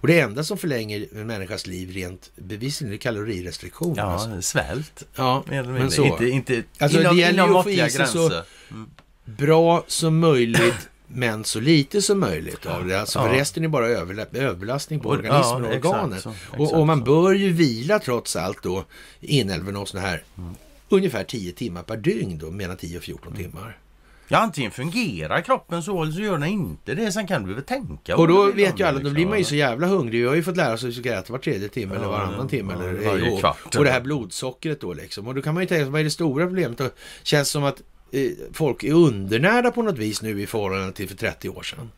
[0.00, 3.94] Och det enda som förlänger en människas liv rent bevisligen är kalorirestriktion.
[3.96, 4.42] Ja, alltså.
[4.42, 5.02] svält.
[5.14, 6.04] ja men så.
[6.04, 8.42] Inte, inte Alltså, inom, det gäller inom ju att få i sig så- gränser.
[9.24, 13.00] bra som möjligt men så lite som möjligt av det.
[13.00, 13.40] Alltså, För Ja.
[13.40, 16.22] resten är bara överbelastning på Och- organismen ja, och organet.
[16.22, 18.84] så, och, och man bör ju vila trots allt då
[19.20, 20.22] inälven och sådana här
[20.88, 23.78] ungefär 10 timmar per dygn då, mellan 10 och 14 timmar.
[24.28, 27.12] Ja, antingen fungerar kroppen så eller så gör den inte det.
[27.12, 28.16] Sen kan du väl tänka.
[28.16, 30.20] Och då vet ju alla, då liksom, blir man ju så jävla hungrig.
[30.20, 32.10] Vi har ju fått lära oss att vi ska äta var tredje timme eller Ja,
[32.10, 32.74] varannan timme.
[33.02, 33.76] ja, eller, och, kvart.
[33.76, 35.26] och det här blodsockret då liksom.
[35.28, 36.78] Och då kan man ju tänka sig, vad är det stora problemet?
[36.78, 36.90] Det
[37.22, 37.82] känns som att
[38.12, 41.90] eh, folk är undernärda på något vis nu i förhållande till för 30 år sedan.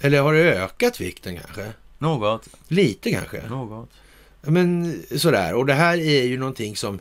[0.00, 1.66] Eller har det ökat vikten kanske?
[1.98, 2.48] Något.
[2.68, 3.42] Lite kanske?
[3.48, 3.88] Något.
[4.42, 6.98] Ja, Men sådär, och det här är ju någonting som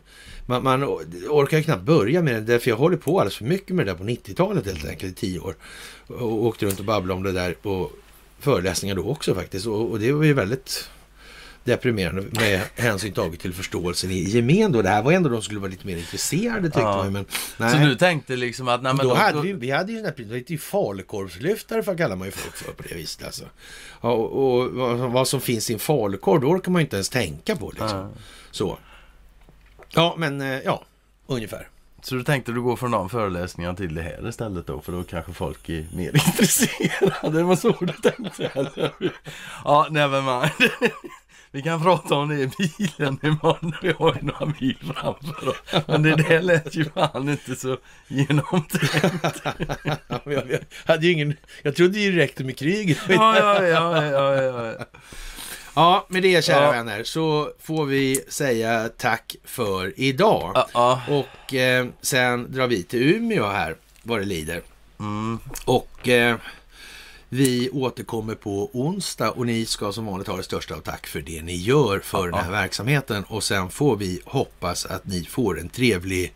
[0.50, 0.84] man, man
[1.30, 3.92] orkar ju knappt börja med det, därför jag håller på alldeles för mycket med det
[3.92, 5.56] där på 90-talet helt enkelt, i tio år.
[6.08, 7.92] Och åkte runt och babblade om det där på
[8.40, 9.68] föreläsningar då också faktiskt.
[9.68, 10.90] Och, och det var ju väldigt
[11.64, 14.82] deprimerande med hänsyn taget till förståelsen i gemen då.
[14.82, 16.98] Det här var ändå de som skulle vara lite mer intresserade tyckte Ja.
[17.04, 17.26] man men
[17.72, 17.86] Så nej.
[17.86, 18.84] du tänkte liksom att...
[18.84, 22.16] Nej, men då då, hade vi, vi hade ju sådana här, det falukorvslyftare för kallar
[22.16, 23.46] man ju folk för på det viset alltså.
[24.02, 26.96] Ja, och, och vad, vad som finns i en falukorv, då orkar man ju inte
[26.96, 27.90] ens tänka på liksom.
[27.90, 28.10] Ja.
[28.52, 28.78] Så.
[29.90, 30.84] Ja, men eh, ja,
[31.28, 31.68] ungefär.
[32.02, 34.82] Så du tänkte du går från de föreläsningarna till det här istället då?
[34.82, 37.38] För då kanske folk är mer intresserade.
[37.38, 38.46] Det var så du tänkte?
[38.54, 38.92] eller?
[39.64, 40.72] Ja, never mind.
[41.52, 43.74] Vi kan prata om det i bilen imorgon.
[43.82, 45.86] Vi har ju några mil framför oss.
[45.88, 49.42] Men det där lät ju fan inte så genomtänkt.
[50.24, 52.98] Jag, jag, hade ju ingen, jag trodde ju det räckte med kriget.
[53.08, 54.86] Ja, ja, ja, ja, ja.
[55.80, 56.72] Ja, med det kära Ja.
[56.72, 60.52] vänner så får vi säga tack för idag.
[60.56, 60.68] ja.
[60.74, 61.02] ja.
[61.16, 64.62] Och eh, sen drar vi till Umeå här, vad det lider.
[65.00, 65.40] Mm.
[65.66, 66.36] Och eh,
[67.30, 71.22] vi återkommer på onsdag och ni ska som vanligt ha det största av tack för
[71.22, 73.24] det ni gör för den här verksamheten.
[73.24, 76.34] Och sen får vi hoppas att ni får en trevlig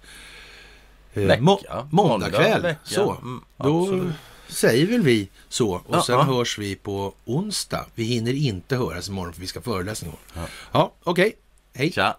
[1.13, 1.61] eh, må-
[1.91, 2.75] måndagkväll.
[2.83, 4.01] Så, Mm, då.
[4.47, 5.69] Säger väl vi så.
[5.73, 6.23] Och Ja, sen ja.
[6.23, 7.85] hörs vi på onsdag.
[7.95, 10.11] Vi hinner inte höras imorgon för vi ska föreläsning.
[10.35, 10.47] Ja.
[10.71, 11.35] Ja, okej.
[11.73, 11.91] Hej.
[11.91, 12.17] Tja.